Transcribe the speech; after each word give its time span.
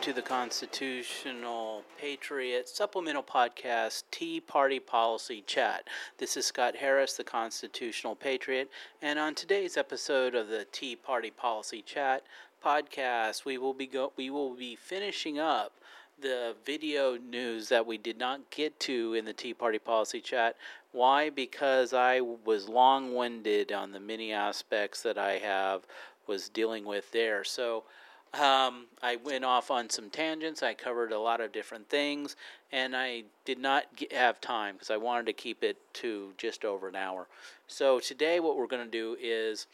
to 0.00 0.12
the 0.14 0.22
Constitutional 0.22 1.84
Patriot 2.00 2.70
Supplemental 2.70 3.22
Podcast 3.22 4.04
Tea 4.10 4.40
Party 4.40 4.80
Policy 4.80 5.44
Chat. 5.46 5.88
This 6.16 6.38
is 6.38 6.46
Scott 6.46 6.76
Harris, 6.76 7.18
the 7.18 7.24
Constitutional 7.24 8.14
Patriot, 8.14 8.70
and 9.02 9.18
on 9.18 9.34
today's 9.34 9.76
episode 9.76 10.34
of 10.34 10.48
the 10.48 10.64
Tea 10.72 10.96
Party 10.96 11.30
Policy 11.30 11.82
Chat 11.82 12.22
podcast, 12.64 13.44
we 13.44 13.58
will 13.58 13.74
be 13.74 13.86
go- 13.86 14.14
we 14.16 14.30
will 14.30 14.54
be 14.54 14.74
finishing 14.74 15.38
up 15.38 15.74
the 16.18 16.56
video 16.64 17.18
news 17.18 17.68
that 17.68 17.84
we 17.84 17.98
did 17.98 18.18
not 18.18 18.48
get 18.48 18.80
to 18.80 19.12
in 19.12 19.26
the 19.26 19.34
Tea 19.34 19.52
Party 19.52 19.78
Policy 19.78 20.22
Chat. 20.22 20.56
Why? 20.92 21.28
Because 21.28 21.92
I 21.92 22.22
was 22.22 22.70
long 22.70 23.14
winded 23.14 23.70
on 23.70 23.92
the 23.92 24.00
many 24.00 24.32
aspects 24.32 25.02
that 25.02 25.18
I 25.18 25.32
have 25.32 25.82
was 26.26 26.48
dealing 26.48 26.86
with 26.86 27.12
there. 27.12 27.44
So 27.44 27.84
um, 28.34 28.86
I 29.02 29.16
went 29.24 29.44
off 29.44 29.70
on 29.70 29.90
some 29.90 30.08
tangents. 30.08 30.62
I 30.62 30.74
covered 30.74 31.10
a 31.10 31.18
lot 31.18 31.40
of 31.40 31.52
different 31.52 31.88
things, 31.88 32.36
and 32.70 32.96
I 32.96 33.24
did 33.44 33.58
not 33.58 33.84
get, 33.96 34.12
have 34.12 34.40
time 34.40 34.76
because 34.76 34.90
I 34.90 34.96
wanted 34.96 35.26
to 35.26 35.32
keep 35.32 35.64
it 35.64 35.76
to 35.94 36.32
just 36.38 36.64
over 36.64 36.88
an 36.88 36.96
hour. 36.96 37.26
So 37.66 37.98
today, 37.98 38.38
what 38.38 38.56
we're 38.56 38.68
going 38.68 38.84
to 38.84 38.90
do 38.90 39.16
is 39.20 39.66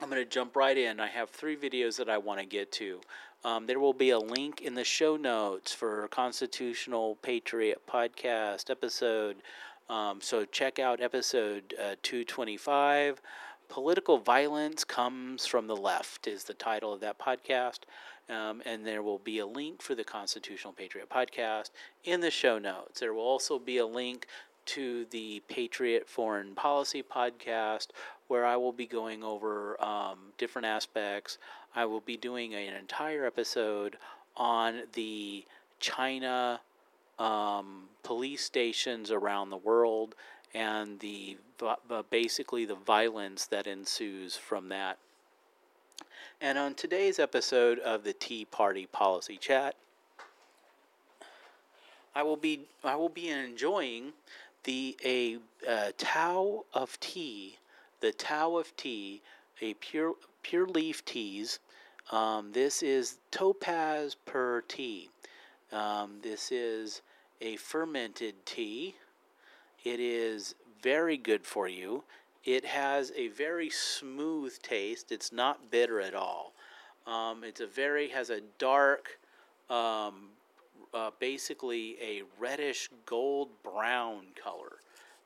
I'm 0.00 0.08
going 0.08 0.22
to 0.22 0.28
jump 0.28 0.56
right 0.56 0.76
in. 0.76 1.00
I 1.00 1.08
have 1.08 1.28
three 1.28 1.56
videos 1.56 1.96
that 1.98 2.08
I 2.08 2.16
want 2.16 2.40
to 2.40 2.46
get 2.46 2.72
to. 2.72 3.00
Um, 3.44 3.66
there 3.66 3.80
will 3.80 3.92
be 3.92 4.10
a 4.10 4.18
link 4.18 4.62
in 4.62 4.74
the 4.74 4.84
show 4.84 5.16
notes 5.16 5.72
for 5.72 6.08
Constitutional 6.08 7.16
Patriot 7.16 7.82
podcast 7.86 8.70
episode. 8.70 9.36
Um, 9.90 10.20
so 10.20 10.44
check 10.44 10.78
out 10.78 11.00
episode 11.00 11.74
uh, 11.78 11.96
225. 12.02 13.20
Political 13.70 14.18
Violence 14.18 14.82
Comes 14.82 15.46
from 15.46 15.68
the 15.68 15.76
Left 15.76 16.26
is 16.26 16.42
the 16.42 16.54
title 16.54 16.92
of 16.92 17.00
that 17.00 17.20
podcast. 17.20 17.78
Um, 18.28 18.62
and 18.66 18.84
there 18.84 19.00
will 19.00 19.20
be 19.20 19.38
a 19.38 19.46
link 19.46 19.80
for 19.80 19.94
the 19.94 20.02
Constitutional 20.02 20.72
Patriot 20.72 21.08
podcast 21.08 21.70
in 22.04 22.20
the 22.20 22.32
show 22.32 22.58
notes. 22.58 22.98
There 22.98 23.14
will 23.14 23.22
also 23.22 23.60
be 23.60 23.78
a 23.78 23.86
link 23.86 24.26
to 24.66 25.06
the 25.10 25.42
Patriot 25.48 26.08
Foreign 26.08 26.54
Policy 26.56 27.02
podcast, 27.02 27.88
where 28.26 28.44
I 28.44 28.56
will 28.56 28.72
be 28.72 28.86
going 28.86 29.22
over 29.22 29.82
um, 29.82 30.18
different 30.36 30.66
aspects. 30.66 31.38
I 31.74 31.84
will 31.84 32.00
be 32.00 32.16
doing 32.16 32.54
an 32.54 32.74
entire 32.74 33.24
episode 33.24 33.98
on 34.36 34.82
the 34.94 35.44
China 35.78 36.60
um, 37.20 37.84
police 38.02 38.42
stations 38.42 39.12
around 39.12 39.50
the 39.50 39.56
world 39.56 40.16
and 40.54 40.98
the 41.00 41.36
basically 42.10 42.64
the 42.64 42.74
violence 42.74 43.46
that 43.46 43.66
ensues 43.66 44.36
from 44.36 44.68
that. 44.68 44.98
And 46.40 46.58
on 46.58 46.74
today's 46.74 47.18
episode 47.18 47.78
of 47.80 48.02
the 48.02 48.12
Tea 48.12 48.46
Party 48.46 48.86
Policy 48.86 49.36
Chat, 49.36 49.76
I 52.14 52.22
will 52.22 52.36
be 52.36 52.62
I 52.82 52.96
will 52.96 53.08
be 53.08 53.28
enjoying 53.28 54.12
the 54.64 54.96
a, 55.04 55.38
Tao 55.96 56.64
of 56.74 56.98
tea, 57.00 57.56
the 58.00 58.12
Tao 58.12 58.56
of 58.56 58.76
tea, 58.76 59.22
a 59.60 59.74
pure 59.74 60.14
pure 60.42 60.66
leaf 60.66 61.04
teas. 61.04 61.58
Um, 62.10 62.52
this 62.52 62.82
is 62.82 63.18
Topaz 63.30 64.16
Pu-erh 64.26 64.62
tea. 64.66 65.10
Um, 65.70 66.18
this 66.22 66.50
is 66.50 67.02
a 67.40 67.56
fermented 67.56 68.34
tea. 68.44 68.96
It 69.84 70.00
is 70.00 70.54
very 70.82 71.16
good 71.16 71.46
for 71.46 71.68
you. 71.68 72.04
It 72.44 72.64
has 72.64 73.12
a 73.16 73.28
very 73.28 73.70
smooth 73.70 74.60
taste. 74.62 75.12
It's 75.12 75.32
not 75.32 75.70
bitter 75.70 76.00
at 76.00 76.14
all. 76.14 76.52
Um, 77.06 77.44
it's 77.44 77.60
a 77.60 77.66
very 77.66 78.08
has 78.08 78.30
a 78.30 78.40
dark, 78.58 79.18
um, 79.68 80.28
uh, 80.92 81.10
basically 81.18 81.96
a 82.00 82.22
reddish 82.38 82.90
gold 83.06 83.48
brown 83.62 84.26
color 84.42 84.78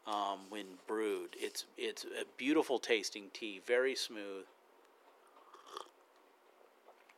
um, 0.06 0.40
when 0.48 0.66
brewed. 0.86 1.30
It's 1.36 1.66
it's 1.76 2.04
a 2.04 2.24
beautiful 2.36 2.78
tasting 2.78 3.26
tea, 3.32 3.60
very 3.66 3.94
smooth. 3.94 4.44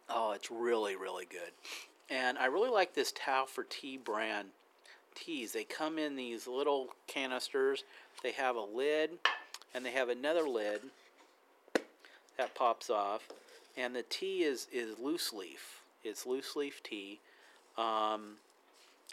Oh, 0.09 0.33
it's 0.33 0.51
really 0.51 0.97
really 0.97 1.27
good, 1.27 1.53
and 2.09 2.39
I 2.39 2.47
really 2.47 2.71
like 2.71 2.95
this 2.95 3.13
Tao 3.13 3.45
for 3.45 3.65
Tea 3.65 3.99
brand 3.99 4.49
teas. 5.17 5.53
They 5.53 5.65
come 5.65 5.99
in 5.99 6.15
these 6.15 6.47
little 6.47 6.89
canisters. 7.07 7.85
They 8.23 8.33
have 8.33 8.57
a 8.57 8.61
lid, 8.61 9.11
and 9.75 9.85
they 9.85 9.91
have 9.91 10.09
another 10.09 10.49
lid 10.49 10.81
that 12.37 12.55
pops 12.55 12.91
off, 12.91 13.29
and 13.77 13.95
the 13.95 14.05
tea 14.09 14.43
is 14.43 14.69
is 14.73 14.99
loose 14.99 15.33
leaf. 15.33 15.81
It's 16.05 16.27
loose 16.27 16.55
leaf 16.55 16.83
tea. 16.83 17.21
Um, 17.77 18.37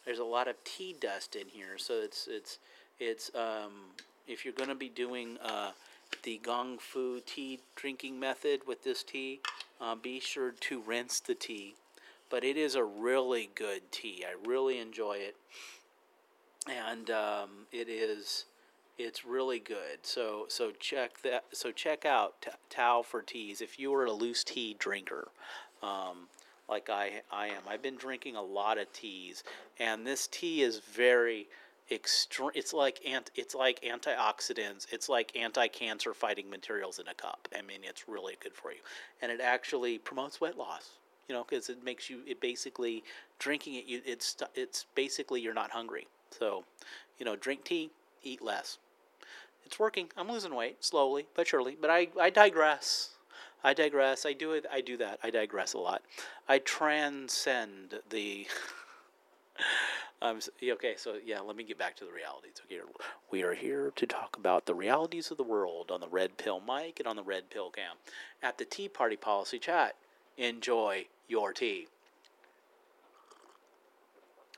there's 0.05 0.19
a 0.19 0.23
lot 0.23 0.47
of 0.47 0.55
tea 0.63 0.95
dust 0.99 1.35
in 1.35 1.47
here, 1.47 1.77
so 1.77 1.95
it's 1.95 2.27
it's 2.29 2.59
it's 2.99 3.31
um, 3.35 3.71
if 4.27 4.45
you're 4.45 4.53
going 4.53 4.69
to 4.69 4.75
be 4.75 4.89
doing 4.89 5.37
uh, 5.43 5.71
the 6.23 6.39
gong 6.43 6.77
fu 6.77 7.21
tea 7.25 7.59
drinking 7.75 8.19
method 8.19 8.61
with 8.67 8.83
this 8.83 9.03
tea, 9.03 9.39
uh, 9.81 9.95
be 9.95 10.19
sure 10.19 10.51
to 10.51 10.81
rinse 10.81 11.19
the 11.19 11.35
tea. 11.35 11.75
But 12.29 12.43
it 12.43 12.57
is 12.57 12.75
a 12.75 12.83
really 12.83 13.49
good 13.53 13.91
tea. 13.91 14.25
I 14.27 14.35
really 14.47 14.79
enjoy 14.79 15.17
it 15.17 15.35
and 16.67 17.09
um, 17.09 17.49
it 17.71 17.89
is 17.89 18.45
it's 18.97 19.25
really 19.25 19.59
good. 19.59 19.99
So 20.03 20.45
so 20.47 20.71
check 20.71 21.21
that. 21.23 21.45
So 21.51 21.71
check 21.71 22.05
out 22.05 22.45
Tao 22.69 23.01
for 23.01 23.21
teas 23.21 23.61
if 23.61 23.79
you 23.79 23.93
are 23.93 24.05
a 24.05 24.11
loose 24.11 24.43
tea 24.43 24.75
drinker. 24.77 25.29
Um, 25.81 26.27
like 26.69 26.89
I, 26.89 27.21
I 27.31 27.47
am. 27.47 27.63
I've 27.67 27.81
been 27.81 27.97
drinking 27.97 28.35
a 28.35 28.41
lot 28.41 28.77
of 28.77 28.91
teas, 28.93 29.43
and 29.79 30.07
this 30.07 30.27
tea 30.27 30.61
is 30.61 30.79
very 30.79 31.47
extreme. 31.91 32.51
It's 32.55 32.73
like 32.73 33.05
ant. 33.05 33.31
It's 33.35 33.53
like 33.53 33.81
antioxidants. 33.81 34.87
It's 34.91 35.09
like 35.09 35.35
anti-cancer 35.37 36.13
fighting 36.13 36.49
materials 36.49 36.99
in 36.99 37.07
a 37.07 37.13
cup. 37.13 37.47
I 37.57 37.61
mean, 37.61 37.79
it's 37.83 38.07
really 38.07 38.37
good 38.41 38.53
for 38.53 38.71
you, 38.71 38.79
and 39.21 39.31
it 39.31 39.41
actually 39.41 39.97
promotes 39.97 40.39
weight 40.39 40.57
loss. 40.57 40.91
You 41.27 41.35
know, 41.35 41.45
because 41.47 41.69
it 41.69 41.83
makes 41.83 42.09
you. 42.09 42.19
It 42.25 42.39
basically 42.39 43.03
drinking 43.39 43.75
it. 43.75 43.85
You 43.85 44.01
it's 44.05 44.37
it's 44.55 44.85
basically 44.95 45.41
you're 45.41 45.53
not 45.53 45.71
hungry. 45.71 46.07
So, 46.37 46.63
you 47.17 47.25
know, 47.25 47.35
drink 47.35 47.63
tea, 47.63 47.91
eat 48.23 48.41
less. 48.41 48.77
It's 49.65 49.79
working. 49.79 50.09
I'm 50.17 50.29
losing 50.29 50.53
weight 50.53 50.83
slowly 50.83 51.27
but 51.35 51.47
surely. 51.47 51.77
But 51.79 51.89
I, 51.89 52.07
I 52.19 52.29
digress. 52.29 53.09
I 53.63 53.73
digress. 53.73 54.25
I 54.25 54.33
do 54.33 54.51
it. 54.51 54.65
I 54.71 54.81
do 54.81 54.97
that. 54.97 55.19
I 55.23 55.29
digress 55.29 55.73
a 55.73 55.79
lot. 55.79 56.01
I 56.47 56.59
transcend 56.59 57.99
the. 58.09 58.45
um, 60.21 60.39
okay, 60.61 60.95
so 60.97 61.15
yeah, 61.25 61.39
let 61.39 61.55
me 61.55 61.63
get 61.63 61.77
back 61.77 61.95
to 61.97 62.05
the 62.05 62.11
realities. 62.11 62.55
Okay, 62.65 62.81
we 63.31 63.43
are 63.43 63.53
here 63.53 63.93
to 63.95 64.05
talk 64.05 64.35
about 64.37 64.65
the 64.65 64.75
realities 64.75 65.31
of 65.31 65.37
the 65.37 65.43
world 65.43 65.91
on 65.91 66.01
the 66.01 66.09
Red 66.09 66.37
Pill 66.37 66.61
mic 66.61 66.99
and 66.99 67.07
on 67.07 67.15
the 67.15 67.23
Red 67.23 67.49
Pill 67.49 67.69
cam 67.69 67.95
at 68.41 68.57
the 68.57 68.65
Tea 68.65 68.89
Party 68.89 69.15
Policy 69.15 69.59
Chat. 69.59 69.95
Enjoy 70.37 71.05
your 71.27 71.53
tea. 71.53 71.87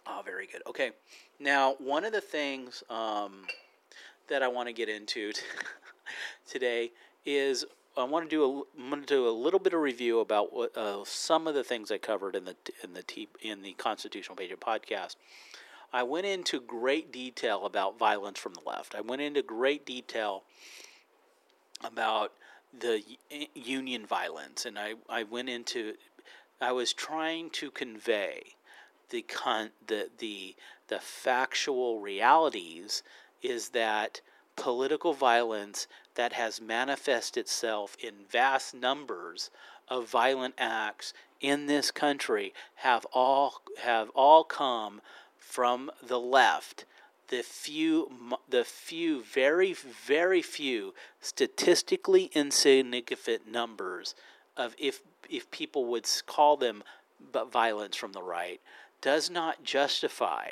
Oh, 0.07 0.21
very 0.23 0.47
good. 0.47 0.61
Okay. 0.67 0.91
Now, 1.39 1.75
one 1.79 2.05
of 2.05 2.13
the 2.13 2.21
things 2.21 2.83
um, 2.89 3.43
that 4.29 4.43
I 4.43 4.47
want 4.47 4.67
to 4.67 4.73
get 4.73 4.89
into 4.89 5.33
t- 5.33 5.41
today 6.49 6.91
is 7.25 7.65
I 7.97 8.03
want 8.03 8.29
to 8.29 8.35
do 8.35 8.43
a 8.43 8.81
I'm 8.81 8.89
going 8.89 9.01
to 9.01 9.07
do 9.07 9.27
a 9.27 9.31
little 9.31 9.59
bit 9.59 9.73
of 9.73 9.79
review 9.79 10.19
about 10.19 10.53
what 10.53 10.77
uh, 10.77 11.03
some 11.05 11.47
of 11.47 11.55
the 11.55 11.63
things 11.63 11.91
I 11.91 11.97
covered 11.97 12.35
in 12.35 12.45
the 12.45 12.55
in 12.83 12.93
the 12.93 13.03
T, 13.03 13.29
in 13.41 13.61
the 13.61 13.73
Constitutional 13.73 14.35
Patriot 14.35 14.59
podcast. 14.59 15.15
I 15.93 16.03
went 16.03 16.25
into 16.25 16.59
great 16.59 17.13
detail 17.13 17.65
about 17.65 17.97
violence 17.97 18.37
from 18.37 18.53
the 18.53 18.61
left. 18.65 18.95
I 18.95 19.01
went 19.01 19.21
into 19.21 19.41
great 19.41 19.85
detail 19.85 20.43
about 21.83 22.33
the 22.77 23.01
union 23.53 24.05
violence, 24.05 24.65
and 24.65 24.77
I, 24.77 24.95
I 25.07 25.23
went 25.23 25.47
into 25.47 25.93
I 26.59 26.73
was 26.73 26.91
trying 26.91 27.49
to 27.51 27.71
convey 27.71 28.55
the 29.09 29.21
con- 29.23 29.71
the 29.87 30.09
the 30.17 30.55
the 30.87 30.99
factual 30.99 31.99
realities 31.99 33.03
is 33.41 33.69
that 33.69 34.21
political 34.55 35.13
violence 35.13 35.87
that 36.15 36.33
has 36.33 36.61
manifested 36.61 37.41
itself 37.41 37.95
in 37.99 38.13
vast 38.29 38.73
numbers 38.73 39.49
of 39.87 40.09
violent 40.09 40.55
acts 40.57 41.13
in 41.41 41.67
this 41.67 41.91
country 41.91 42.53
have 42.75 43.05
all 43.13 43.61
have 43.81 44.09
all 44.11 44.43
come 44.43 45.01
from 45.37 45.91
the 46.01 46.19
left. 46.19 46.85
The 47.27 47.43
few 47.43 48.11
the 48.49 48.63
few 48.63 49.21
very 49.21 49.73
very 49.73 50.41
few 50.41 50.93
statistically 51.19 52.31
insignificant 52.33 53.47
numbers 53.51 54.15
of 54.55 54.75
if 54.77 55.01
if 55.29 55.49
people 55.51 55.85
would 55.85 56.07
call 56.25 56.55
them 56.55 56.83
violence 57.51 57.95
from 57.95 58.13
the 58.13 58.23
right 58.23 58.61
does 59.05 59.29
not 59.29 59.63
justify 59.63 60.51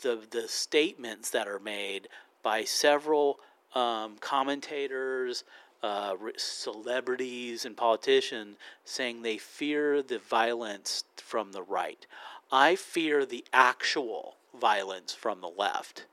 the 0.00 0.18
the 0.30 0.48
statements 0.48 1.28
that 1.28 1.46
are 1.46 1.58
made 1.58 2.08
by 2.42 2.64
several 2.64 3.38
um, 3.74 4.16
commentators, 4.20 5.44
uh, 5.82 6.14
celebrities 6.38 7.66
and 7.66 7.76
politicians 7.76 8.56
saying 8.86 9.20
they 9.20 9.36
fear 9.36 10.02
the 10.02 10.18
violence 10.18 11.04
from 11.16 11.52
the 11.52 11.62
right. 11.62 12.06
I 12.50 12.74
fear 12.74 13.26
the 13.26 13.44
actual 13.52 14.36
violence 14.58 15.12
from 15.12 15.42
the 15.42 15.52
left. 15.54 16.06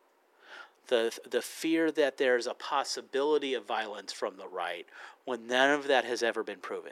The, 0.88 1.18
the 1.28 1.42
fear 1.42 1.90
that 1.92 2.18
there's 2.18 2.48
a 2.48 2.54
possibility 2.54 3.54
of 3.54 3.66
violence 3.66 4.12
from 4.12 4.36
the 4.36 4.48
right 4.48 4.86
when 5.24 5.48
none 5.48 5.72
of 5.72 5.88
that 5.88 6.04
has 6.04 6.22
ever 6.22 6.44
been 6.44 6.60
proven. 6.60 6.92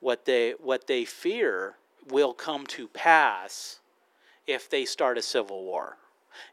What 0.00 0.24
they, 0.24 0.52
what 0.52 0.86
they 0.86 1.04
fear 1.04 1.76
will 2.10 2.32
come 2.32 2.66
to 2.66 2.88
pass 2.88 3.80
if 4.46 4.68
they 4.68 4.84
start 4.84 5.18
a 5.18 5.22
civil 5.22 5.64
war. 5.64 5.96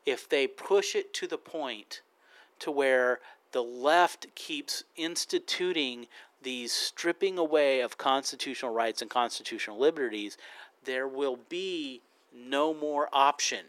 If 0.05 0.27
they 0.27 0.47
push 0.47 0.95
it 0.95 1.13
to 1.15 1.27
the 1.27 1.37
point 1.37 2.01
to 2.59 2.71
where 2.71 3.19
the 3.51 3.63
left 3.63 4.27
keeps 4.35 4.83
instituting 4.95 6.07
these 6.41 6.71
stripping 6.71 7.37
away 7.37 7.81
of 7.81 7.97
constitutional 7.97 8.71
rights 8.71 9.01
and 9.01 9.09
constitutional 9.09 9.79
liberties, 9.79 10.37
there 10.85 11.07
will 11.07 11.39
be 11.49 12.01
no 12.33 12.73
more 12.73 13.09
option 13.11 13.65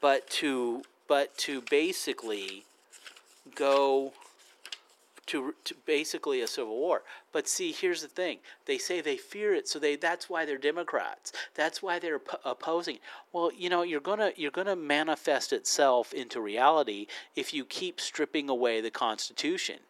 but 0.00 0.28
to 0.28 0.82
but 1.08 1.36
to 1.38 1.62
basically 1.70 2.64
go 3.54 4.12
to, 5.26 5.54
to 5.64 5.74
basically 5.86 6.40
a 6.40 6.46
civil 6.46 6.76
war. 6.76 7.02
But 7.32 7.48
see, 7.48 7.72
here's 7.72 8.02
the 8.02 8.08
thing: 8.08 8.38
they 8.66 8.78
say 8.78 9.00
they 9.00 9.16
fear 9.16 9.54
it, 9.54 9.68
so 9.68 9.78
they 9.78 9.96
that's 9.96 10.28
why 10.28 10.44
they're 10.44 10.58
Democrats. 10.58 11.32
That's 11.54 11.82
why 11.82 11.98
they're 11.98 12.18
p- 12.18 12.36
opposing. 12.44 12.98
Well, 13.32 13.50
you 13.56 13.68
know, 13.68 13.82
you're 13.82 14.00
gonna 14.00 14.32
you're 14.36 14.50
gonna 14.50 14.76
manifest 14.76 15.52
itself 15.52 16.12
into 16.12 16.40
reality 16.40 17.06
if 17.34 17.54
you 17.54 17.64
keep 17.64 18.00
stripping 18.00 18.48
away 18.48 18.80
the 18.80 18.90
Constitution. 18.90 19.80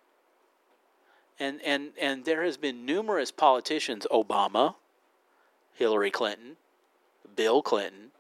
And 1.39 1.61
and 1.65 1.91
and 2.01 2.25
there 2.25 2.45
has 2.45 2.57
been 2.57 2.87
numerous 2.87 3.31
politicians: 3.31 4.07
Obama, 4.11 4.77
Hillary 5.75 6.11
Clinton, 6.11 6.57
Bill 7.35 7.63
Clinton, 7.63 8.11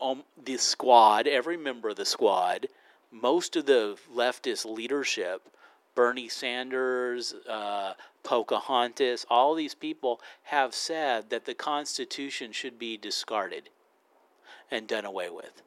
um, 0.00 0.24
the 0.42 0.56
squad, 0.58 1.26
every 1.26 1.56
member 1.56 1.88
of 1.88 1.96
the 1.96 2.04
squad, 2.04 2.68
most 3.10 3.56
of 3.56 3.66
the 3.66 3.96
leftist 4.14 4.64
leadership 4.64 5.42
Bernie 5.98 6.28
Sanders, 6.28 7.34
uh, 7.50 7.94
Pocahontas, 8.22 9.26
all 9.28 9.56
these 9.56 9.74
people 9.74 10.20
have 10.44 10.72
said 10.72 11.28
that 11.30 11.44
the 11.44 11.54
Constitution 11.54 12.52
should 12.52 12.78
be 12.78 12.96
discarded 12.96 13.70
and 14.70 14.86
done 14.86 15.04
away 15.04 15.28
with. 15.28 15.60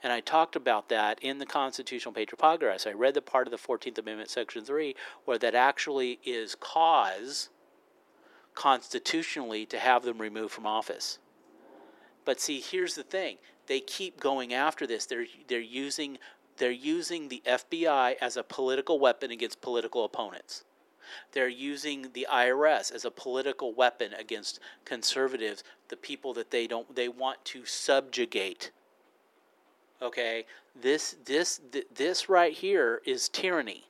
And 0.00 0.12
I 0.12 0.20
talked 0.20 0.54
about 0.54 0.90
that 0.90 1.18
in 1.22 1.38
the 1.38 1.44
Constitutional 1.44 2.14
Patriot 2.14 2.38
Progress. 2.38 2.86
I 2.86 2.92
read 2.92 3.14
the 3.14 3.20
part 3.20 3.48
of 3.48 3.50
the 3.50 3.56
14th 3.58 3.98
Amendment, 3.98 4.30
Section 4.30 4.64
3, 4.64 4.94
where 5.24 5.38
that 5.38 5.56
actually 5.56 6.20
is 6.24 6.54
cause 6.54 7.48
constitutionally 8.54 9.66
to 9.66 9.80
have 9.80 10.04
them 10.04 10.20
removed 10.20 10.52
from 10.52 10.66
office. 10.66 11.18
But 12.24 12.40
see, 12.40 12.60
here's 12.60 12.94
the 12.94 13.02
thing 13.02 13.38
they 13.66 13.80
keep 13.80 14.20
going 14.20 14.54
after 14.54 14.86
this. 14.86 15.04
They're, 15.06 15.26
they're 15.48 15.58
using 15.58 16.18
they're 16.56 16.70
using 16.70 17.28
the 17.28 17.42
FBI 17.46 18.16
as 18.20 18.36
a 18.36 18.42
political 18.42 18.98
weapon 18.98 19.30
against 19.30 19.60
political 19.60 20.04
opponents. 20.04 20.64
They're 21.32 21.48
using 21.48 22.10
the 22.12 22.26
IRS 22.30 22.92
as 22.92 23.04
a 23.04 23.10
political 23.10 23.72
weapon 23.72 24.14
against 24.14 24.60
conservatives, 24.84 25.62
the 25.88 25.96
people 25.96 26.32
that 26.34 26.50
they 26.50 26.66
don't 26.66 26.94
they 26.94 27.08
want 27.08 27.44
to 27.46 27.64
subjugate. 27.64 28.70
Okay? 30.00 30.46
This 30.74 31.16
this 31.24 31.60
this 31.94 32.28
right 32.28 32.52
here 32.52 33.00
is 33.04 33.28
tyranny. 33.28 33.84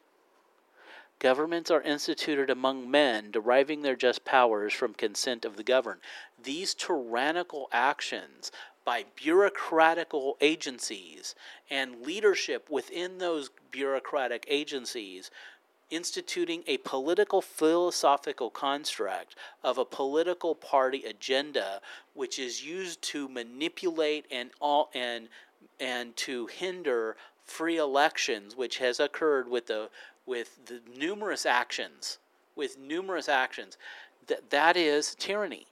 Governments 1.21 1.71
are 1.71 1.81
instituted 1.81 2.51
among 2.51 2.91
men, 2.91 3.31
deriving 3.31 3.83
their 3.83 3.97
just 3.97 4.25
powers 4.25 4.75
from 4.75 4.93
consent 4.93 5.45
of 5.45 5.57
the 5.57 5.63
governed. 5.63 6.01
These 6.43 6.75
tyrannical 6.75 7.69
actions 7.73 8.51
by 8.85 9.05
bureaucratical 9.21 10.35
agencies 10.41 11.35
and 11.71 12.03
leadership 12.03 12.69
within 12.71 13.19
those 13.19 13.51
bureaucratic 13.71 14.45
agencies 14.49 15.31
instituting 15.91 16.63
a 16.67 16.79
political 16.79 17.41
philosophical 17.41 18.51
construct 18.51 19.37
of 19.63 19.79
a 19.79 19.85
political 19.85 20.55
party 20.55 21.05
agenda 21.05 21.81
which 22.15 22.39
is 22.39 22.65
used 22.65 23.01
to 23.03 23.29
manipulate 23.29 24.25
and 24.31 24.51
all 24.61 24.91
and 24.95 25.29
and 25.79 26.17
to 26.17 26.47
hinder 26.47 27.17
free 27.45 27.77
elections 27.77 28.57
which 28.57 28.79
has 28.79 28.99
occurred 28.99 29.49
with 29.49 29.67
the 29.67 29.89
with 30.27 30.59
the 30.67 30.81
numerous 30.99 31.45
actions 31.45 32.19
with 32.57 32.79
numerous 32.79 33.29
actions. 33.29 33.77
That 34.27 34.51
that 34.51 34.77
is 34.77 35.15
tyranny 35.15 35.67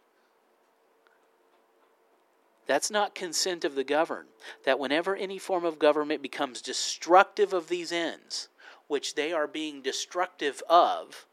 that's 2.67 2.91
not 2.91 3.15
consent 3.15 3.65
of 3.65 3.75
the 3.75 3.85
governed. 3.85 4.29
That 4.65 4.79
whenever 4.79 5.17
any 5.17 5.39
form 5.39 5.65
of 5.65 5.79
government 5.79 6.23
becomes 6.23 6.63
destructive 6.63 7.53
of 7.53 7.69
these 7.69 7.93
ends, 7.93 8.49
which 8.87 9.15
they 9.15 9.33
are 9.33 9.47
being 9.47 9.83
destructive 9.83 10.63
of, 10.69 11.27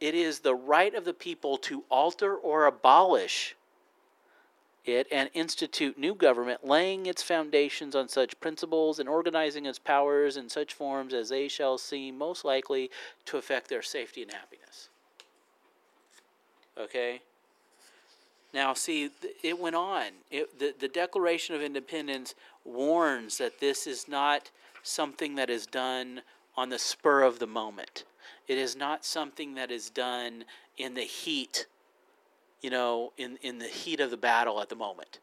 it 0.00 0.14
is 0.14 0.40
the 0.40 0.54
right 0.54 0.94
of 0.94 1.04
the 1.04 1.14
people 1.14 1.56
to 1.58 1.84
alter 1.90 2.34
or 2.34 2.66
abolish 2.66 3.56
it 4.84 5.06
and 5.10 5.30
institute 5.32 5.96
new 5.96 6.14
government, 6.14 6.66
laying 6.66 7.06
its 7.06 7.22
foundations 7.22 7.96
on 7.96 8.08
such 8.08 8.38
principles 8.40 8.98
and 8.98 9.08
organizing 9.08 9.64
its 9.64 9.78
powers 9.78 10.36
in 10.36 10.48
such 10.48 10.74
forms 10.74 11.14
as 11.14 11.30
they 11.30 11.48
shall 11.48 11.78
seem 11.78 12.18
most 12.18 12.44
likely 12.44 12.90
to 13.24 13.38
affect 13.38 13.68
their 13.68 13.82
safety 13.82 14.22
and 14.22 14.32
happiness. 14.32 14.90
Okay? 16.78 17.22
Now, 18.54 18.72
see, 18.72 19.10
it 19.42 19.58
went 19.58 19.74
on. 19.74 20.04
It, 20.30 20.60
the, 20.60 20.72
the 20.78 20.86
Declaration 20.86 21.56
of 21.56 21.60
Independence 21.60 22.36
warns 22.64 23.36
that 23.38 23.58
this 23.58 23.84
is 23.88 24.06
not 24.06 24.52
something 24.84 25.34
that 25.34 25.50
is 25.50 25.66
done 25.66 26.22
on 26.56 26.68
the 26.68 26.78
spur 26.78 27.22
of 27.22 27.40
the 27.40 27.48
moment. 27.48 28.04
It 28.46 28.56
is 28.56 28.76
not 28.76 29.04
something 29.04 29.56
that 29.56 29.72
is 29.72 29.90
done 29.90 30.44
in 30.78 30.94
the 30.94 31.02
heat, 31.02 31.66
you 32.62 32.70
know, 32.70 33.12
in, 33.18 33.38
in 33.42 33.58
the 33.58 33.66
heat 33.66 33.98
of 33.98 34.12
the 34.12 34.16
battle 34.16 34.60
at 34.60 34.68
the 34.68 34.76
moment, 34.76 35.18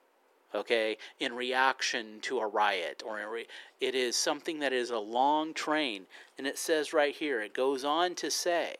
okay, 0.53 0.97
in 1.21 1.33
reaction 1.33 2.19
to 2.23 2.39
a 2.39 2.47
riot. 2.47 3.01
or 3.05 3.17
re- 3.31 3.47
It 3.79 3.95
is 3.95 4.17
something 4.17 4.59
that 4.59 4.73
is 4.73 4.89
a 4.89 4.99
long 4.99 5.53
train. 5.53 6.05
And 6.37 6.45
it 6.45 6.57
says 6.57 6.91
right 6.91 7.15
here, 7.15 7.39
it 7.39 7.53
goes 7.53 7.85
on 7.85 8.13
to 8.15 8.29
say, 8.29 8.75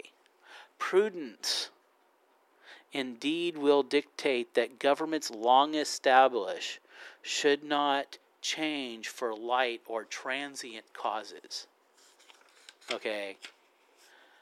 prudence 0.78 1.70
indeed 2.94 3.58
will 3.58 3.84
dictate 3.84 4.54
that 4.54 4.80
governments 4.80 5.32
long 5.32 5.76
established 5.76 6.80
should 7.22 7.64
not 7.64 8.18
change 8.42 9.08
for 9.08 9.36
light 9.36 9.82
or 9.88 10.04
transient 10.04 10.94
causes. 10.94 11.68
Okay. 12.92 13.38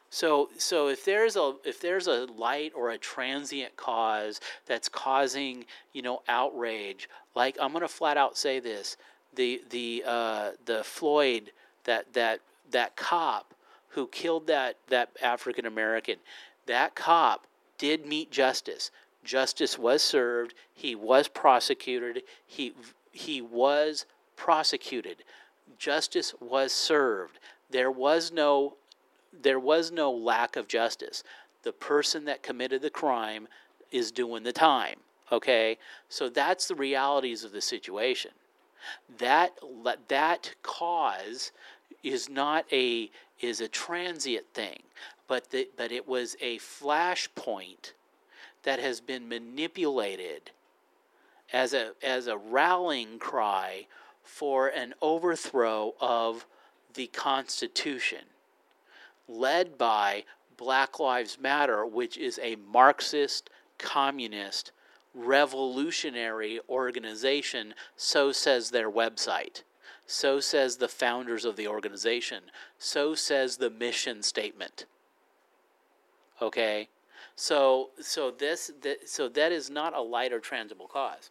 So 0.10 0.50
so 0.58 0.88
if 0.88 1.06
there's 1.06 1.36
a 1.36 1.56
if 1.64 1.80
there's 1.80 2.08
a 2.08 2.26
light 2.26 2.72
or 2.76 2.90
a 2.92 2.98
transient 2.98 3.76
cause 3.76 4.42
that's 4.66 4.90
causing, 4.90 5.66
you 5.94 6.02
know, 6.02 6.24
outrage, 6.28 7.10
like 7.36 7.58
I'm 7.62 7.72
going 7.72 7.82
to 7.82 7.88
flat 7.88 8.18
out 8.18 8.38
say 8.38 8.60
this, 8.60 8.98
the 9.36 9.62
the 9.70 10.04
uh, 10.06 10.52
the 10.66 10.84
Floyd 10.84 11.52
that 11.84 12.14
that 12.14 12.40
that 12.72 12.96
cop 12.96 13.54
who 13.90 14.08
killed 14.08 14.48
that 14.48 14.78
that 14.88 15.10
African 15.22 15.66
American, 15.66 16.16
that 16.66 16.96
cop 16.96 17.46
did 17.80 18.06
meet 18.06 18.30
justice. 18.30 18.92
Justice 19.24 19.80
was 19.80 20.04
served. 20.04 20.54
He 20.74 20.94
was 20.94 21.28
prosecuted. 21.28 22.22
He, 22.46 22.74
he 23.12 23.42
was 23.42 24.06
prosecuted. 24.36 25.24
Justice 25.80 26.36
was 26.40 26.72
served. 26.72 27.40
There 27.72 27.90
was 27.92 28.32
no 28.32 28.76
there 29.32 29.60
was 29.60 29.92
no 29.92 30.12
lack 30.12 30.56
of 30.56 30.68
justice. 30.68 31.24
The 31.64 31.72
person 31.72 32.26
that 32.26 32.42
committed 32.42 32.82
the 32.82 32.90
crime 32.90 33.48
is 33.92 34.12
doing 34.12 34.44
the 34.44 34.52
time. 34.52 34.96
Okay? 35.32 35.78
So 36.10 36.30
that's 36.30 36.68
the 36.68 36.76
realities 36.76 37.44
of 37.44 37.52
the 37.52 37.62
situation. 37.62 38.32
That 39.20 39.54
that 40.08 40.56
cause 40.64 41.52
is 42.04 42.30
not 42.30 42.66
a 42.72 43.12
is 43.40 43.62
a 43.62 43.68
transient 43.68 44.46
thing 44.54 44.82
but 45.30 45.52
the, 45.52 45.70
but 45.78 45.92
it 45.94 46.08
was 46.08 46.36
a 46.42 46.58
flashpoint 46.58 47.94
that 48.64 48.80
has 48.80 49.00
been 49.00 49.30
manipulated 49.30 50.52
as 51.54 51.74
a 51.74 51.92
as 52.04 52.28
a 52.28 52.38
rallying 52.38 53.20
cry 53.20 53.86
for 54.24 54.68
an 54.68 54.94
overthrow 55.02 55.94
of 56.02 56.46
the 56.96 57.08
Constitution, 57.08 58.26
led 59.28 59.78
by 59.78 60.26
Black 60.58 61.00
Lives 61.00 61.38
Matter, 61.40 61.86
which 61.86 62.18
is 62.18 62.40
a 62.44 62.56
Marxist, 62.56 63.52
communist, 63.78 64.72
revolutionary 65.14 66.60
organization. 66.68 67.76
So 67.96 68.32
says 68.32 68.72
their 68.72 68.90
website. 68.90 69.62
So 70.08 70.40
says 70.40 70.78
the 70.78 70.88
founders 70.88 71.46
of 71.46 71.56
the 71.56 71.68
organization. 71.68 72.46
So 72.80 73.14
says 73.14 73.58
the 73.58 73.70
mission 73.70 74.24
statement. 74.24 74.86
Okay? 76.42 76.88
So 77.36 77.90
so 78.02 78.32
this 78.32 78.72
that, 78.82 79.10
so 79.10 79.30
that 79.30 79.52
is 79.52 79.70
not 79.70 79.96
a 79.96 80.02
light 80.02 80.34
or 80.34 80.40
transmissible 80.40 80.88
cause. 80.88 81.30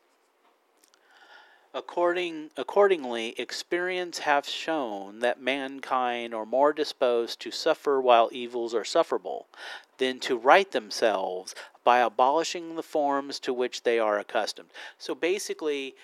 According, 1.75 2.51
accordingly, 2.57 3.35
experience 3.39 4.21
hath 4.21 4.49
shown 4.49 5.19
that 5.19 5.41
mankind 5.41 6.35
are 6.35 6.47
more 6.47 6.73
disposed 6.73 7.41
to 7.41 7.51
suffer 7.51 8.01
while 8.01 8.31
evils 8.33 8.75
are 8.75 8.85
sufferable 8.85 9.47
than 9.99 10.19
to 10.21 10.39
right 10.39 10.71
themselves 10.71 11.55
by 11.85 11.99
abolishing 11.99 12.75
the 12.75 12.83
forms 12.83 13.39
to 13.41 13.53
which 13.53 13.83
they 13.83 13.99
are 13.99 14.19
accustomed. 14.19 14.71
So 14.97 15.15
basically, 15.15 15.95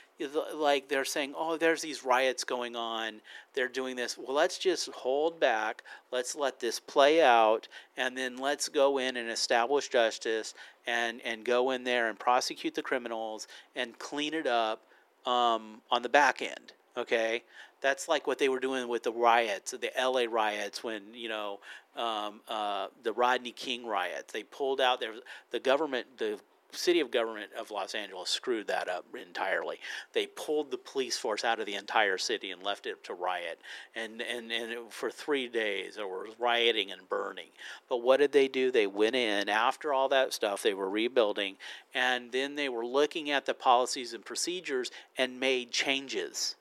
like 0.54 0.88
they're 0.88 1.04
saying, 1.04 1.34
oh, 1.36 1.56
there's 1.56 1.82
these 1.82 2.04
riots 2.04 2.44
going 2.44 2.76
on, 2.76 3.20
they're 3.52 3.68
doing 3.68 3.96
this. 3.96 4.16
Well, 4.16 4.36
let's 4.36 4.58
just 4.58 4.88
hold 4.90 5.40
back, 5.40 5.82
let's 6.12 6.36
let 6.36 6.60
this 6.60 6.78
play 6.78 7.22
out, 7.22 7.68
and 7.96 8.16
then 8.16 8.36
let's 8.36 8.68
go 8.68 8.98
in 8.98 9.16
and 9.16 9.28
establish 9.28 9.88
justice 9.88 10.54
and, 10.86 11.20
and 11.24 11.44
go 11.44 11.70
in 11.70 11.84
there 11.84 12.08
and 12.08 12.18
prosecute 12.18 12.74
the 12.74 12.82
criminals 12.82 13.48
and 13.74 13.98
clean 13.98 14.34
it 14.34 14.46
up 14.46 14.82
um, 15.26 15.80
on 15.90 16.02
the 16.02 16.08
back 16.08 16.42
end. 16.42 16.72
Okay, 16.96 17.42
that's 17.80 18.06
like 18.06 18.28
what 18.28 18.38
they 18.38 18.48
were 18.48 18.60
doing 18.60 18.86
with 18.86 19.02
the 19.02 19.12
riots, 19.12 19.72
the 19.72 19.98
L.A. 19.98 20.28
riots, 20.28 20.84
when 20.84 21.02
you 21.12 21.28
know 21.28 21.58
um, 21.96 22.40
uh, 22.48 22.86
the 23.02 23.12
Rodney 23.12 23.50
King 23.50 23.84
riots. 23.84 24.32
They 24.32 24.44
pulled 24.44 24.80
out 24.80 25.00
there. 25.00 25.14
The 25.50 25.58
government, 25.58 26.06
the 26.18 26.38
city 26.74 27.00
of 27.00 27.10
government 27.10 27.50
of 27.58 27.70
Los 27.70 27.94
Angeles 27.94 28.30
screwed 28.30 28.66
that 28.68 28.88
up 28.88 29.04
entirely. 29.14 29.78
They 30.12 30.26
pulled 30.26 30.70
the 30.70 30.78
police 30.78 31.16
force 31.16 31.44
out 31.44 31.60
of 31.60 31.66
the 31.66 31.74
entire 31.74 32.18
city 32.18 32.50
and 32.50 32.62
left 32.62 32.86
it 32.86 33.02
to 33.04 33.14
riot, 33.14 33.60
and 33.94 34.20
and 34.22 34.52
and 34.52 34.72
it, 34.72 34.78
for 34.90 35.10
three 35.10 35.48
days 35.48 35.96
there 35.96 36.06
was 36.06 36.34
rioting 36.38 36.90
and 36.90 37.08
burning. 37.08 37.48
But 37.88 37.98
what 37.98 38.18
did 38.18 38.32
they 38.32 38.48
do? 38.48 38.70
They 38.70 38.86
went 38.86 39.16
in 39.16 39.48
after 39.48 39.92
all 39.92 40.08
that 40.10 40.32
stuff. 40.32 40.62
They 40.62 40.74
were 40.74 40.90
rebuilding, 40.90 41.56
and 41.94 42.32
then 42.32 42.54
they 42.54 42.68
were 42.68 42.86
looking 42.86 43.30
at 43.30 43.46
the 43.46 43.54
policies 43.54 44.14
and 44.14 44.24
procedures 44.24 44.90
and 45.16 45.40
made 45.40 45.70
changes 45.70 46.56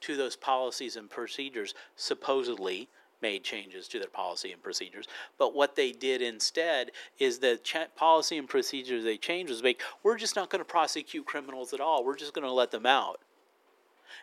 to 0.00 0.16
those 0.16 0.36
policies 0.36 0.96
and 0.96 1.08
procedures 1.08 1.74
supposedly 1.96 2.88
made 3.22 3.42
changes 3.42 3.88
to 3.88 3.98
their 3.98 4.08
policy 4.08 4.52
and 4.52 4.62
procedures. 4.62 5.06
But 5.38 5.54
what 5.54 5.76
they 5.76 5.92
did 5.92 6.22
instead 6.22 6.92
is 7.18 7.38
the 7.38 7.58
policy 7.96 8.38
and 8.38 8.48
procedures 8.48 9.04
they 9.04 9.16
changed 9.16 9.50
was 9.50 9.62
make 9.62 9.80
we're 10.02 10.16
just 10.16 10.36
not 10.36 10.50
going 10.50 10.60
to 10.60 10.70
prosecute 10.70 11.26
criminals 11.26 11.72
at 11.72 11.80
all. 11.80 12.04
We're 12.04 12.16
just 12.16 12.34
going 12.34 12.46
to 12.46 12.52
let 12.52 12.70
them 12.70 12.86
out. 12.86 13.20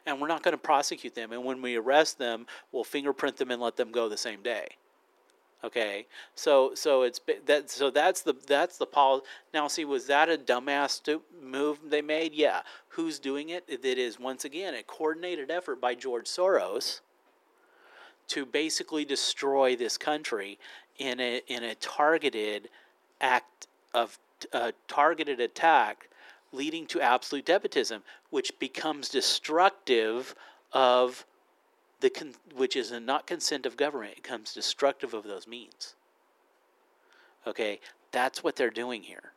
And 0.06 0.20
we're 0.20 0.28
not 0.28 0.44
going 0.44 0.54
to 0.54 0.58
prosecute 0.58 1.16
them. 1.16 1.32
And 1.32 1.44
when 1.44 1.62
we 1.62 1.76
arrest 1.76 2.18
them, 2.18 2.46
we'll 2.72 2.84
fingerprint 2.84 3.38
them 3.38 3.52
and 3.52 3.62
let 3.62 3.78
them 3.78 3.92
go 3.92 4.10
the 4.10 4.18
same 4.18 4.42
day. 4.42 4.68
Okay, 5.64 6.08
so 6.36 6.76
so 6.76 7.04
it's 7.04 7.22
that 7.46 7.70
so 7.70 7.90
that's 7.90 8.22
the 8.22 8.34
that's 8.48 8.78
the 8.78 8.86
policy. 8.86 9.26
Now, 9.54 9.70
see, 9.70 9.86
was 9.86 10.08
that 10.08 10.30
a 10.30 10.38
dumbass 10.38 11.22
move 11.42 11.80
they 11.86 12.02
made? 12.02 12.34
Yeah. 12.34 12.64
Who's 12.90 13.18
doing 13.18 13.50
it? 13.50 13.64
It 13.70 13.86
is 13.86 14.20
once 14.20 14.44
again 14.44 14.74
a 14.76 14.84
coordinated 14.84 15.50
effort 15.50 15.80
by 15.80 15.96
George 15.96 16.26
Soros 16.26 17.00
to 18.34 18.48
basically 18.48 19.06
destroy 19.06 19.76
this 19.76 19.96
country 19.96 20.58
in 20.98 21.20
a 21.20 21.40
in 21.48 21.64
a 21.64 21.76
targeted 21.76 22.68
act 23.22 23.68
of 23.94 24.18
a 24.52 24.74
targeted 24.88 25.40
attack 25.40 26.10
leading 26.52 26.88
to 26.88 27.00
absolute 27.00 27.46
despotism 27.46 28.02
which 28.32 28.52
becomes 28.58 29.08
destructive 29.08 30.34
of 30.72 31.28
the 32.00 32.10
con- 32.10 32.34
which 32.56 32.76
is 32.76 32.92
not 32.92 33.28
consent 33.28 33.68
of 33.68 33.78
government. 33.78 34.14
It 34.14 34.24
becomes 34.24 34.52
destructive 34.52 35.14
of 35.14 35.26
those 35.26 35.48
means. 35.48 35.94
Okay? 37.46 37.80
That's 38.12 38.44
what 38.44 38.56
they're 38.56 38.72
doing 38.72 39.04
here. 39.04 39.34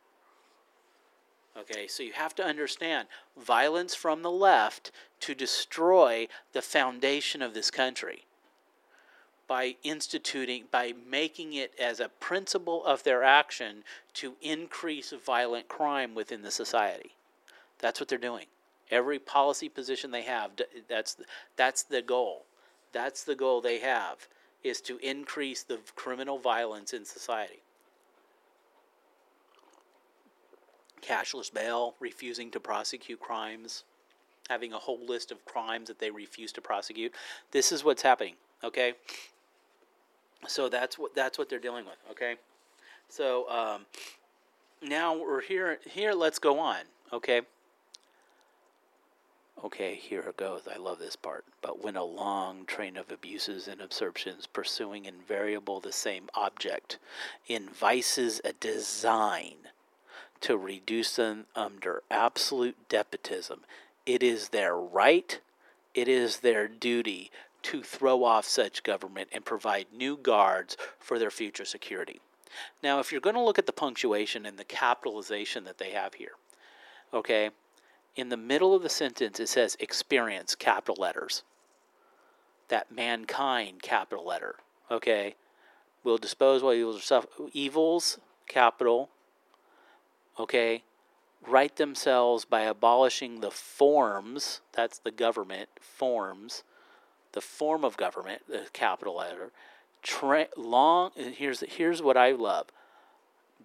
Okay, 1.55 1.87
so 1.87 2.01
you 2.01 2.13
have 2.13 2.33
to 2.35 2.43
understand 2.43 3.07
violence 3.39 3.93
from 3.93 4.23
the 4.23 4.31
left 4.31 4.91
to 5.19 5.35
destroy 5.35 6.27
the 6.53 6.61
foundation 6.63 7.43
of 7.43 7.53
this 7.53 7.69
country 7.69 8.26
by 9.47 9.75
instituting, 9.83 10.65
by 10.71 10.93
making 11.09 11.53
it 11.53 11.71
as 11.79 11.99
a 11.99 12.09
principle 12.09 12.85
of 12.85 13.03
their 13.03 13.23
action 13.23 13.83
to 14.13 14.35
increase 14.41 15.13
violent 15.25 15.67
crime 15.67 16.13
within 16.13 16.41
the 16.41 16.51
society. 16.51 17.11
That's 17.79 17.99
what 17.99 18.09
they're 18.09 18.17
doing. 18.17 18.45
Every 18.89 19.19
policy 19.19 19.69
position 19.69 20.11
they 20.11 20.23
have, 20.23 20.51
that's 20.87 21.17
that's 21.55 21.83
the 21.83 22.01
goal. 22.01 22.45
That's 22.93 23.23
the 23.23 23.35
goal 23.35 23.61
they 23.61 23.79
have 23.79 24.27
is 24.63 24.81
to 24.81 24.97
increase 24.97 25.63
the 25.63 25.79
criminal 25.95 26.39
violence 26.39 26.93
in 26.93 27.05
society. 27.05 27.61
Cashless 31.01 31.53
bail, 31.53 31.95
refusing 31.99 32.49
to 32.51 32.59
prosecute 32.59 33.19
crimes, 33.19 33.83
having 34.49 34.73
a 34.73 34.77
whole 34.77 35.05
list 35.05 35.31
of 35.31 35.45
crimes 35.45 35.87
that 35.87 35.99
they 35.99 36.09
refuse 36.09 36.51
to 36.53 36.61
prosecute. 36.61 37.13
This 37.51 37.71
is 37.71 37.83
what's 37.83 38.01
happening, 38.01 38.35
okay? 38.63 38.93
So 40.45 40.69
that's 40.69 40.97
what 40.97 41.15
that's 41.15 41.37
what 41.37 41.49
they're 41.49 41.59
dealing 41.59 41.85
with. 41.85 41.97
Okay, 42.11 42.35
so 43.09 43.49
um, 43.49 43.85
now 44.81 45.17
we're 45.17 45.41
here. 45.41 45.79
Here, 45.89 46.13
let's 46.13 46.39
go 46.39 46.59
on. 46.59 46.81
Okay. 47.11 47.41
Okay, 49.63 49.95
here 49.95 50.21
it 50.21 50.37
goes. 50.37 50.67
I 50.71 50.77
love 50.77 50.99
this 50.99 51.15
part. 51.15 51.43
But 51.63 51.83
when 51.83 51.95
a 51.95 52.03
long 52.03 52.65
train 52.65 52.95
of 52.95 53.11
abuses 53.11 53.67
and 53.67 53.81
usurpations 53.81 54.45
pursuing 54.45 55.05
invariable 55.05 55.79
the 55.79 55.91
same 55.91 56.29
object 56.35 56.99
invices 57.47 58.39
a 58.45 58.53
design 58.53 59.55
to 60.41 60.55
reduce 60.55 61.15
them 61.15 61.47
under 61.55 62.03
absolute 62.11 62.77
despotism, 62.87 63.61
it 64.05 64.21
is 64.21 64.49
their 64.49 64.75
right, 64.75 65.39
it 65.95 66.07
is 66.07 66.41
their 66.41 66.67
duty 66.67 67.31
to 67.67 67.83
throw 67.83 68.23
off 68.23 68.45
such 68.45 68.81
government 68.81 69.27
and 69.33 69.43
provide 69.43 69.87
new 69.93 70.15
guards 70.15 70.77
for 70.99 71.19
their 71.19 71.29
future 71.29 71.65
security. 71.65 72.21
Now, 72.81 72.99
if 72.99 73.11
you're 73.11 73.19
going 73.19 73.35
to 73.35 73.41
look 73.41 73.59
at 73.59 73.65
the 73.65 73.73
punctuation 73.73 74.45
and 74.45 74.57
the 74.57 74.63
capitalization 74.63 75.65
that 75.65 75.77
they 75.77 75.91
have 75.91 76.13
here, 76.13 76.31
okay, 77.13 77.49
in 78.15 78.29
the 78.29 78.37
middle 78.37 78.73
of 78.73 78.83
the 78.83 78.89
sentence 78.89 79.37
it 79.41 79.49
says 79.49 79.75
experience, 79.81 80.55
capital 80.55 80.95
letters. 80.97 81.43
That 82.69 82.89
mankind, 82.89 83.81
capital 83.81 84.25
letter, 84.25 84.55
okay, 84.89 85.35
will 86.05 86.17
dispose 86.17 86.63
while 86.63 86.73
evils, 86.73 87.11
evils, 87.51 88.17
capital, 88.47 89.09
okay, 90.39 90.83
right 91.45 91.75
themselves 91.75 92.45
by 92.45 92.61
abolishing 92.61 93.41
the 93.41 93.51
forms, 93.51 94.61
that's 94.71 94.99
the 94.99 95.11
government, 95.11 95.67
forms, 95.81 96.63
the 97.37 97.41
form 97.41 97.85
of 97.85 97.97
government, 97.97 98.41
the 98.49 98.65
capital 98.73 99.17
letter, 99.17 99.51
tra- 100.01 100.47
long. 100.57 101.11
Here's 101.15 101.59
here's 101.59 102.01
what 102.01 102.17
I 102.17 102.31
love. 102.31 102.65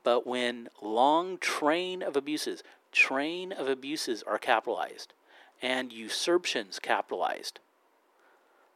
But 0.05 0.27
when 0.27 0.69
long 0.83 1.39
train 1.39 2.03
of 2.03 2.15
abuses, 2.15 2.63
train 2.93 3.51
of 3.51 3.71
abuses 3.71 4.23
are 4.25 4.37
capitalized, 4.37 5.15
and 5.63 5.91
usurpations 5.91 6.79
capitalized, 6.79 7.61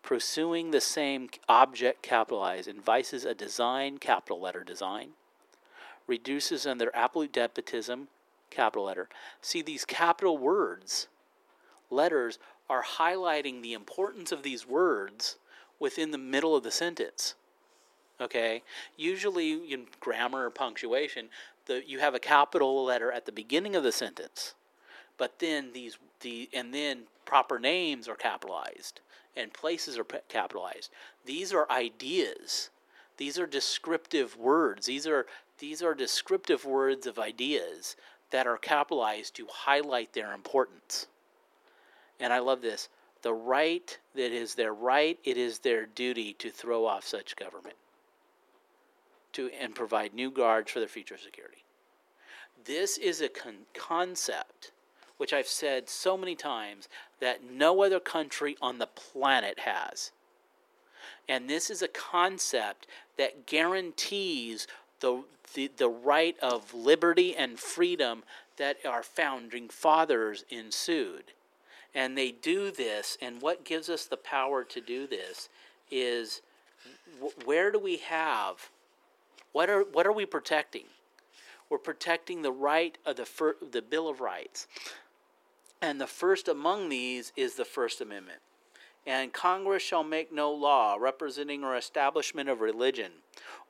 pursuing 0.02 0.70
the 0.70 0.80
same 0.80 1.28
object 1.46 2.00
capitalized, 2.00 2.66
invices 2.66 3.26
a 3.26 3.34
design 3.34 3.98
capital 3.98 4.40
letter 4.40 4.64
design, 4.64 5.10
reduces 6.06 6.66
under 6.66 6.90
absolute 6.94 7.34
despotism 7.34 8.08
capital 8.48 8.84
letter. 8.84 9.10
See 9.42 9.60
these 9.60 9.84
capital 9.84 10.38
words, 10.38 11.08
letters 11.90 12.38
are 12.68 12.82
highlighting 12.82 13.62
the 13.62 13.72
importance 13.72 14.32
of 14.32 14.42
these 14.42 14.66
words 14.66 15.36
within 15.78 16.10
the 16.10 16.18
middle 16.18 16.56
of 16.56 16.64
the 16.64 16.70
sentence. 16.70 17.34
Okay? 18.20 18.62
Usually 18.96 19.72
in 19.72 19.86
grammar 20.00 20.46
or 20.46 20.50
punctuation, 20.50 21.28
the, 21.66 21.82
you 21.86 21.98
have 21.98 22.14
a 22.14 22.20
capital 22.20 22.84
letter 22.84 23.12
at 23.12 23.26
the 23.26 23.32
beginning 23.32 23.76
of 23.76 23.82
the 23.82 23.92
sentence. 23.92 24.54
But 25.18 25.38
then 25.38 25.72
these 25.72 25.98
the 26.20 26.48
and 26.52 26.72
then 26.74 27.02
proper 27.24 27.58
names 27.58 28.08
are 28.08 28.16
capitalized 28.16 29.00
and 29.36 29.52
places 29.52 29.98
are 29.98 30.04
capitalized. 30.04 30.90
These 31.24 31.52
are 31.52 31.70
ideas. 31.70 32.70
These 33.16 33.38
are 33.38 33.46
descriptive 33.46 34.36
words. 34.36 34.86
These 34.86 35.06
are 35.06 35.26
these 35.58 35.82
are 35.82 35.94
descriptive 35.94 36.64
words 36.64 37.06
of 37.06 37.18
ideas 37.18 37.96
that 38.30 38.46
are 38.46 38.58
capitalized 38.58 39.34
to 39.36 39.46
highlight 39.50 40.12
their 40.12 40.32
importance 40.32 41.06
and 42.20 42.32
I 42.32 42.38
love 42.38 42.62
this 42.62 42.88
the 43.22 43.32
right 43.32 43.98
that 44.14 44.32
is 44.32 44.54
their 44.54 44.72
right, 44.72 45.18
it 45.24 45.36
is 45.36 45.58
their 45.58 45.86
duty 45.86 46.34
to 46.34 46.50
throw 46.50 46.86
off 46.86 47.06
such 47.06 47.34
government 47.36 47.76
to 49.32 49.50
and 49.60 49.74
provide 49.74 50.14
new 50.14 50.30
guards 50.30 50.70
for 50.70 50.78
their 50.78 50.88
future 50.88 51.18
security. 51.18 51.64
This 52.64 52.98
is 52.98 53.20
a 53.20 53.28
con- 53.28 53.66
concept 53.74 54.72
which 55.16 55.32
I've 55.32 55.46
said 55.46 55.88
so 55.88 56.16
many 56.16 56.34
times 56.34 56.88
that 57.20 57.42
no 57.42 57.82
other 57.82 58.00
country 58.00 58.56
on 58.60 58.78
the 58.78 58.86
planet 58.86 59.60
has. 59.60 60.12
And 61.28 61.48
this 61.48 61.70
is 61.70 61.82
a 61.82 61.88
concept 61.88 62.86
that 63.16 63.46
guarantees 63.46 64.66
the, 65.00 65.24
the, 65.54 65.70
the 65.76 65.88
right 65.88 66.36
of 66.40 66.74
liberty 66.74 67.34
and 67.34 67.58
freedom 67.58 68.24
that 68.56 68.76
our 68.86 69.02
founding 69.02 69.68
fathers 69.68 70.44
ensued. 70.50 71.32
And 71.96 72.16
they 72.16 72.30
do 72.30 72.70
this, 72.70 73.16
and 73.22 73.40
what 73.40 73.64
gives 73.64 73.88
us 73.88 74.04
the 74.04 74.18
power 74.18 74.62
to 74.64 74.80
do 74.82 75.06
this 75.06 75.48
is 75.90 76.42
where 77.46 77.72
do 77.72 77.78
we 77.78 77.96
have, 77.96 78.68
what 79.52 79.70
are, 79.70 79.80
what 79.80 80.06
are 80.06 80.12
we 80.12 80.26
protecting? 80.26 80.84
We're 81.70 81.78
protecting 81.78 82.42
the 82.42 82.52
right 82.52 82.98
of 83.06 83.16
the, 83.16 83.24
fir- 83.24 83.56
the 83.72 83.80
Bill 83.80 84.10
of 84.10 84.20
Rights. 84.20 84.66
And 85.80 85.98
the 85.98 86.06
first 86.06 86.48
among 86.48 86.90
these 86.90 87.32
is 87.34 87.54
the 87.54 87.64
First 87.64 88.02
Amendment. 88.02 88.40
And 89.06 89.32
Congress 89.32 89.82
shall 89.82 90.04
make 90.04 90.30
no 90.30 90.52
law 90.52 90.96
representing 91.00 91.64
or 91.64 91.76
establishment 91.76 92.50
of 92.50 92.60
religion, 92.60 93.12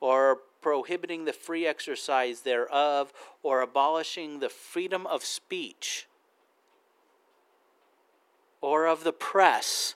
or 0.01 0.39
prohibiting 0.61 1.23
the 1.23 1.31
free 1.31 1.65
exercise 1.65 2.41
thereof, 2.41 3.13
or 3.41 3.61
abolishing 3.61 4.39
the 4.39 4.49
freedom 4.49 5.07
of 5.07 5.23
speech, 5.23 6.07
or 8.61 8.87
of 8.87 9.03
the 9.03 9.13
press, 9.13 9.95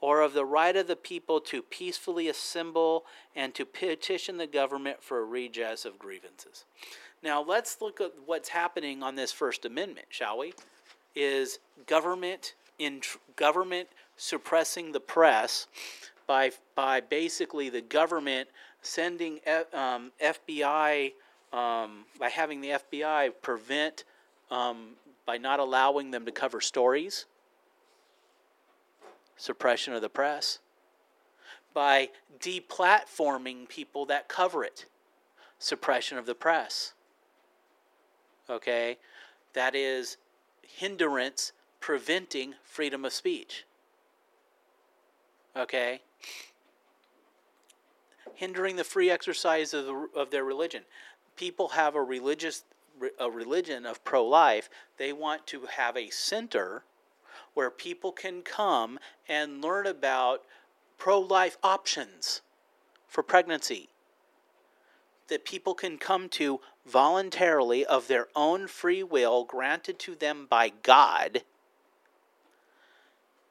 or 0.00 0.20
of 0.20 0.34
the 0.34 0.44
right 0.44 0.76
of 0.76 0.86
the 0.86 0.96
people 0.96 1.40
to 1.40 1.62
peacefully 1.62 2.28
assemble 2.28 3.04
and 3.34 3.54
to 3.54 3.64
petition 3.64 4.36
the 4.36 4.46
government 4.46 5.02
for 5.02 5.18
a 5.18 5.24
redress 5.24 5.84
of 5.84 5.98
grievances. 5.98 6.64
Now, 7.22 7.42
let's 7.42 7.80
look 7.80 8.00
at 8.00 8.12
what's 8.24 8.50
happening 8.50 9.02
on 9.02 9.16
this 9.16 9.32
First 9.32 9.64
Amendment, 9.64 10.06
shall 10.10 10.38
we? 10.38 10.54
Is 11.14 11.58
government 11.86 12.54
in 12.78 13.00
government 13.36 13.88
suppressing 14.16 14.92
the 14.92 15.00
press 15.00 15.66
by 16.26 16.52
by 16.74 17.00
basically 17.00 17.68
the 17.70 17.80
government 17.80 18.48
sending 18.82 19.40
um, 19.72 20.12
FBI 20.22 21.12
um, 21.52 22.04
by 22.18 22.28
having 22.28 22.60
the 22.60 22.68
FBI 22.68 23.32
prevent 23.42 24.04
um, 24.50 24.90
by 25.26 25.36
not 25.36 25.60
allowing 25.60 26.12
them 26.12 26.24
to 26.24 26.32
cover 26.32 26.60
stories 26.60 27.26
suppression 29.36 29.92
of 29.92 30.00
the 30.00 30.08
press, 30.08 30.58
by 31.74 32.08
deplatforming 32.40 33.68
people 33.68 34.06
that 34.06 34.28
cover 34.28 34.64
it, 34.64 34.86
suppression 35.58 36.18
of 36.18 36.26
the 36.26 36.34
press. 36.34 36.94
Okay? 38.48 38.98
That 39.52 39.74
is 39.74 40.16
hindrance 40.62 41.52
preventing 41.80 42.54
freedom 42.64 43.04
of 43.04 43.12
speech. 43.12 43.64
Okay? 45.56 46.00
Hindering 48.34 48.76
the 48.76 48.84
free 48.84 49.10
exercise 49.10 49.72
of, 49.74 49.86
the, 49.86 50.08
of 50.14 50.30
their 50.30 50.44
religion. 50.44 50.82
People 51.36 51.68
have 51.68 51.94
a 51.94 52.02
religious 52.02 52.64
a 53.18 53.30
religion 53.30 53.86
of 53.86 54.04
pro-life. 54.04 54.68
They 54.96 55.12
want 55.12 55.46
to 55.48 55.66
have 55.76 55.96
a 55.96 56.10
center 56.10 56.84
where 57.54 57.70
people 57.70 58.12
can 58.12 58.42
come 58.42 58.98
and 59.28 59.62
learn 59.62 59.86
about 59.86 60.42
pro 60.98 61.20
life 61.20 61.56
options 61.62 62.42
for 63.08 63.22
pregnancy 63.22 63.88
that 65.28 65.44
people 65.44 65.74
can 65.74 65.98
come 65.98 66.28
to 66.28 66.60
voluntarily 66.84 67.84
of 67.84 68.06
their 68.06 68.28
own 68.36 68.66
free 68.68 69.02
will 69.02 69.44
granted 69.44 69.98
to 69.98 70.14
them 70.14 70.46
by 70.48 70.72
God. 70.82 71.42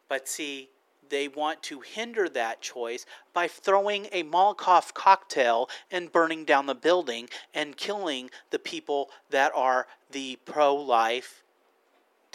But 0.07 0.27
see, 0.27 0.69
they 1.09 1.27
want 1.27 1.61
to 1.63 1.81
hinder 1.81 2.27
that 2.29 2.61
choice 2.61 3.05
by 3.33 3.47
throwing 3.47 4.07
a 4.11 4.23
Molotov 4.23 4.93
cocktail 4.93 5.69
and 5.91 6.11
burning 6.11 6.45
down 6.45 6.65
the 6.65 6.75
building 6.75 7.29
and 7.53 7.77
killing 7.77 8.29
the 8.51 8.59
people 8.59 9.09
that 9.29 9.51
are 9.55 9.87
the 10.11 10.37
pro 10.45 10.75
life 10.75 11.43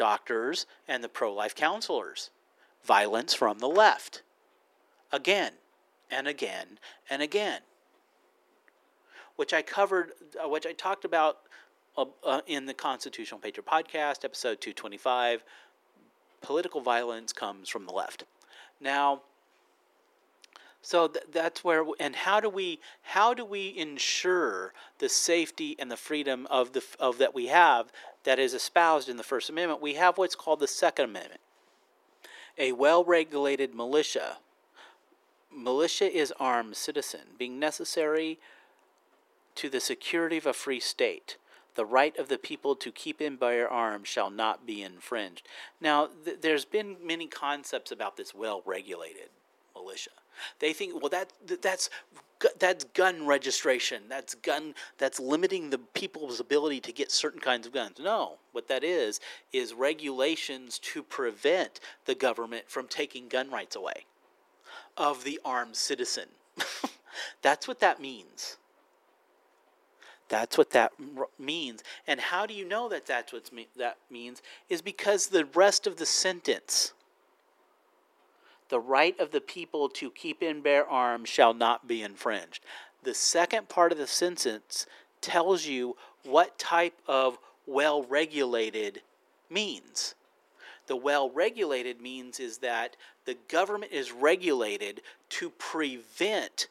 doctors, 0.01 0.65
and 0.89 1.05
the 1.05 1.11
pro 1.11 1.31
life 1.31 1.55
counselors. 1.55 2.31
Violence 2.83 3.35
from 3.35 3.59
the 3.59 3.69
left. 3.69 4.23
Again 5.13 5.53
and 6.11 6.27
again 6.27 6.79
and 7.11 7.21
again. 7.21 7.61
Which 9.37 9.53
I 9.53 9.61
covered, 9.61 10.13
uh, 10.43 10.49
which 10.49 10.65
I 10.65 10.73
talked 10.73 11.05
about 11.05 11.41
uh, 11.99 12.07
uh, 12.25 12.41
in 12.47 12.65
the 12.65 12.73
Constitutional 12.73 13.41
Patriot 13.41 13.67
podcast, 13.67 14.25
episode 14.25 14.63
225. 14.63 15.45
Political 16.41 16.81
violence 16.81 17.35
comes 17.35 17.69
from 17.69 17.85
the 17.85 17.93
left. 17.93 18.25
Now, 18.81 19.23
so 20.83 21.09
th- 21.09 21.27
that's 21.31 21.63
where, 21.63 21.85
and 21.99 22.17
how 22.17 22.41
do 22.41 22.49
we 22.49 22.81
how 23.03 23.35
do 23.35 23.45
we 23.45 23.77
ensure 23.77 24.73
the 24.99 25.09
safety 25.09 25.77
and 25.79 25.91
the 25.91 25.97
freedom 25.97 26.47
of 26.51 26.73
the 26.73 26.83
of 26.99 27.19
that 27.19 27.35
we 27.35 27.49
have 27.49 27.93
that 28.25 28.39
is 28.39 28.55
espoused 28.55 29.09
in 29.09 29.17
the 29.17 29.23
First 29.23 29.51
Amendment, 29.51 29.83
we 29.83 29.95
have 29.95 30.19
what's 30.19 30.35
called 30.35 30.61
the 30.61 30.67
Second 30.67 31.07
Amendment. 31.07 31.41
A 32.59 32.73
well 32.73 33.05
regulated 33.05 33.75
militia. 33.75 34.39
Militia 35.53 36.17
is 36.17 36.33
armed 36.39 36.77
citizen, 36.77 37.21
being 37.37 37.59
necessary 37.59 38.39
to 39.57 39.69
the 39.69 39.81
security 39.81 40.37
of 40.37 40.47
a 40.47 40.53
free 40.53 40.81
state. 40.81 41.37
The 41.81 41.87
right 41.87 42.15
of 42.19 42.29
the 42.29 42.37
people 42.37 42.77
to 42.77 42.93
keep 42.93 43.23
and 43.23 43.41
bear 43.41 43.67
arms 43.67 44.07
shall 44.07 44.29
not 44.29 44.67
be 44.67 44.83
infringed. 44.83 45.49
Now, 45.81 46.11
th- 46.27 46.43
there's 46.43 46.67
been 46.67 46.99
many 47.03 47.27
concepts 47.27 47.91
about 47.91 48.19
this 48.19 48.35
well 48.35 48.63
regulated 48.67 49.31
militia. 49.75 50.11
They 50.59 50.75
think, 50.75 51.01
well, 51.01 51.09
that 51.09 51.33
that's 51.63 51.89
that's 52.59 52.85
gun 52.85 53.27
registration. 53.27 54.03
That's 54.11 54.35
gun. 54.35 54.75
That's 54.99 55.19
limiting 55.19 55.71
the 55.71 55.79
people's 55.79 56.39
ability 56.39 56.81
to 56.81 56.93
get 56.93 57.11
certain 57.11 57.41
kinds 57.41 57.67
of 57.67 57.73
guns. 57.73 57.97
No, 57.99 58.37
what 58.53 58.69
that 58.69 58.85
is 58.85 59.19
is 59.51 59.73
regulations 59.73 60.79
to 60.81 61.03
prevent 61.03 61.81
the 62.05 62.15
government 62.15 62.65
from 62.69 62.89
taking 62.89 63.27
gun 63.27 63.51
rights 63.51 63.75
away 63.75 64.05
of 64.99 65.25
the 65.25 65.41
armed 65.47 65.77
citizen. 65.77 66.29
that's 67.41 67.67
what 67.67 67.81
that 67.81 68.03
means. 68.03 68.59
That's 70.31 70.57
what 70.57 70.71
that 70.71 70.93
means. 71.39 71.83
And 72.07 72.19
how 72.21 72.47
do 72.47 72.55
you 72.55 72.67
know 72.67 72.89
that 72.89 73.05
that's 73.05 73.33
what 73.33 73.51
that 73.77 73.99
means? 74.11 74.41
Is 74.71 74.81
because 74.81 75.27
the 75.27 75.45
rest 75.45 75.87
of 75.87 75.97
the 75.97 76.07
sentence 76.07 76.95
the 78.71 78.81
right 78.81 79.19
of 79.21 79.33
the 79.33 79.41
people 79.41 79.89
to 79.89 80.11
keep 80.11 80.41
and 80.41 80.63
bear 80.63 80.89
arms 80.89 81.29
shall 81.29 81.53
not 81.53 81.87
be 81.87 82.03
infringed. 82.03 82.65
The 83.03 83.15
second 83.15 83.69
part 83.69 83.93
of 83.93 83.99
the 83.99 84.07
sentence 84.07 84.87
tells 85.21 85.67
you 85.67 85.97
what 86.25 86.59
type 86.59 86.95
of 87.07 87.39
well 87.67 88.05
regulated 88.05 89.03
means. 89.51 90.15
The 90.87 90.97
well 90.97 91.31
regulated 91.31 92.01
means 92.01 92.41
is 92.41 92.59
that 92.59 92.97
the 93.25 93.37
government 93.49 93.93
is 93.93 94.13
regulated 94.13 95.03
to 95.31 95.51
prevent 95.51 96.69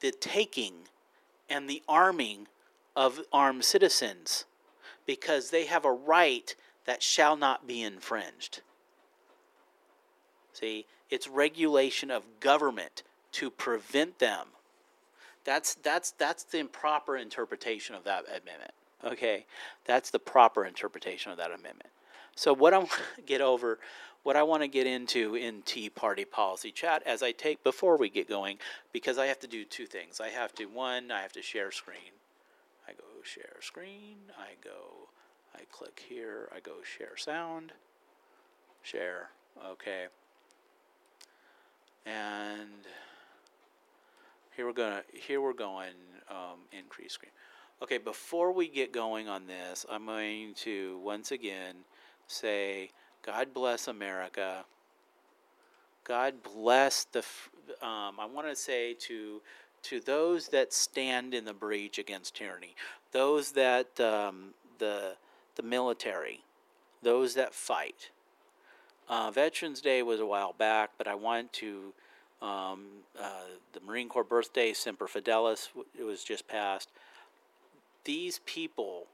the 0.00 0.12
taking 0.12 0.74
and 1.48 1.68
the 1.68 1.82
arming 1.88 2.48
of 2.94 3.20
armed 3.32 3.64
citizens 3.64 4.44
because 5.04 5.50
they 5.50 5.66
have 5.66 5.84
a 5.84 5.92
right 5.92 6.54
that 6.86 7.02
shall 7.02 7.36
not 7.36 7.66
be 7.66 7.82
infringed. 7.82 8.62
See, 10.52 10.86
it's 11.10 11.28
regulation 11.28 12.10
of 12.10 12.24
government 12.40 13.02
to 13.32 13.50
prevent 13.50 14.18
them. 14.18 14.46
That's 15.44 15.74
that's 15.74 16.12
that's 16.12 16.44
the 16.44 16.58
improper 16.58 17.16
interpretation 17.16 17.94
of 17.94 18.04
that 18.04 18.24
amendment. 18.24 18.72
Okay, 19.04 19.44
that's 19.84 20.10
the 20.10 20.18
proper 20.18 20.64
interpretation 20.64 21.30
of 21.30 21.38
that 21.38 21.48
amendment. 21.48 21.90
So 22.34 22.52
what 22.52 22.74
I 22.74 22.78
want 22.78 22.90
to 23.16 23.22
get 23.26 23.40
over, 23.40 23.78
what 24.26 24.36
I 24.36 24.42
want 24.42 24.62
to 24.62 24.68
get 24.68 24.86
into 24.86 25.36
in 25.36 25.62
Tea 25.62 25.88
Party 25.88 26.24
policy 26.24 26.72
chat 26.72 27.02
as 27.06 27.22
I 27.22 27.30
take 27.30 27.62
before 27.62 27.96
we 27.96 28.10
get 28.10 28.28
going, 28.28 28.58
because 28.92 29.18
I 29.18 29.26
have 29.26 29.38
to 29.40 29.46
do 29.46 29.64
two 29.64 29.86
things. 29.86 30.20
I 30.20 30.30
have 30.30 30.52
to 30.56 30.66
one, 30.66 31.12
I 31.12 31.22
have 31.22 31.32
to 31.32 31.42
share 31.42 31.70
screen. 31.70 32.12
I 32.88 32.92
go 32.92 33.04
share 33.22 33.56
screen. 33.60 34.16
I 34.36 34.54
go, 34.62 35.08
I 35.54 35.60
click 35.70 36.02
here. 36.08 36.48
I 36.54 36.58
go 36.58 36.74
share 36.82 37.16
sound. 37.16 37.72
Share. 38.82 39.30
Okay 39.70 40.06
and 42.06 42.86
here 44.56 44.64
we're 44.64 44.72
gonna 44.72 45.02
here 45.12 45.40
we're 45.40 45.52
going 45.52 45.90
um, 46.30 46.60
increase 46.72 47.12
screen. 47.12 47.32
Okay, 47.82 47.98
before 47.98 48.52
we 48.52 48.68
get 48.68 48.90
going 48.90 49.28
on 49.28 49.46
this, 49.46 49.84
I'm 49.90 50.06
going 50.06 50.54
to 50.54 50.98
once 51.04 51.30
again 51.30 51.74
say, 52.26 52.90
God 53.26 53.52
bless 53.52 53.88
America. 53.88 54.64
God 56.04 56.34
bless 56.44 57.04
the. 57.04 57.24
Um, 57.82 58.20
I 58.20 58.26
want 58.32 58.46
to 58.48 58.54
say 58.54 58.94
to 59.00 59.42
to 59.82 60.00
those 60.00 60.48
that 60.48 60.72
stand 60.72 61.34
in 61.34 61.44
the 61.44 61.52
breach 61.52 61.98
against 61.98 62.36
tyranny, 62.36 62.76
those 63.10 63.50
that 63.52 63.98
um, 63.98 64.54
the 64.78 65.16
the 65.56 65.62
military, 65.64 66.40
those 67.02 67.34
that 67.34 67.52
fight. 67.52 68.10
Uh, 69.08 69.30
Veterans 69.30 69.80
Day 69.80 70.02
was 70.02 70.20
a 70.20 70.26
while 70.26 70.54
back, 70.56 70.90
but 70.96 71.08
I 71.08 71.16
wanted 71.16 71.52
to. 71.54 71.92
Um, 72.42 72.84
uh, 73.18 73.30
the 73.72 73.80
Marine 73.80 74.10
Corps 74.10 74.22
birthday, 74.22 74.74
Semper 74.74 75.06
Fidelis, 75.06 75.70
it 75.98 76.04
was 76.04 76.22
just 76.22 76.46
passed. 76.46 76.90
These 78.04 78.40
people 78.44 79.06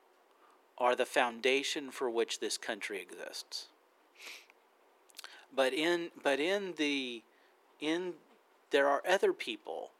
are 0.76 0.96
the 0.96 1.06
foundation 1.06 1.92
for 1.92 2.10
which 2.10 2.40
this 2.40 2.58
country 2.58 3.00
exists. 3.00 3.68
But 5.54 5.72
in 5.74 6.10
but 6.22 6.40
in 6.40 6.74
the 6.76 7.22
in 7.80 8.14
there 8.70 8.88
are 8.88 9.02
other 9.06 9.32
people 9.32 9.90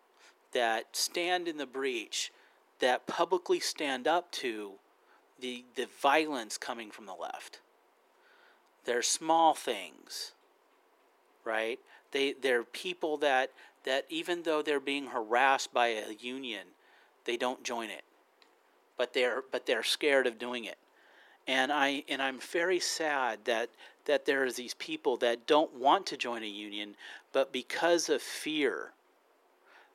that 0.53 0.97
stand 0.97 1.49
in 1.49 1.59
the 1.59 1.67
breach 1.67 2.33
that 2.79 3.07
publicly 3.07 3.61
stand 3.61 4.07
up 4.07 4.31
to 4.33 4.73
the 5.41 5.65
the 5.75 5.87
violence 6.01 6.57
coming 6.57 6.91
from 6.91 7.07
the 7.07 7.15
left. 7.15 7.61
They're 8.85 9.03
small 9.03 9.55
things, 9.55 10.33
right? 11.45 11.79
They 12.13 12.33
they're 12.33 12.65
people 12.65 13.19
that 13.19 13.51
that 13.85 14.07
even 14.09 14.43
though 14.43 14.63
they're 14.63 14.81
being 14.81 15.09
harassed 15.09 15.73
by 15.73 15.89
a 15.89 16.13
union, 16.13 16.69
they 17.25 17.37
don't 17.37 17.63
join 17.63 17.91
it. 17.91 18.05
But 18.97 19.13
they're 19.13 19.43
but 19.51 19.67
they're 19.67 19.83
scared 19.83 20.27
of 20.27 20.39
doing 20.39 20.65
it. 20.65 20.79
And 21.47 21.73
I 21.73 22.05
and 22.09 22.23
I'm 22.23 22.39
very 22.39 22.81
sad 22.81 23.41
that 23.45 23.71
that 24.05 24.27
there 24.27 24.45
are 24.45 24.53
these 24.53 24.75
people 24.75 25.17
that 25.19 25.47
don't 25.47 25.75
want 25.75 26.07
to 26.07 26.17
join 26.17 26.43
a 26.43 26.49
union, 26.49 26.97
but 27.33 27.53
because 27.53 28.09
of 28.09 28.23
fear 28.23 28.93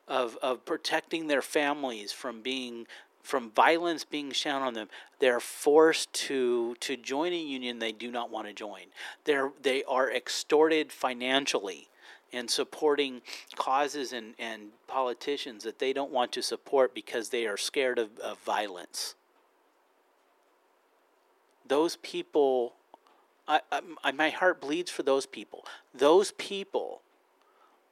of 0.08 0.38
of 0.42 0.66
protecting 0.66 1.28
their 1.28 1.42
families 1.42 2.12
from 2.12 2.42
being 2.42 2.88
from 3.24 3.52
violence 3.52 4.06
being 4.06 4.32
shown 4.32 4.62
on 4.62 4.74
them, 4.74 4.88
they're 5.20 5.40
forced 5.40 6.12
to 6.14 6.76
to 6.80 6.96
join 6.96 7.34
a 7.34 7.40
union 7.40 7.80
they 7.80 7.92
do 7.92 8.10
not 8.10 8.32
want 8.32 8.48
to 8.48 8.54
join. 8.54 8.86
They're 9.26 9.52
they 9.62 9.84
are 9.84 10.12
extorted 10.12 10.92
financially 10.92 11.90
in 12.32 12.48
supporting 12.48 13.22
causes 13.56 14.14
and, 14.14 14.34
and 14.38 14.70
politicians 14.88 15.64
that 15.64 15.80
they 15.80 15.94
don't 15.94 16.12
want 16.12 16.32
to 16.34 16.42
support 16.42 16.94
because 16.94 17.30
they 17.30 17.48
are 17.48 17.58
scared 17.58 18.00
of, 18.00 18.18
of 18.20 18.38
violence. 18.40 19.16
Those 21.68 21.98
people 21.98 22.74
I, 23.48 23.62
I, 24.04 24.12
my 24.12 24.30
heart 24.30 24.60
bleeds 24.60 24.92
for 24.92 25.04
those 25.04 25.26
people. 25.26 25.66
Those 25.94 26.32
people 26.32 27.02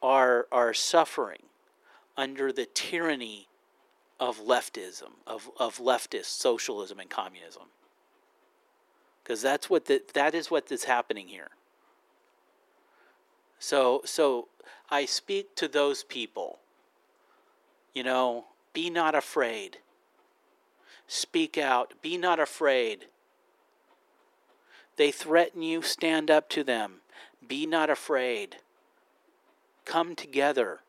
are 0.01 0.47
are 0.51 0.73
suffering 0.73 1.43
under 2.17 2.51
the 2.51 2.65
tyranny 2.65 3.47
of 4.19 4.39
leftism, 4.39 5.11
of, 5.27 5.49
of 5.57 5.77
leftist 5.77 6.25
socialism 6.25 6.99
and 6.99 7.09
communism. 7.09 7.63
Because 9.23 9.41
that's 9.41 9.69
what 9.69 9.85
the, 9.85 10.01
that 10.13 10.33
is 10.33 10.51
what 10.51 10.71
is 10.71 10.85
happening 10.85 11.27
here. 11.27 11.49
So 13.59 14.01
so 14.05 14.49
I 14.89 15.05
speak 15.05 15.55
to 15.55 15.67
those 15.67 16.03
people. 16.03 16.59
You 17.93 18.03
know, 18.03 18.45
be 18.73 18.89
not 18.89 19.15
afraid. 19.15 19.77
Speak 21.07 21.57
out. 21.57 21.93
Be 22.01 22.17
not 22.17 22.39
afraid. 22.39 23.07
They 24.97 25.11
threaten 25.11 25.61
you, 25.61 25.81
stand 25.81 26.31
up 26.31 26.49
to 26.49 26.63
them. 26.63 27.01
Be 27.45 27.65
not 27.65 27.89
afraid. 27.89 28.57
Come 29.83 30.15
together 30.15 30.79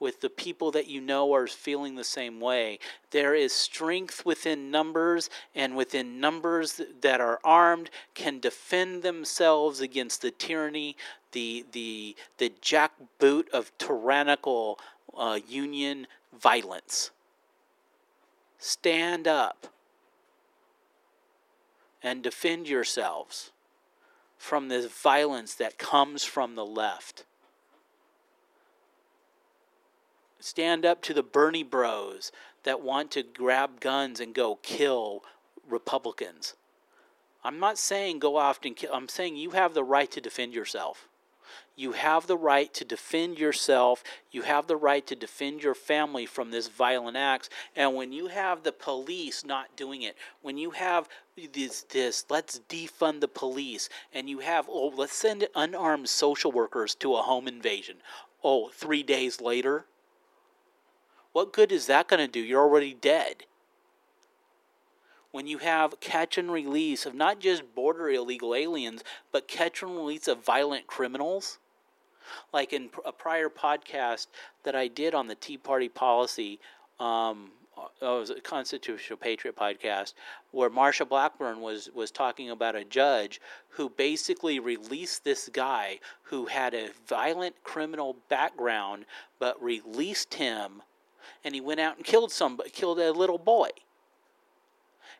with 0.00 0.20
the 0.20 0.30
people 0.30 0.70
that 0.70 0.86
you 0.86 1.00
know 1.00 1.34
are 1.34 1.46
feeling 1.46 1.94
the 1.94 2.04
same 2.04 2.40
way. 2.40 2.78
There 3.10 3.34
is 3.34 3.52
strength 3.52 4.26
within 4.26 4.70
numbers, 4.70 5.30
and 5.54 5.76
within 5.76 6.20
numbers 6.20 6.80
that 7.00 7.20
are 7.20 7.40
armed 7.44 7.90
can 8.14 8.38
defend 8.40 9.02
themselves 9.02 9.80
against 9.80 10.22
the 10.22 10.30
tyranny, 10.30 10.96
the 11.32 11.64
the 11.72 12.16
the 12.38 12.52
jackboot 12.60 13.48
of 13.50 13.76
tyrannical 13.78 14.78
uh, 15.16 15.40
union 15.48 16.06
violence. 16.38 17.10
Stand 18.58 19.26
up 19.26 19.68
and 22.04 22.22
defend 22.22 22.68
yourselves 22.68 23.50
from 24.36 24.68
the 24.68 24.86
violence 24.86 25.54
that 25.54 25.78
comes 25.78 26.22
from 26.22 26.54
the 26.54 26.64
left. 26.64 27.24
Stand 30.38 30.84
up 30.84 31.00
to 31.00 31.14
the 31.14 31.22
Bernie 31.22 31.62
bros 31.62 32.30
that 32.64 32.82
want 32.82 33.10
to 33.12 33.22
grab 33.22 33.80
guns 33.80 34.20
and 34.20 34.34
go 34.34 34.56
kill 34.56 35.24
Republicans. 35.66 36.52
I'm 37.42 37.58
not 37.58 37.78
saying 37.78 38.18
go 38.18 38.36
off 38.36 38.60
and 38.64 38.76
kill, 38.76 38.92
I'm 38.92 39.08
saying 39.08 39.36
you 39.36 39.52
have 39.52 39.72
the 39.72 39.82
right 39.82 40.10
to 40.10 40.20
defend 40.20 40.54
yourself. 40.54 41.08
You 41.76 41.92
have 41.92 42.26
the 42.26 42.36
right 42.36 42.72
to 42.74 42.84
defend 42.84 43.38
yourself. 43.38 44.04
You 44.30 44.42
have 44.42 44.66
the 44.66 44.76
right 44.76 45.06
to 45.06 45.16
defend 45.16 45.62
your 45.62 45.74
family 45.74 46.26
from 46.26 46.50
this 46.50 46.68
violent 46.68 47.16
acts. 47.16 47.50
And 47.74 47.94
when 47.94 48.12
you 48.12 48.28
have 48.28 48.62
the 48.62 48.72
police 48.72 49.44
not 49.44 49.76
doing 49.76 50.02
it, 50.02 50.16
when 50.42 50.56
you 50.56 50.70
have 50.70 51.08
this, 51.52 51.82
this 51.82 52.24
let's 52.30 52.60
defund 52.68 53.20
the 53.20 53.28
police, 53.28 53.88
and 54.12 54.28
you 54.28 54.38
have, 54.38 54.66
oh, 54.68 54.92
let's 54.96 55.14
send 55.14 55.46
unarmed 55.54 56.08
social 56.08 56.52
workers 56.52 56.94
to 56.96 57.14
a 57.14 57.22
home 57.22 57.48
invasion. 57.48 57.96
Oh, 58.42 58.68
three 58.68 59.02
days 59.02 59.40
later, 59.40 59.86
what 61.32 61.52
good 61.52 61.72
is 61.72 61.86
that 61.86 62.06
going 62.06 62.24
to 62.24 62.30
do? 62.30 62.40
You're 62.40 62.62
already 62.62 62.94
dead 62.94 63.46
when 65.34 65.48
you 65.48 65.58
have 65.58 65.98
catch 65.98 66.38
and 66.38 66.48
release 66.48 67.04
of 67.04 67.12
not 67.12 67.40
just 67.40 67.74
border 67.74 68.08
illegal 68.08 68.54
aliens, 68.54 69.02
but 69.32 69.48
catch 69.48 69.82
and 69.82 69.96
release 69.96 70.28
of 70.28 70.44
violent 70.44 70.86
criminals. 70.86 71.58
Like 72.52 72.72
in 72.72 72.88
a 73.04 73.10
prior 73.10 73.48
podcast 73.48 74.28
that 74.62 74.76
I 74.76 74.86
did 74.86 75.12
on 75.12 75.26
the 75.26 75.34
Tea 75.34 75.56
Party 75.56 75.88
policy, 75.88 76.60
um, 77.00 77.50
oh, 78.00 78.16
it 78.16 78.20
was 78.20 78.30
a 78.30 78.40
Constitutional 78.40 79.16
Patriot 79.16 79.56
podcast, 79.56 80.14
where 80.52 80.70
Marsha 80.70 81.06
Blackburn 81.06 81.60
was, 81.60 81.90
was 81.92 82.12
talking 82.12 82.50
about 82.50 82.76
a 82.76 82.84
judge 82.84 83.40
who 83.70 83.88
basically 83.88 84.60
released 84.60 85.24
this 85.24 85.50
guy 85.52 85.98
who 86.22 86.46
had 86.46 86.74
a 86.74 86.90
violent 87.08 87.56
criminal 87.64 88.14
background, 88.28 89.04
but 89.40 89.60
released 89.60 90.34
him, 90.34 90.80
and 91.42 91.56
he 91.56 91.60
went 91.60 91.80
out 91.80 91.96
and 91.96 92.06
killed 92.06 92.30
somebody, 92.30 92.70
killed 92.70 93.00
a 93.00 93.10
little 93.10 93.38
boy 93.38 93.70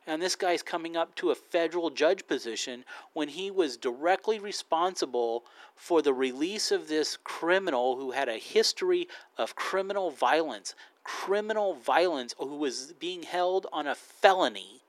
and 0.06 0.20
this 0.20 0.36
guy's 0.36 0.62
coming 0.62 0.96
up 0.96 1.14
to 1.16 1.30
a 1.30 1.34
federal 1.34 1.88
judge 1.88 2.26
position 2.26 2.84
when 3.14 3.28
he 3.28 3.50
was 3.50 3.76
directly 3.76 4.38
responsible 4.38 5.44
for 5.74 6.02
the 6.02 6.12
release 6.12 6.70
of 6.70 6.88
this 6.88 7.16
criminal 7.24 7.96
who 7.96 8.10
had 8.10 8.28
a 8.28 8.36
history 8.36 9.08
of 9.38 9.56
criminal 9.56 10.10
violence. 10.10 10.74
Criminal 11.04 11.74
violence, 11.74 12.34
who 12.38 12.56
was 12.56 12.92
being 12.98 13.22
held 13.22 13.66
on 13.72 13.86
a 13.86 13.94
felony 13.94 14.82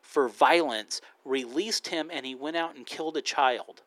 for 0.00 0.28
violence, 0.28 1.00
released 1.24 1.88
him 1.88 2.10
and 2.12 2.26
he 2.26 2.34
went 2.34 2.56
out 2.56 2.74
and 2.74 2.86
killed 2.86 3.16
a 3.16 3.22
child. 3.22 3.82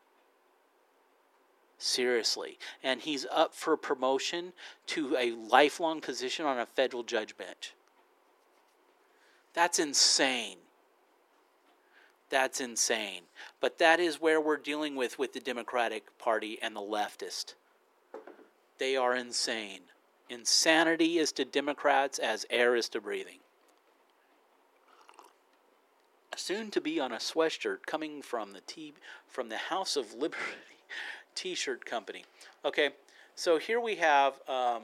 Seriously. 1.76 2.58
And 2.82 3.00
he's 3.00 3.26
up 3.30 3.54
for 3.54 3.76
promotion 3.76 4.52
to 4.86 5.16
a 5.16 5.32
lifelong 5.32 6.00
position 6.00 6.46
on 6.46 6.58
a 6.58 6.66
federal 6.66 7.02
judge 7.02 7.36
bench. 7.36 7.74
That's 9.54 9.78
insane. 9.78 10.58
That's 12.30 12.60
insane. 12.60 13.22
But 13.60 13.78
that 13.78 14.00
is 14.00 14.20
where 14.20 14.40
we're 14.40 14.56
dealing 14.56 14.96
with 14.96 15.18
with 15.18 15.34
the 15.34 15.40
Democratic 15.40 16.16
Party 16.18 16.58
and 16.62 16.74
the 16.74 16.80
leftist. 16.80 17.54
They 18.78 18.96
are 18.96 19.14
insane. 19.14 19.80
Insanity 20.30 21.18
is 21.18 21.30
to 21.32 21.44
Democrats 21.44 22.18
as 22.18 22.46
air 22.48 22.74
is 22.74 22.88
to 22.90 23.00
breathing. 23.00 23.40
Soon 26.34 26.70
to 26.70 26.80
be 26.80 26.98
on 26.98 27.12
a 27.12 27.16
sweatshirt 27.16 27.84
coming 27.86 28.22
from 28.22 28.52
the 28.54 28.62
T 28.62 28.94
from 29.28 29.50
the 29.50 29.58
House 29.58 29.96
of 29.96 30.14
Liberty 30.14 30.40
T-shirt 31.34 31.84
company. 31.84 32.24
Okay, 32.64 32.90
so 33.34 33.58
here 33.58 33.80
we 33.80 33.96
have 33.96 34.40
um, 34.48 34.82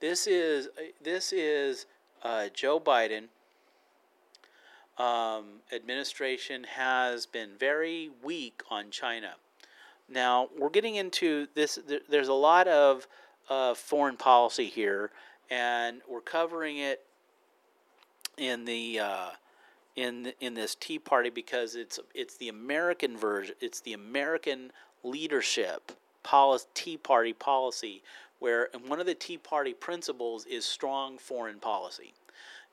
this 0.00 0.26
is 0.26 0.68
this 1.02 1.34
is 1.34 1.84
uh, 2.22 2.48
Joe 2.54 2.80
Biden 2.80 3.24
um, 4.98 5.44
administration 5.72 6.64
has 6.64 7.26
been 7.26 7.50
very 7.58 8.10
weak 8.22 8.62
on 8.70 8.90
China. 8.90 9.34
Now, 10.08 10.48
we're 10.58 10.70
getting 10.70 10.96
into 10.96 11.46
this, 11.54 11.78
there's 12.08 12.28
a 12.28 12.34
lot 12.34 12.66
of 12.66 13.06
uh, 13.48 13.74
foreign 13.74 14.16
policy 14.16 14.66
here, 14.66 15.10
and 15.50 16.00
we're 16.08 16.20
covering 16.20 16.78
it 16.78 17.02
in 18.36 18.64
the. 18.64 19.00
Uh, 19.00 19.30
in, 19.96 20.32
in 20.38 20.54
this 20.54 20.76
Tea 20.76 21.00
Party 21.00 21.28
because 21.28 21.74
it's 21.74 21.98
it's 22.14 22.36
the 22.36 22.48
American 22.48 23.16
version 23.16 23.56
it's 23.60 23.80
the 23.80 23.94
American 23.94 24.70
leadership 25.02 25.90
policy, 26.22 26.66
Tea 26.72 26.96
Party 26.96 27.32
policy 27.32 28.02
where 28.38 28.68
one 28.86 29.00
of 29.00 29.06
the 29.06 29.14
Tea 29.14 29.38
Party 29.38 29.74
principles 29.74 30.46
is 30.46 30.64
strong 30.64 31.18
foreign 31.18 31.58
policy. 31.58 32.14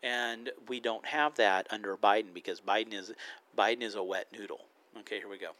And 0.03 0.51
we 0.67 0.79
don't 0.79 1.05
have 1.05 1.36
that 1.36 1.67
under 1.71 1.95
Biden 1.97 2.34
because 2.34 2.62
Biden 2.62 2.93
is 2.93 3.12
Biden 3.58 3.81
is 3.81 3.95
a 3.95 4.03
wet 4.03 4.27
noodle. 4.31 4.62
Okay, 4.99 5.19
here 5.19 5.29
we 5.29 5.38
go. 5.38 5.51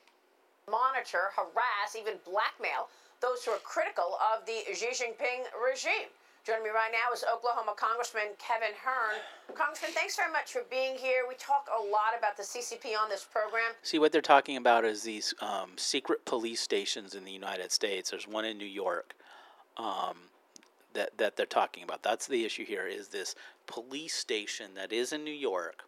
Monitor, 0.70 1.32
harass, 1.36 1.96
even 1.96 2.16
blackmail 2.26 2.90
those 3.22 3.44
who 3.44 3.52
are 3.52 3.60
critical 3.64 4.18
of 4.34 4.46
the 4.46 4.62
Xi 4.74 4.88
Jinping 4.88 5.46
regime. 5.58 6.10
Joining 6.46 6.64
me 6.64 6.70
right 6.70 6.92
now 6.92 7.12
is 7.12 7.24
Oklahoma 7.34 7.74
Congressman 7.76 8.38
Kevin 8.38 8.76
Hern. 8.84 9.18
Congressman, 9.56 9.92
thanks 9.94 10.16
very 10.16 10.32
much 10.32 10.52
for 10.52 10.62
being 10.70 10.96
here. 10.96 11.24
We 11.28 11.34
talk 11.36 11.68
a 11.76 11.82
lot 11.82 12.14
about 12.18 12.38
the 12.38 12.44
CCP 12.44 12.96
on 13.02 13.10
this 13.10 13.24
program. 13.26 13.72
See, 13.82 13.98
what 13.98 14.12
they're 14.12 14.22
talking 14.22 14.58
about 14.58 14.86
is 14.86 15.02
these 15.02 15.34
um, 15.42 15.72
secret 15.76 16.24
police 16.26 16.62
stations 16.62 17.16
in 17.16 17.26
the 17.26 17.32
United 17.32 17.72
States. 17.72 18.12
There's 18.12 18.28
one 18.28 18.46
in 18.46 18.60
New 18.60 18.66
York 18.66 19.16
um, 19.78 20.18
that, 20.94 21.18
that 21.18 21.36
they're 21.36 21.48
talking 21.48 21.84
about. 21.84 22.04
That's 22.04 22.28
the 22.28 22.46
issue 22.46 22.64
here 22.64 22.86
is 22.86 23.08
this 23.08 23.34
police 23.68 24.14
station 24.14 24.72
that 24.76 24.92
is 24.92 25.14
in 25.14 25.24
New 25.24 25.32
York 25.32 25.84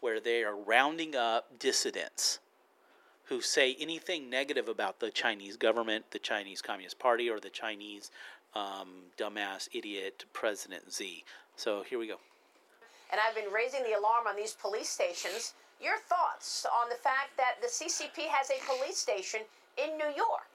where 0.00 0.20
they 0.20 0.42
are 0.42 0.56
rounding 0.56 1.14
up 1.14 1.58
dissidents 1.58 2.40
who 3.24 3.40
say 3.40 3.76
anything 3.78 4.28
negative 4.28 4.68
about 4.68 4.98
the 4.98 5.10
Chinese 5.10 5.56
government, 5.56 6.04
the 6.10 6.18
Chinese 6.18 6.60
Communist 6.60 6.98
Party, 6.98 7.30
or 7.30 7.38
the 7.38 7.50
Chinese 7.50 8.10
um, 8.54 8.88
dumbass 9.16 9.68
idiot 9.72 10.24
President 10.32 10.92
Z. 10.92 11.24
So 11.56 11.84
here 11.88 11.98
we 11.98 12.08
go. 12.08 12.16
And 13.12 13.20
I've 13.26 13.34
been 13.34 13.52
raising 13.52 13.82
the 13.84 13.92
alarm 13.92 14.26
on 14.28 14.36
these 14.36 14.56
police 14.60 14.88
stations. 14.88 15.54
Your 15.80 15.98
thoughts 16.08 16.66
on 16.82 16.88
the 16.88 16.96
fact 16.96 17.36
that 17.36 17.56
the 17.60 17.68
CCP 17.68 18.26
has 18.28 18.50
a 18.50 18.58
police 18.66 18.98
station 18.98 19.40
in 19.78 19.96
New 19.96 20.12
York? 20.16 20.50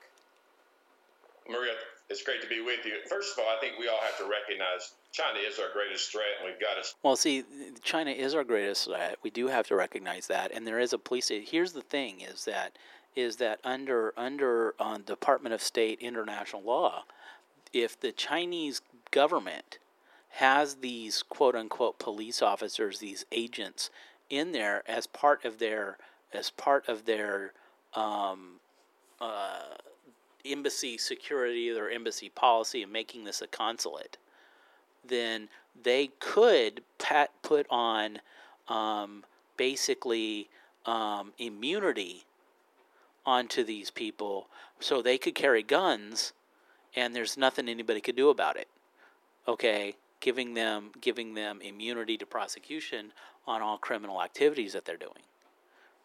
Maria, 1.49 1.73
it's 2.09 2.23
great 2.23 2.41
to 2.41 2.47
be 2.47 2.61
with 2.61 2.85
you. 2.85 2.93
First 3.09 3.37
of 3.37 3.43
all, 3.43 3.49
I 3.49 3.59
think 3.59 3.77
we 3.77 3.87
all 3.87 3.99
have 4.01 4.17
to 4.17 4.23
recognize 4.23 4.93
China 5.11 5.39
is 5.39 5.59
our 5.59 5.71
greatest 5.73 6.11
threat, 6.11 6.25
and 6.39 6.49
we've 6.49 6.59
got 6.59 6.81
to. 6.81 6.89
Well, 7.03 7.15
see, 7.15 7.43
China 7.83 8.11
is 8.11 8.33
our 8.33 8.43
greatest 8.43 8.85
threat. 8.85 9.17
We 9.23 9.29
do 9.29 9.47
have 9.47 9.67
to 9.67 9.75
recognize 9.75 10.27
that, 10.27 10.51
and 10.53 10.65
there 10.65 10.79
is 10.79 10.93
a 10.93 10.97
police. 10.97 11.25
State. 11.25 11.49
Here's 11.49 11.73
the 11.73 11.81
thing: 11.81 12.21
is 12.21 12.45
that 12.45 12.77
is 13.15 13.37
that 13.37 13.59
under 13.63 14.13
under 14.15 14.75
uh, 14.79 14.99
Department 14.99 15.53
of 15.53 15.61
State 15.61 15.99
international 15.99 16.61
law, 16.61 17.03
if 17.73 17.99
the 17.99 18.11
Chinese 18.11 18.81
government 19.11 19.79
has 20.29 20.75
these 20.75 21.23
quote 21.23 21.55
unquote 21.55 21.99
police 21.99 22.41
officers, 22.41 22.99
these 22.99 23.25
agents 23.31 23.89
in 24.29 24.51
there 24.51 24.83
as 24.87 25.07
part 25.07 25.43
of 25.43 25.59
their 25.59 25.97
as 26.33 26.49
part 26.51 26.87
of 26.87 27.05
their 27.05 27.53
um, 27.95 28.59
uh, 29.19 29.75
embassy 30.45 30.97
security 30.97 31.71
or 31.71 31.89
embassy 31.89 32.29
policy 32.29 32.83
and 32.83 32.91
making 32.91 33.23
this 33.23 33.41
a 33.41 33.47
consulate, 33.47 34.17
then 35.05 35.49
they 35.81 36.11
could 36.19 36.81
pat, 36.97 37.31
put 37.41 37.65
on 37.69 38.19
um, 38.67 39.23
basically 39.57 40.49
um, 40.85 41.33
immunity 41.37 42.23
onto 43.25 43.63
these 43.63 43.91
people 43.91 44.47
so 44.79 45.01
they 45.01 45.17
could 45.17 45.35
carry 45.35 45.63
guns 45.63 46.33
and 46.95 47.15
there's 47.15 47.37
nothing 47.37 47.69
anybody 47.69 48.01
could 48.01 48.15
do 48.15 48.29
about 48.29 48.57
it. 48.57 48.67
Okay, 49.47 49.95
giving 50.19 50.53
them 50.53 50.91
giving 50.99 51.33
them 51.35 51.61
immunity 51.61 52.17
to 52.17 52.25
prosecution 52.25 53.11
on 53.45 53.61
all 53.61 53.77
criminal 53.77 54.21
activities 54.21 54.73
that 54.73 54.85
they're 54.85 54.97
doing. 54.97 55.23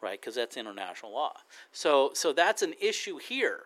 Right? 0.00 0.20
Because 0.20 0.34
that's 0.34 0.56
international 0.56 1.12
law. 1.12 1.34
So 1.72 2.10
so 2.14 2.32
that's 2.32 2.62
an 2.62 2.74
issue 2.80 3.18
here. 3.18 3.64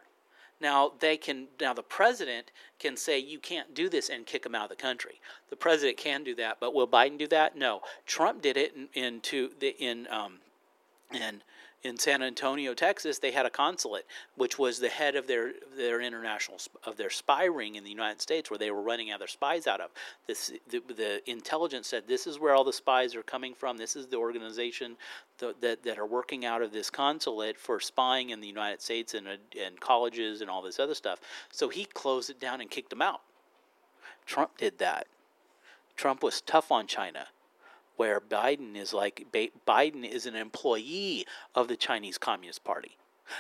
Now 0.61 0.93
they 0.99 1.17
can 1.17 1.49
now 1.61 1.75
the 1.75 1.83
president 1.83 2.51
can 2.79 2.97
say 2.97 3.19
you 3.19 3.39
can't 3.39 3.75
do 3.75 3.89
this 3.89 4.09
and 4.09 4.27
kick 4.27 4.43
them 4.43 4.55
out 4.55 4.71
of 4.71 4.77
the 4.77 4.83
country. 4.83 5.21
The 5.51 5.57
president 5.57 5.99
can 5.99 6.25
do 6.25 6.35
that, 6.37 6.59
but 6.61 6.75
will 6.75 6.89
Biden 6.89 7.19
do 7.19 7.29
that? 7.29 7.57
No. 7.57 7.83
Trump 8.07 8.43
did 8.43 8.57
it 8.57 8.75
in, 8.75 8.89
into 8.95 9.51
the 9.59 9.77
in 9.79 10.07
um, 10.11 10.39
in 11.13 11.43
in 11.87 11.99
San 11.99 12.23
Antonio, 12.23 12.75
Texas, 12.75 13.19
they 13.19 13.31
had 13.31 13.47
a 13.47 13.51
consulate, 13.51 14.07
which 14.37 14.59
was 14.59 14.79
the 14.79 14.89
head 14.89 15.15
of 15.15 15.27
their 15.27 15.53
their 15.77 16.01
international 16.01 16.59
of 16.85 16.97
their 16.97 17.11
spy 17.11 17.45
ring 17.45 17.77
in 17.77 17.85
the 17.85 17.91
United 17.91 18.21
States, 18.21 18.51
where 18.51 18.59
they 18.59 18.71
were 18.71 18.83
running 18.83 19.13
other 19.13 19.27
spies 19.27 19.67
out 19.67 19.81
of. 19.81 19.91
This 20.27 20.53
the, 20.69 20.83
the 20.89 21.31
intelligence 21.31 21.87
said 21.87 22.05
this 22.07 22.27
is 22.27 22.39
where 22.39 22.55
all 22.55 22.65
the 22.65 22.73
spies 22.73 23.15
are 23.15 23.23
coming 23.23 23.55
from. 23.55 23.77
This 23.77 23.95
is 23.97 24.07
the 24.09 24.17
organization 24.17 24.97
that 25.39 25.61
that, 25.61 25.83
that 25.85 25.99
are 25.99 26.07
working 26.07 26.45
out 26.45 26.61
of 26.61 26.73
this 26.73 26.91
consulate 26.91 27.57
for 27.57 27.79
spying 27.79 28.31
in 28.31 28.41
the 28.41 28.49
United 28.49 28.83
States 28.83 29.15
and 29.15 29.27
and 29.29 29.81
colleges 29.81 30.41
and 30.41 30.51
all 30.51 30.63
this 30.63 30.81
other 30.81 30.95
stuff. 30.95 31.21
So 31.53 31.69
he 31.69 31.85
closed 31.85 32.31
it 32.31 32.41
down 32.41 32.61
and 32.61 32.71
kicked 32.71 32.91
them 32.91 33.03
out. 33.03 33.21
Trump 34.27 34.59
did 34.59 34.79
that. 34.79 35.07
Trump 35.97 36.23
was 36.23 36.41
tough 36.41 36.73
on 36.73 36.87
China 36.87 37.29
where 37.97 38.21
Biden 38.21 38.77
is 38.77 38.93
like 38.93 39.27
Biden 39.67 40.09
is 40.09 40.27
an 40.27 40.37
employee 40.37 41.27
of 41.55 41.69
the 41.69 41.77
Chinese 41.77 42.19
Communist 42.19 42.65
Party. 42.65 42.97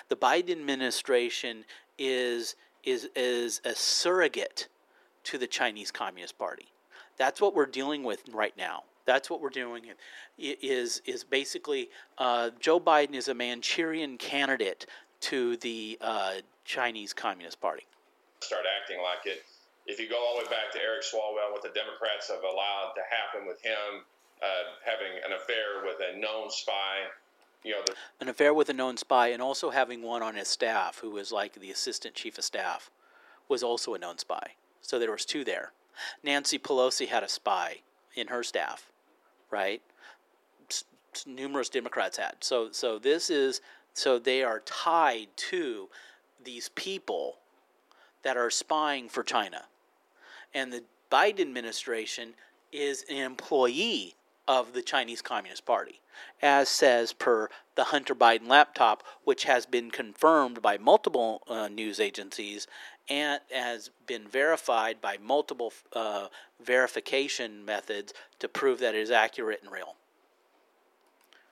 The 0.08 0.16
Biden 0.16 0.50
administration 0.50 1.64
is 1.98 2.56
is 2.84 3.08
is 3.14 3.60
a 3.64 3.74
surrogate 3.74 4.68
to 5.24 5.38
the 5.38 5.46
Chinese 5.46 5.90
Communist 5.90 6.38
Party. 6.38 6.66
That's 7.16 7.40
what 7.40 7.54
we're 7.54 7.66
dealing 7.66 8.02
with 8.02 8.22
right 8.32 8.56
now. 8.56 8.84
That's 9.04 9.30
what 9.30 9.40
we're 9.40 9.50
doing. 9.50 9.84
Is 10.38 11.02
is 11.04 11.24
basically 11.24 11.90
uh, 12.18 12.50
Joe 12.58 12.80
Biden 12.80 13.14
is 13.14 13.28
a 13.28 13.34
Manchurian 13.34 14.18
candidate 14.18 14.86
to 15.20 15.56
the 15.58 15.98
uh, 16.00 16.34
Chinese 16.64 17.12
Communist 17.12 17.60
Party. 17.60 17.86
Start 18.40 18.64
acting 18.82 18.98
like 19.02 19.26
it. 19.26 19.44
If 19.86 20.00
you 20.00 20.08
go 20.08 20.18
all 20.18 20.36
the 20.36 20.44
way 20.44 20.50
back 20.50 20.72
to 20.72 20.80
Eric 20.80 21.02
Swalwell, 21.02 21.52
what 21.52 21.62
the 21.62 21.70
Democrats 21.70 22.28
have 22.28 22.42
allowed 22.42 22.92
to 22.96 23.02
happen 23.08 23.46
with 23.46 23.62
him 23.62 24.02
uh, 24.42 24.46
having 24.84 25.22
an 25.24 25.32
affair 25.32 25.82
with 25.84 25.96
a 26.00 26.18
known 26.18 26.50
spy. 26.50 27.08
You 27.64 27.72
know, 27.72 27.84
an 28.20 28.28
affair 28.28 28.54
with 28.54 28.68
a 28.68 28.72
known 28.72 28.96
spy, 28.96 29.28
and 29.28 29.42
also 29.42 29.70
having 29.70 30.02
one 30.02 30.22
on 30.22 30.36
his 30.36 30.48
staff 30.48 31.00
who 31.00 31.10
was 31.10 31.32
like 31.32 31.54
the 31.54 31.70
assistant 31.70 32.14
chief 32.14 32.38
of 32.38 32.44
staff, 32.44 32.90
was 33.48 33.62
also 33.62 33.94
a 33.94 33.98
known 33.98 34.18
spy. 34.18 34.52
So 34.82 34.98
there 34.98 35.10
was 35.10 35.24
two 35.24 35.42
there. 35.42 35.72
Nancy 36.22 36.58
Pelosi 36.58 37.08
had 37.08 37.22
a 37.22 37.28
spy 37.28 37.78
in 38.14 38.28
her 38.28 38.42
staff, 38.42 38.90
right? 39.50 39.82
S- 40.70 40.84
numerous 41.26 41.68
Democrats 41.68 42.18
had. 42.18 42.36
So 42.40 42.68
so 42.70 42.98
this 42.98 43.30
is 43.30 43.60
so 43.94 44.18
they 44.18 44.42
are 44.44 44.60
tied 44.60 45.28
to 45.36 45.88
these 46.44 46.68
people 46.70 47.38
that 48.22 48.36
are 48.36 48.50
spying 48.50 49.08
for 49.08 49.22
China. 49.22 49.62
And 50.54 50.72
the 50.72 50.84
Biden 51.10 51.40
administration 51.40 52.34
is 52.72 53.04
an 53.08 53.16
employee 53.16 54.14
of 54.48 54.72
the 54.72 54.82
Chinese 54.82 55.22
Communist 55.22 55.66
Party, 55.66 56.00
as 56.40 56.68
says 56.68 57.12
per 57.12 57.48
the 57.74 57.84
Hunter 57.84 58.14
Biden 58.14 58.48
laptop, 58.48 59.02
which 59.24 59.44
has 59.44 59.66
been 59.66 59.90
confirmed 59.90 60.62
by 60.62 60.78
multiple 60.78 61.42
uh, 61.48 61.68
news 61.68 62.00
agencies 62.00 62.66
and 63.08 63.40
has 63.52 63.90
been 64.06 64.26
verified 64.26 65.00
by 65.00 65.16
multiple 65.22 65.72
uh, 65.92 66.28
verification 66.64 67.64
methods 67.64 68.12
to 68.38 68.48
prove 68.48 68.80
that 68.80 68.94
it 68.94 69.00
is 69.00 69.10
accurate 69.10 69.60
and 69.62 69.72
real. 69.72 69.94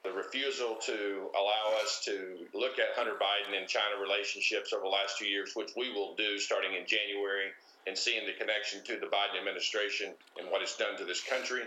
The 0.02 0.12
refusal 0.12 0.76
to 0.84 1.30
allow 1.34 1.80
us 1.82 2.02
to 2.04 2.36
look 2.52 2.78
at 2.78 2.94
Hunter 2.94 3.14
Biden 3.14 3.58
and 3.58 3.66
China 3.66 4.02
relationships 4.02 4.72
over 4.72 4.82
the 4.82 4.88
last 4.88 5.18
two 5.18 5.26
years, 5.26 5.52
which 5.54 5.70
we 5.76 5.92
will 5.92 6.14
do 6.16 6.38
starting 6.38 6.74
in 6.74 6.86
January, 6.86 7.48
and 7.86 7.96
seeing 7.96 8.26
the 8.26 8.32
connection 8.32 8.82
to 8.84 9.00
the 9.00 9.06
Biden 9.06 9.38
administration 9.38 10.12
and 10.38 10.50
what 10.50 10.62
it's 10.62 10.76
done 10.76 10.96
to 10.98 11.04
this 11.04 11.22
country 11.22 11.62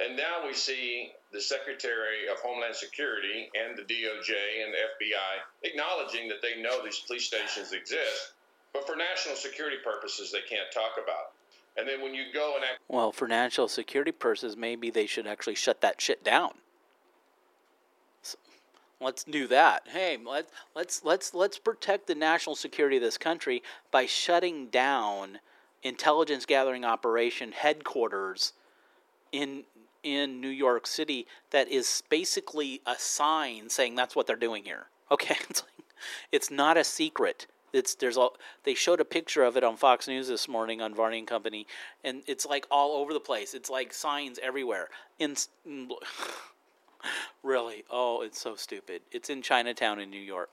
and 0.00 0.16
now 0.16 0.46
we 0.46 0.54
see 0.54 1.12
the 1.32 1.40
Secretary 1.40 2.28
of 2.30 2.38
Homeland 2.40 2.74
Security 2.74 3.50
and 3.54 3.76
the 3.76 3.82
DOJ 3.82 4.64
and 4.64 4.72
the 4.72 5.06
FBI 5.06 5.34
acknowledging 5.62 6.28
that 6.28 6.42
they 6.42 6.60
know 6.60 6.82
these 6.84 7.00
police 7.06 7.24
stations 7.24 7.72
exist, 7.72 8.32
but 8.72 8.86
for 8.86 8.96
national 8.96 9.36
security 9.36 9.76
purposes, 9.84 10.32
they 10.32 10.40
can't 10.48 10.70
talk 10.72 10.98
about. 11.02 11.32
And 11.76 11.88
then 11.88 12.00
when 12.02 12.14
you 12.14 12.24
go 12.32 12.54
and 12.56 12.64
act- 12.64 12.80
well, 12.88 13.12
for 13.12 13.28
national 13.28 13.68
security 13.68 14.12
purposes, 14.12 14.56
maybe 14.56 14.90
they 14.90 15.06
should 15.06 15.26
actually 15.26 15.56
shut 15.56 15.80
that 15.80 16.00
shit 16.00 16.22
down. 16.22 16.52
So 18.22 18.36
let's 19.00 19.24
do 19.24 19.46
that. 19.48 19.88
Hey, 19.88 20.18
let's 20.24 20.52
let's 20.74 21.04
let's 21.04 21.34
let's 21.34 21.58
protect 21.58 22.06
the 22.06 22.14
national 22.14 22.56
security 22.56 22.96
of 22.96 23.02
this 23.02 23.18
country 23.18 23.62
by 23.90 24.06
shutting 24.06 24.66
down 24.66 25.38
intelligence 25.82 26.46
gathering 26.46 26.84
operation 26.84 27.52
headquarters 27.52 28.52
in 29.32 29.64
in 30.04 30.40
New 30.40 30.48
York 30.48 30.86
City 30.86 31.26
that 31.50 31.68
is 31.68 32.02
basically 32.08 32.80
a 32.86 32.94
sign 32.96 33.68
saying 33.68 33.96
that's 33.96 34.14
what 34.14 34.26
they're 34.26 34.36
doing 34.36 34.62
here. 34.64 34.86
Okay, 35.10 35.36
it's 35.50 35.62
like, 35.62 35.86
it's 36.32 36.50
not 36.50 36.78
a 36.78 36.82
secret. 36.82 37.46
It's 37.74 37.94
there's 37.94 38.16
all 38.16 38.36
they 38.64 38.74
showed 38.74 39.00
a 39.00 39.04
picture 39.04 39.44
of 39.44 39.56
it 39.56 39.62
on 39.62 39.76
Fox 39.76 40.08
News 40.08 40.28
this 40.28 40.48
morning 40.48 40.80
on 40.80 40.94
Varney 40.94 41.18
and 41.18 41.28
Company, 41.28 41.66
and 42.02 42.22
it's 42.26 42.46
like 42.46 42.66
all 42.70 42.96
over 42.96 43.12
the 43.12 43.20
place. 43.20 43.52
It's 43.52 43.68
like 43.68 43.92
signs 43.92 44.38
everywhere. 44.42 44.88
In, 45.18 45.36
really, 47.42 47.84
oh, 47.90 48.22
it's 48.22 48.40
so 48.40 48.56
stupid. 48.56 49.02
It's 49.12 49.28
in 49.28 49.42
Chinatown 49.42 50.00
in 50.00 50.08
New 50.08 50.20
York. 50.20 50.48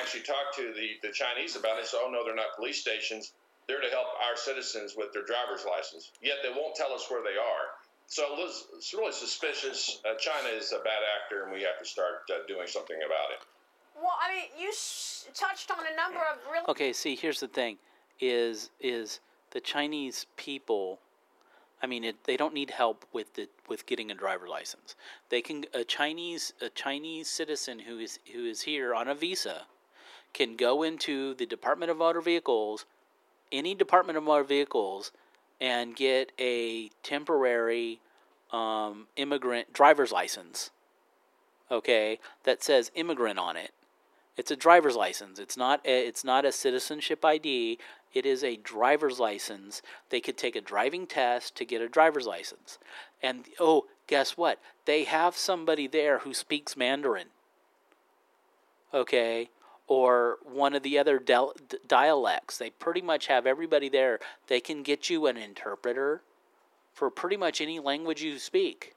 Actually, 0.00 0.22
talked 0.22 0.56
to 0.56 0.72
the 0.72 1.08
the 1.08 1.12
Chinese 1.12 1.56
about 1.56 1.80
it. 1.80 1.86
So, 1.86 1.98
oh 2.04 2.10
no, 2.10 2.24
they're 2.24 2.36
not 2.36 2.54
police 2.56 2.80
stations. 2.80 3.32
They're 3.66 3.80
to 3.80 3.90
help 3.90 4.06
our 4.30 4.36
citizens 4.36 4.94
with 4.96 5.12
their 5.12 5.24
driver's 5.24 5.66
license. 5.68 6.12
Yet 6.22 6.36
they 6.42 6.48
won't 6.48 6.76
tell 6.76 6.92
us 6.92 7.06
where 7.10 7.22
they 7.22 7.36
are. 7.36 7.66
So 8.08 8.24
it's, 8.38 8.66
it's 8.74 8.94
really 8.94 9.12
suspicious. 9.12 10.00
Uh, 10.04 10.16
China 10.18 10.48
is 10.48 10.72
a 10.72 10.78
bad 10.78 11.02
actor, 11.22 11.44
and 11.44 11.52
we 11.52 11.62
have 11.62 11.78
to 11.78 11.84
start 11.84 12.22
uh, 12.30 12.38
doing 12.48 12.66
something 12.66 12.96
about 12.96 13.30
it. 13.30 13.46
Well, 13.94 14.14
I 14.20 14.34
mean, 14.34 14.44
you 14.58 14.68
s- 14.68 15.28
touched 15.34 15.70
on 15.70 15.78
a 15.80 15.94
number 15.94 16.20
of 16.20 16.38
really. 16.50 16.64
Okay, 16.68 16.92
see, 16.92 17.14
here's 17.14 17.40
the 17.40 17.48
thing: 17.48 17.76
is 18.18 18.70
is 18.80 19.20
the 19.50 19.60
Chinese 19.60 20.26
people? 20.36 20.98
I 21.82 21.86
mean, 21.86 22.02
it, 22.02 22.24
they 22.24 22.36
don't 22.36 22.54
need 22.54 22.70
help 22.70 23.04
with 23.12 23.34
the 23.34 23.48
with 23.68 23.86
getting 23.86 24.10
a 24.10 24.14
driver 24.14 24.48
license. 24.48 24.96
They 25.28 25.42
can 25.42 25.66
a 25.74 25.84
Chinese 25.84 26.54
a 26.62 26.70
Chinese 26.70 27.28
citizen 27.28 27.78
who 27.78 27.98
is 27.98 28.18
who 28.32 28.46
is 28.46 28.62
here 28.62 28.94
on 28.94 29.06
a 29.06 29.14
visa 29.14 29.66
can 30.32 30.56
go 30.56 30.82
into 30.82 31.34
the 31.34 31.46
Department 31.46 31.90
of 31.90 31.96
Motor 31.96 32.20
Vehicles, 32.20 32.84
any 33.52 33.74
Department 33.74 34.16
of 34.16 34.24
Motor 34.24 34.44
Vehicles, 34.44 35.10
and 35.60 35.96
get 35.96 36.32
a 36.38 36.90
temporary 37.02 38.00
um, 38.52 39.06
immigrant 39.16 39.72
driver's 39.72 40.12
license. 40.12 40.70
Okay, 41.70 42.18
that 42.44 42.62
says 42.62 42.90
immigrant 42.94 43.38
on 43.38 43.56
it. 43.56 43.72
It's 44.36 44.50
a 44.50 44.56
driver's 44.56 44.94
license. 44.96 45.38
It's 45.38 45.56
not 45.56 45.80
a, 45.84 46.06
it's 46.06 46.24
not 46.24 46.44
a 46.44 46.52
citizenship 46.52 47.24
ID. 47.24 47.78
It 48.14 48.24
is 48.24 48.42
a 48.42 48.56
driver's 48.56 49.18
license. 49.18 49.82
They 50.10 50.20
could 50.20 50.36
take 50.36 50.56
a 50.56 50.60
driving 50.60 51.06
test 51.06 51.56
to 51.56 51.64
get 51.64 51.82
a 51.82 51.88
driver's 51.88 52.26
license. 52.26 52.78
And 53.22 53.46
oh, 53.60 53.86
guess 54.06 54.36
what? 54.36 54.60
They 54.84 55.04
have 55.04 55.36
somebody 55.36 55.86
there 55.86 56.20
who 56.20 56.32
speaks 56.32 56.76
Mandarin. 56.76 57.28
Okay? 58.94 59.50
Or 59.88 60.36
one 60.44 60.74
of 60.74 60.82
the 60.82 60.98
other 60.98 61.18
del- 61.18 61.54
dialects. 61.86 62.58
They 62.58 62.70
pretty 62.70 63.00
much 63.00 63.26
have 63.26 63.46
everybody 63.46 63.88
there. 63.88 64.20
They 64.46 64.60
can 64.60 64.82
get 64.82 65.10
you 65.10 65.26
an 65.26 65.36
interpreter 65.36 66.22
for 66.92 67.10
pretty 67.10 67.36
much 67.36 67.60
any 67.60 67.80
language 67.80 68.22
you 68.22 68.38
speak. 68.38 68.94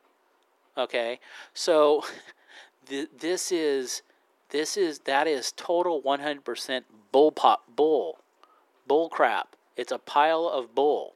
Okay? 0.77 1.19
So 1.53 2.03
th- 2.87 3.09
this 3.17 3.51
is 3.51 4.01
this 4.49 4.75
is 4.75 4.99
that 4.99 5.27
is 5.27 5.53
total 5.53 6.01
100% 6.01 6.83
bull 7.11 7.31
pop 7.31 7.63
bull 7.73 8.19
bull 8.91 9.07
crap. 9.07 9.55
It's 9.77 9.93
a 9.93 9.97
pile 9.97 10.49
of 10.49 10.75
bull. 10.75 11.13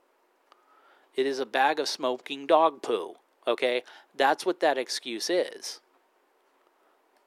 It 1.13 1.25
is 1.25 1.39
a 1.39 1.45
bag 1.45 1.77
of 1.79 1.89
smoking 1.89 2.47
dog 2.47 2.81
poo. 2.81 3.15
Okay? 3.45 3.83
That's 4.15 4.45
what 4.45 4.61
that 4.61 4.77
excuse 4.77 5.29
is. 5.29 5.81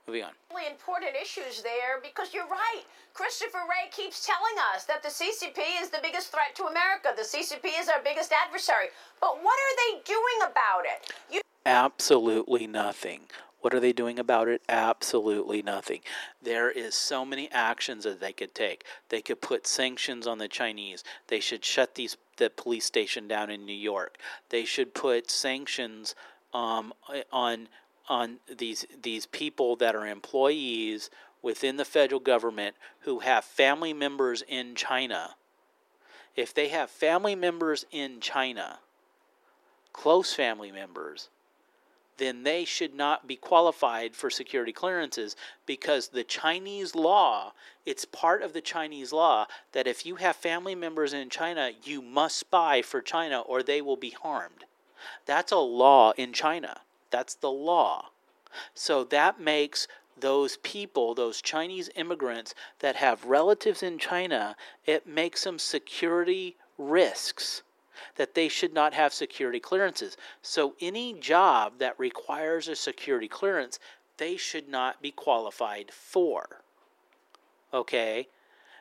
Moving 0.08 0.24
on. 0.24 0.32
Really 0.54 0.70
important 0.72 1.10
issues 1.20 1.60
there 1.62 2.00
because 2.02 2.32
you're 2.32 2.48
right. 2.48 2.82
Christopher 3.12 3.68
Wray 3.68 3.90
keeps 3.90 4.24
telling 4.24 4.56
us 4.74 4.84
that 4.86 5.02
the 5.02 5.10
CCP 5.10 5.82
is 5.82 5.90
the 5.90 5.98
biggest 6.02 6.32
threat 6.32 6.54
to 6.54 6.64
America. 6.64 7.10
The 7.14 7.24
CCP 7.24 7.78
is 7.78 7.90
our 7.90 8.02
biggest 8.02 8.32
adversary. 8.32 8.86
But 9.20 9.36
what 9.42 9.58
are 9.58 9.76
they 9.76 10.00
doing 10.06 10.50
about 10.50 10.84
it? 10.86 11.12
You 11.30 11.42
Absolutely 11.66 12.66
nothing. 12.66 13.20
What 13.60 13.74
are 13.74 13.80
they 13.80 13.92
doing 13.92 14.18
about 14.18 14.48
it? 14.48 14.62
Absolutely 14.70 15.60
nothing. 15.60 16.00
There 16.42 16.70
is 16.70 16.94
so 16.94 17.26
many 17.26 17.50
actions 17.52 18.04
that 18.04 18.18
they 18.18 18.32
could 18.32 18.54
take. 18.54 18.84
They 19.10 19.20
could 19.20 19.42
put 19.42 19.66
sanctions 19.66 20.26
on 20.26 20.38
the 20.38 20.48
Chinese. 20.48 21.04
They 21.26 21.40
should 21.40 21.66
shut 21.66 21.96
these 21.96 22.16
the 22.38 22.48
police 22.48 22.86
station 22.86 23.28
down 23.28 23.50
in 23.50 23.66
New 23.66 23.74
York. 23.74 24.16
They 24.48 24.64
should 24.64 24.94
put 24.94 25.30
sanctions 25.30 26.14
um, 26.54 26.94
on 27.30 27.68
on 28.08 28.38
these 28.54 28.86
these 29.02 29.26
people 29.26 29.76
that 29.76 29.94
are 29.94 30.06
employees 30.06 31.10
within 31.42 31.76
the 31.76 31.84
federal 31.84 32.20
government 32.20 32.74
who 33.00 33.20
have 33.20 33.44
family 33.44 33.92
members 33.92 34.42
in 34.48 34.74
China. 34.74 35.36
If 36.34 36.54
they 36.54 36.68
have 36.68 36.90
family 36.90 37.34
members 37.34 37.84
in 37.90 38.20
China, 38.20 38.78
close 39.92 40.34
family 40.34 40.70
members, 40.70 41.28
then 42.18 42.42
they 42.42 42.64
should 42.64 42.94
not 42.94 43.26
be 43.26 43.36
qualified 43.36 44.14
for 44.14 44.28
security 44.28 44.72
clearances 44.72 45.36
because 45.66 46.08
the 46.08 46.24
Chinese 46.24 46.94
law, 46.94 47.52
it's 47.86 48.04
part 48.04 48.42
of 48.42 48.52
the 48.52 48.60
Chinese 48.60 49.12
law 49.12 49.46
that 49.72 49.86
if 49.86 50.04
you 50.04 50.16
have 50.16 50.36
family 50.36 50.74
members 50.74 51.12
in 51.12 51.30
China, 51.30 51.70
you 51.84 52.02
must 52.02 52.36
spy 52.36 52.82
for 52.82 53.00
China 53.00 53.40
or 53.40 53.62
they 53.62 53.80
will 53.80 53.96
be 53.96 54.10
harmed. 54.10 54.64
That's 55.26 55.52
a 55.52 55.58
law 55.58 56.12
in 56.16 56.32
China. 56.32 56.80
That's 57.10 57.34
the 57.34 57.50
law. 57.50 58.10
So 58.74 59.04
that 59.04 59.40
makes 59.40 59.86
those 60.20 60.56
people, 60.58 61.14
those 61.14 61.40
Chinese 61.40 61.90
immigrants 61.94 62.54
that 62.80 62.96
have 62.96 63.24
relatives 63.24 63.82
in 63.82 63.98
China, 63.98 64.56
it 64.86 65.06
makes 65.06 65.44
them 65.44 65.58
security 65.58 66.56
risks 66.76 67.62
that 68.16 68.34
they 68.34 68.48
should 68.48 68.72
not 68.72 68.94
have 68.94 69.12
security 69.12 69.60
clearances. 69.60 70.16
So 70.42 70.74
any 70.80 71.14
job 71.14 71.74
that 71.78 71.98
requires 71.98 72.68
a 72.68 72.76
security 72.76 73.28
clearance, 73.28 73.78
they 74.16 74.36
should 74.36 74.68
not 74.68 75.02
be 75.02 75.10
qualified 75.10 75.90
for. 75.92 76.62
Okay? 77.72 78.28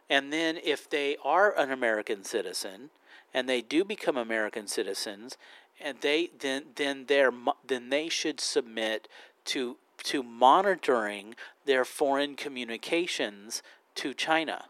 And 0.09 0.31
then 0.31 0.57
if 0.63 0.89
they 0.89 1.17
are 1.23 1.57
an 1.57 1.71
American 1.71 2.23
citizen 2.23 2.89
and 3.33 3.47
they 3.47 3.61
do 3.61 3.83
become 3.83 4.17
American 4.17 4.67
citizens, 4.67 5.37
and 5.81 5.97
they 6.01 6.29
then 6.39 6.63
then 6.75 7.05
they 7.07 7.25
then 7.65 7.89
they 7.89 8.09
should 8.09 8.39
submit 8.39 9.07
to 9.45 9.77
to 10.03 10.23
monitoring 10.23 11.35
their 11.65 11.83
foreign 11.83 12.35
communications 12.35 13.61
to 13.95 14.13
China 14.13 14.65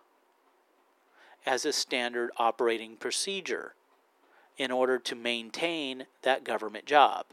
as 1.46 1.65
a 1.65 1.74
standard 1.74 2.32
operating 2.38 2.96
procedure 2.96 3.74
in 4.58 4.72
order 4.72 4.98
to 4.98 5.15
maintain 5.15 6.06
that 6.24 6.43
government 6.43 6.86
job. 6.86 7.26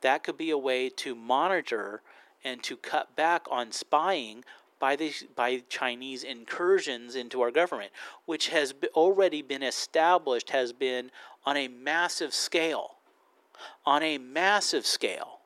That 0.00 0.24
could 0.24 0.36
be 0.36 0.50
a 0.50 0.58
way 0.58 0.88
to 0.88 1.14
monitor 1.14 2.02
and 2.44 2.62
to 2.64 2.76
cut 2.76 3.14
back 3.14 3.46
on 3.50 3.70
spying 3.70 4.44
by 4.82 4.96
the 4.96 5.14
by 5.36 5.62
Chinese 5.68 6.24
incursions 6.24 7.14
into 7.14 7.40
our 7.40 7.52
government, 7.52 7.92
which 8.24 8.48
has 8.48 8.74
already 8.96 9.40
been 9.40 9.62
established, 9.62 10.50
has 10.50 10.72
been 10.72 11.12
on 11.46 11.56
a 11.56 11.68
massive 11.68 12.34
scale, 12.34 12.96
on 13.86 14.02
a 14.02 14.18
massive 14.18 14.84
scale, 14.84 15.38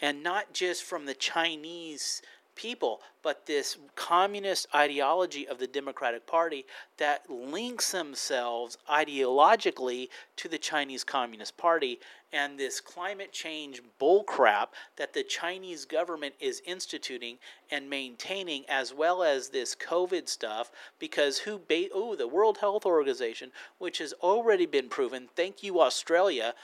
and 0.00 0.20
not 0.20 0.52
just 0.52 0.82
from 0.82 1.06
the 1.06 1.14
Chinese 1.14 2.22
people, 2.56 3.00
but 3.22 3.46
this 3.46 3.78
communist 3.94 4.66
ideology 4.74 5.46
of 5.46 5.60
the 5.60 5.66
Democratic 5.68 6.26
Party 6.26 6.66
that 6.96 7.30
links 7.30 7.92
themselves 7.92 8.78
ideologically 8.90 10.08
to 10.34 10.48
the 10.48 10.58
Chinese 10.58 11.04
Communist 11.04 11.56
Party 11.56 12.00
and 12.32 12.58
this 12.58 12.80
climate 12.80 13.32
change 13.32 13.80
bullcrap 14.00 14.68
that 14.96 15.14
the 15.14 15.22
Chinese 15.22 15.84
government 15.84 16.34
is 16.40 16.62
instituting 16.66 17.38
and 17.70 17.88
maintaining, 17.88 18.64
as 18.68 18.92
well 18.92 19.22
as 19.22 19.48
this 19.48 19.74
COVID 19.74 20.28
stuff. 20.28 20.70
Because 20.98 21.38
who, 21.38 21.58
ba- 21.58 21.88
oh, 21.94 22.14
the 22.14 22.28
World 22.28 22.58
Health 22.58 22.84
Organization, 22.84 23.50
which 23.78 23.98
has 23.98 24.12
already 24.22 24.66
been 24.66 24.88
proven. 24.88 25.28
Thank 25.34 25.62
you, 25.62 25.80
Australia. 25.80 26.54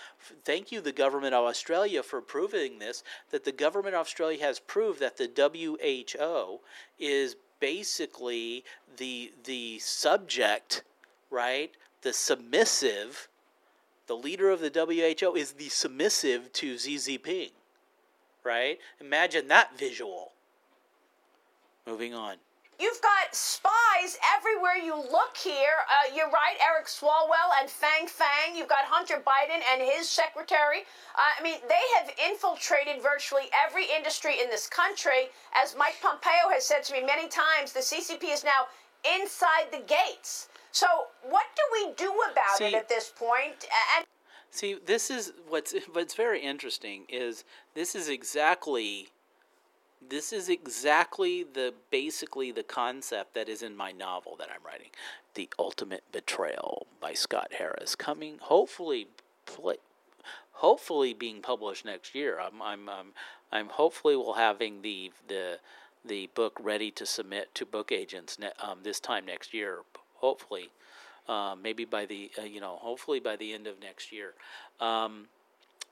Thank 0.44 0.70
you, 0.70 0.80
the 0.80 0.92
government 0.92 1.34
of 1.34 1.44
Australia, 1.44 2.02
for 2.02 2.20
proving 2.20 2.78
this. 2.78 3.02
That 3.30 3.44
the 3.44 3.52
government 3.52 3.94
of 3.94 4.02
Australia 4.02 4.44
has 4.44 4.58
proved 4.58 5.00
that 5.00 5.16
the 5.16 5.30
WHO 5.34 6.60
is 6.98 7.36
basically 7.60 8.64
the 8.96 9.32
the 9.44 9.78
subject, 9.78 10.82
right? 11.30 11.70
The 12.02 12.12
submissive 12.12 13.28
the 14.06 14.16
leader 14.16 14.50
of 14.50 14.60
the 14.60 14.70
WHO 14.70 15.34
is 15.34 15.52
the 15.52 15.68
submissive 15.68 16.52
to 16.54 16.78
Xi 16.78 16.96
Jinping. 16.96 17.50
Right? 18.42 18.78
Imagine 19.00 19.48
that 19.48 19.78
visual. 19.78 20.32
Moving 21.86 22.14
on. 22.14 22.36
You've 22.80 23.00
got 23.00 23.34
spies 23.34 24.18
everywhere 24.36 24.74
you 24.74 24.96
look 24.96 25.36
here. 25.36 25.78
Uh, 25.86 26.14
you're 26.14 26.30
right, 26.30 26.56
Eric 26.60 26.86
Swalwell 26.86 27.54
and 27.60 27.70
Fang 27.70 28.08
Fang. 28.08 28.56
You've 28.56 28.68
got 28.68 28.84
Hunter 28.84 29.22
Biden 29.24 29.62
and 29.72 29.80
his 29.80 30.08
secretary. 30.08 30.80
Uh, 31.14 31.38
I 31.38 31.42
mean, 31.42 31.58
they 31.68 31.84
have 31.98 32.10
infiltrated 32.28 33.00
virtually 33.00 33.44
every 33.54 33.86
industry 33.96 34.40
in 34.42 34.50
this 34.50 34.66
country. 34.66 35.30
As 35.54 35.76
Mike 35.78 35.96
Pompeo 36.02 36.50
has 36.50 36.66
said 36.66 36.82
to 36.84 36.94
me 36.94 37.06
many 37.06 37.28
times, 37.28 37.72
the 37.72 37.80
CCP 37.80 38.32
is 38.32 38.42
now 38.42 38.66
inside 39.04 39.70
the 39.70 39.84
gates. 39.86 40.48
So, 40.74 40.86
what 41.22 41.46
do 41.54 41.62
we 41.72 41.94
do 41.94 42.12
about 42.32 42.56
See, 42.58 42.64
it 42.64 42.74
at 42.74 42.88
this 42.88 43.08
point? 43.08 43.64
And 43.96 44.04
See, 44.50 44.76
this 44.84 45.08
is 45.08 45.32
what's 45.48 45.72
what's 45.92 46.14
very 46.14 46.40
interesting 46.40 47.04
is 47.08 47.44
this 47.74 47.94
is 47.94 48.08
exactly 48.08 49.10
this 50.06 50.32
is 50.32 50.48
exactly 50.48 51.44
the 51.44 51.72
basically 51.92 52.50
the 52.50 52.64
concept 52.64 53.34
that 53.34 53.48
is 53.48 53.62
in 53.62 53.76
my 53.76 53.92
novel 53.92 54.34
that 54.36 54.48
I'm 54.52 54.66
writing, 54.66 54.90
The 55.34 55.48
Ultimate 55.60 56.02
Betrayal 56.10 56.88
by 57.00 57.14
Scott 57.14 57.52
Harris, 57.56 57.94
coming 57.94 58.38
hopefully 58.40 59.06
play, 59.46 59.76
hopefully 60.54 61.14
being 61.14 61.40
published 61.40 61.84
next 61.84 62.16
year. 62.16 62.40
I'm 62.40 62.60
I'm 62.60 62.88
I'm, 62.88 63.12
I'm 63.52 63.68
hopefully 63.68 64.16
will 64.16 64.34
having 64.34 64.82
the 64.82 65.12
the 65.28 65.60
the 66.04 66.30
book 66.34 66.58
ready 66.60 66.90
to 66.90 67.06
submit 67.06 67.54
to 67.54 67.64
book 67.64 67.92
agents 67.92 68.40
ne- 68.40 68.50
um, 68.60 68.80
this 68.82 68.98
time 68.98 69.24
next 69.24 69.54
year 69.54 69.78
hopefully. 70.24 70.68
uh, 71.28 71.54
maybe 71.62 71.84
by 71.84 72.04
the 72.06 72.30
uh, 72.38 72.42
you 72.42 72.60
know 72.60 72.78
hopefully 72.80 73.20
by 73.20 73.36
the 73.36 73.52
end 73.52 73.66
of 73.66 73.80
next 73.80 74.12
year 74.12 74.34
um, 74.80 75.26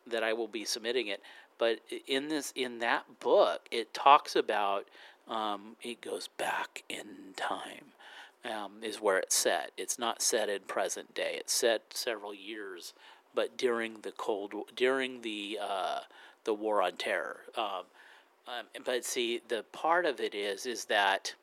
that 0.06 0.22
I 0.22 0.32
will 0.32 0.48
be 0.48 0.64
submitting 0.64 1.08
it. 1.08 1.20
But 1.58 1.80
in 2.06 2.28
this 2.28 2.52
in 2.56 2.78
that 2.80 3.04
book, 3.20 3.60
it 3.70 3.94
talks 3.94 4.36
about 4.36 4.86
um, 5.28 5.76
it 5.82 6.00
goes 6.00 6.28
back 6.38 6.82
in 6.88 7.06
time. 7.36 7.86
Um, 8.44 8.82
is 8.82 8.96
where 9.00 9.18
it's 9.18 9.36
set. 9.36 9.70
It's 9.76 10.00
not 10.00 10.20
set 10.20 10.48
in 10.48 10.62
present 10.66 11.14
day. 11.14 11.36
It's 11.38 11.52
set 11.52 11.82
several 11.94 12.34
years, 12.34 12.92
but 13.36 13.56
during 13.56 13.98
the 14.02 14.10
Cold 14.12 14.52
during 14.74 15.22
the 15.22 15.58
uh, 15.62 16.00
the 16.44 16.52
War 16.52 16.82
on 16.82 16.94
Terror. 16.96 17.38
Um, 17.56 17.84
um, 18.48 18.66
but 18.84 19.04
see, 19.04 19.40
the 19.46 19.64
part 19.72 20.06
of 20.06 20.18
it 20.20 20.34
is 20.34 20.66
is 20.66 20.86
that 20.86 21.34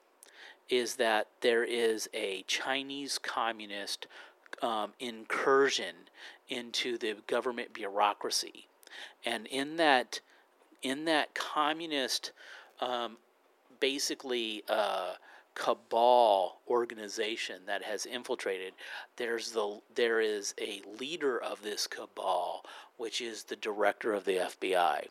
is 0.70 0.96
that 0.96 1.28
there 1.42 1.64
is 1.64 2.10
a 2.14 2.44
Chinese 2.48 3.18
communist 3.18 4.08
um, 4.62 4.94
incursion 5.00 5.96
into 6.48 6.98
the 6.98 7.16
government 7.28 7.74
bureaucracy, 7.74 8.68
and 9.26 9.48
in 9.48 9.78
that 9.78 10.20
in 10.82 11.06
that 11.06 11.34
communist, 11.34 12.32
um, 12.82 13.18
basically. 13.80 14.64
Uh, 14.68 15.14
cabal 15.56 16.62
organization 16.70 17.58
that 17.66 17.84
has 17.84 18.06
infiltrated 18.06 18.72
there's 19.18 19.52
the 19.52 19.82
there 19.94 20.22
is 20.22 20.54
a 20.62 20.82
leader 21.00 21.38
of 21.38 21.62
this 21.64 21.86
cabal 21.86 22.64
which 22.96 23.20
is 23.20 23.44
the 23.44 23.58
director 23.58 24.14
of 24.14 24.24
the 24.24 24.38
FBI 24.38 25.08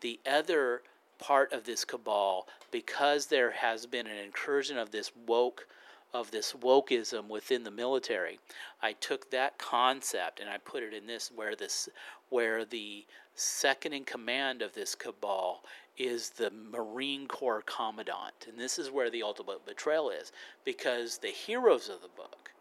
the 0.00 0.18
other 0.28 0.82
part 1.22 1.52
of 1.52 1.64
this 1.64 1.84
cabal 1.84 2.48
because 2.70 3.26
there 3.26 3.52
has 3.52 3.86
been 3.86 4.06
an 4.06 4.16
incursion 4.16 4.76
of 4.76 4.90
this 4.90 5.12
woke 5.26 5.66
of 6.12 6.30
this 6.30 6.52
wokeism 6.60 7.28
within 7.28 7.62
the 7.62 7.70
military 7.70 8.38
i 8.82 8.92
took 8.92 9.30
that 9.30 9.56
concept 9.56 10.40
and 10.40 10.50
i 10.50 10.58
put 10.58 10.82
it 10.82 10.92
in 10.92 11.06
this 11.06 11.30
where 11.34 11.54
this 11.54 11.88
where 12.28 12.64
the 12.64 13.06
second 13.34 13.92
in 13.92 14.04
command 14.04 14.62
of 14.62 14.74
this 14.74 14.94
cabal 14.94 15.62
is 15.98 16.30
the 16.30 16.50
Marine 16.50 17.26
Corps 17.26 17.62
Commandant. 17.62 18.46
And 18.48 18.58
this 18.58 18.78
is 18.78 18.90
where 18.90 19.10
the 19.10 19.22
ultimate 19.22 19.64
betrayal 19.66 20.10
is 20.10 20.32
because 20.64 21.18
the 21.18 21.28
heroes 21.28 21.88
of 21.88 22.00
the 22.00 22.08
book 22.08 22.52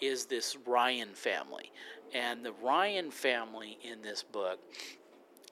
is 0.00 0.26
this 0.26 0.56
Ryan 0.66 1.10
family. 1.14 1.70
And 2.12 2.44
the 2.44 2.52
Ryan 2.52 3.10
family 3.10 3.78
in 3.82 4.02
this 4.02 4.22
book 4.22 4.58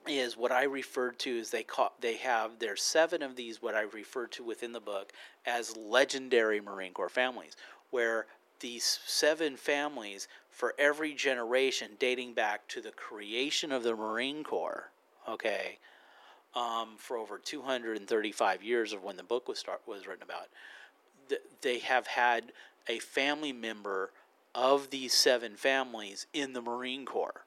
is 0.07 0.36
what 0.36 0.53
I 0.53 0.64
referred 0.64 1.18
to 1.20 1.38
as 1.38 1.51
they 1.51 1.62
call 1.62 1.92
they 2.01 2.16
have 2.16 2.59
there's 2.59 2.82
seven 2.82 3.22
of 3.22 3.36
these 3.36 3.62
what 3.62 3.74
I 3.74 3.82
referred 3.82 4.32
to 4.32 4.44
within 4.44 4.72
the 4.72 4.80
book 4.80 5.12
as 5.46 5.76
legendary 5.76 6.61
Marine 6.61 6.92
Corps 6.92 7.09
families 7.09 7.57
where 7.90 8.26
these 8.61 8.98
seven 9.07 9.57
families 9.57 10.28
for 10.51 10.74
every 10.78 11.14
generation 11.14 11.92
dating 11.98 12.34
back 12.34 12.66
to 12.68 12.80
the 12.80 12.92
creation 12.92 13.72
of 13.72 13.82
the 13.82 13.94
Marine 13.94 14.42
Corps 14.42 14.90
okay 15.28 15.78
um, 16.55 16.94
for 16.96 17.16
over 17.16 17.38
235 17.38 18.62
years 18.62 18.92
of 18.92 19.05
when 19.05 19.16
the 19.16 19.22
book 19.22 19.48
was 19.48 19.59
start 19.59 19.80
was 19.86 20.07
written 20.07 20.24
about. 20.24 20.48
they 21.62 21.78
have 21.78 22.07
had 22.07 22.53
a 22.88 22.98
family 22.98 23.53
member 23.53 24.11
of 24.55 24.90
these 24.90 25.12
seven 25.12 25.57
families 25.57 26.26
in 26.32 26.53
the 26.53 26.61
Marine 26.61 27.07
Corps, 27.07 27.44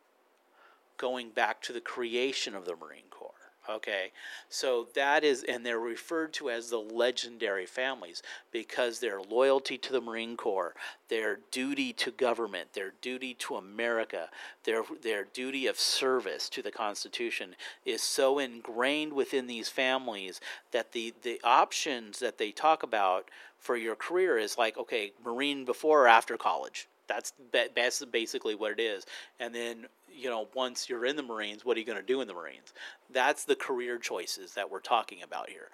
going 0.98 1.30
back 1.30 1.62
to 1.64 1.74
the 1.74 1.82
creation 1.82 2.56
of 2.56 2.66
the 2.66 2.76
Marine 2.76 3.10
Corps. 3.10 3.34
Okay, 3.70 4.12
so 4.50 4.90
that 4.94 5.24
is, 5.24 5.44
and 5.44 5.66
they're 5.66 5.80
referred 5.80 6.34
to 6.34 6.50
as 6.50 6.70
the 6.70 6.80
legendary 6.80 7.66
families 7.66 8.22
because 8.52 9.00
their 9.00 9.22
loyalty 9.22 9.78
to 9.78 9.94
the 9.94 10.02
Marine 10.02 10.36
Corps, 10.36 10.76
their 11.08 11.40
duty 11.50 11.94
to 11.94 12.12
government, 12.12 12.74
their 12.74 12.92
duty 13.02 13.34
to 13.36 13.56
America, 13.56 14.30
their 14.66 14.84
their 15.02 15.24
duty 15.24 15.66
of 15.66 15.80
service 15.80 16.50
to 16.50 16.62
the 16.62 16.72
Constitution 16.72 17.56
is 17.86 18.04
so 18.04 18.38
ingrained 18.38 19.14
within 19.14 19.48
these 19.48 19.70
families 19.70 20.42
that 20.72 20.92
the 20.92 21.14
the 21.22 21.40
options 21.42 22.20
that 22.20 22.38
they 22.38 22.52
talk 22.52 22.84
about 22.84 23.30
for 23.58 23.78
your 23.78 23.96
career 23.96 24.38
is 24.38 24.58
like, 24.58 24.78
okay, 24.78 25.14
Marine 25.24 25.64
before 25.64 26.04
or 26.04 26.08
after 26.10 26.36
college. 26.36 26.90
That's 27.08 27.34
that's 27.52 28.04
basically 28.06 28.56
what 28.56 28.72
it 28.72 28.80
is, 28.80 29.06
and 29.40 29.54
then 29.54 29.86
you 30.16 30.30
know, 30.30 30.48
once 30.54 30.90
you're 30.90 31.06
in 31.06 31.16
the 31.16 31.24
Marines, 31.24 31.66
what 31.66 31.76
are 31.76 31.80
you 31.80 31.86
going 31.86 32.00
to 32.00 32.06
do 32.06 32.22
in 32.22 32.28
the 32.28 32.34
Marines? 32.34 32.74
That's 33.12 33.46
the 33.46 33.56
career 33.56 33.98
choices 33.98 34.54
that 34.54 34.70
we're 34.70 34.80
talking 34.80 35.24
about 35.24 35.50
here. 35.50 35.70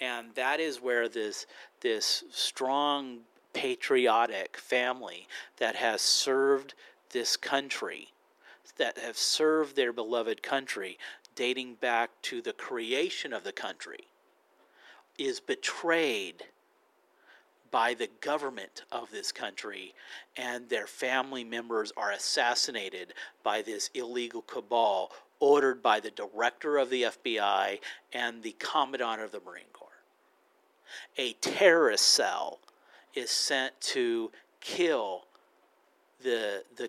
And 0.00 0.34
that 0.34 0.60
is 0.60 0.80
where 0.80 1.08
this 1.08 1.46
this 1.80 2.24
strong 2.30 3.20
patriotic 3.52 4.56
family 4.56 5.28
that 5.58 5.76
has 5.76 6.00
served 6.00 6.74
this 7.10 7.36
country, 7.36 8.08
that 8.76 8.98
have 8.98 9.16
served 9.16 9.76
their 9.76 9.92
beloved 9.92 10.42
country 10.42 10.98
dating 11.36 11.74
back 11.74 12.10
to 12.22 12.42
the 12.42 12.52
creation 12.52 13.32
of 13.32 13.44
the 13.44 13.52
country, 13.52 14.08
is 15.18 15.38
betrayed 15.38 16.44
by 17.74 17.92
the 17.92 18.08
government 18.20 18.84
of 18.92 19.10
this 19.10 19.32
country, 19.32 19.92
and 20.36 20.68
their 20.68 20.86
family 20.86 21.42
members 21.42 21.92
are 21.96 22.12
assassinated 22.12 23.12
by 23.42 23.62
this 23.62 23.90
illegal 23.94 24.42
cabal 24.42 25.10
ordered 25.40 25.82
by 25.82 25.98
the 25.98 26.12
director 26.12 26.78
of 26.78 26.88
the 26.88 27.02
FBI 27.02 27.80
and 28.12 28.44
the 28.44 28.54
commandant 28.60 29.20
of 29.20 29.32
the 29.32 29.40
Marine 29.44 29.64
Corps. 29.72 29.88
A 31.18 31.32
terrorist 31.40 32.04
cell 32.04 32.60
is 33.12 33.30
sent 33.30 33.80
to 33.80 34.30
kill 34.60 35.24
the, 36.22 36.62
the, 36.76 36.88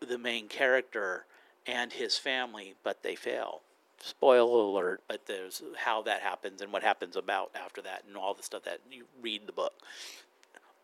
the 0.00 0.16
main 0.16 0.48
character 0.48 1.26
and 1.66 1.92
his 1.92 2.16
family, 2.16 2.72
but 2.82 3.02
they 3.02 3.16
fail. 3.16 3.60
Spoiler 4.04 4.64
alert, 4.64 5.00
but 5.06 5.26
there's 5.26 5.62
how 5.76 6.02
that 6.02 6.22
happens 6.22 6.60
and 6.60 6.72
what 6.72 6.82
happens 6.82 7.14
about 7.14 7.52
after 7.54 7.80
that 7.82 8.02
and 8.08 8.16
all 8.16 8.34
the 8.34 8.42
stuff 8.42 8.64
that 8.64 8.80
you 8.90 9.04
read 9.22 9.46
the 9.46 9.52
book. 9.52 9.74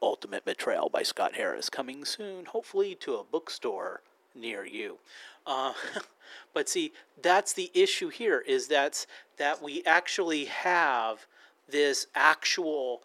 Ultimate 0.00 0.44
Betrayal 0.44 0.88
by 0.88 1.02
Scott 1.02 1.34
Harris, 1.34 1.68
coming 1.68 2.04
soon, 2.04 2.44
hopefully 2.44 2.94
to 3.00 3.16
a 3.16 3.24
bookstore 3.24 4.02
near 4.36 4.64
you. 4.64 4.98
Uh, 5.44 5.72
but 6.54 6.68
see, 6.68 6.92
that's 7.20 7.52
the 7.54 7.72
issue 7.74 8.08
here 8.08 8.44
is 8.46 8.68
that's 8.68 9.08
that 9.36 9.60
we 9.60 9.82
actually 9.84 10.44
have 10.44 11.26
this 11.68 12.06
actual 12.14 13.02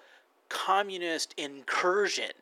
communist 0.47 1.34
incursion 1.38 2.34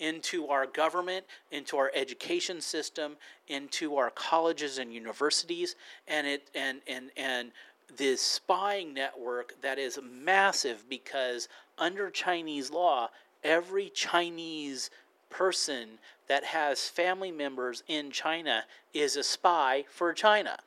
into 0.00 0.48
our 0.48 0.66
government, 0.66 1.24
into 1.52 1.76
our 1.76 1.92
education 1.94 2.60
system, 2.60 3.16
into 3.46 3.96
our 3.96 4.10
colleges 4.10 4.78
and 4.78 4.92
universities, 4.92 5.76
and 6.08 6.26
it 6.26 6.50
and 6.54 6.80
and 6.88 7.10
and 7.16 7.52
this 7.96 8.20
spying 8.20 8.92
network 8.92 9.54
that 9.62 9.78
is 9.78 9.98
massive 10.02 10.88
because 10.88 11.48
under 11.78 12.10
Chinese 12.10 12.70
law 12.70 13.08
every 13.44 13.90
Chinese 13.90 14.90
person 15.28 15.98
that 16.28 16.44
has 16.44 16.88
family 16.88 17.30
members 17.30 17.82
in 17.88 18.10
China 18.10 18.64
is 18.92 19.16
a 19.16 19.22
spy 19.22 19.84
for 19.88 20.12
China. 20.12 20.58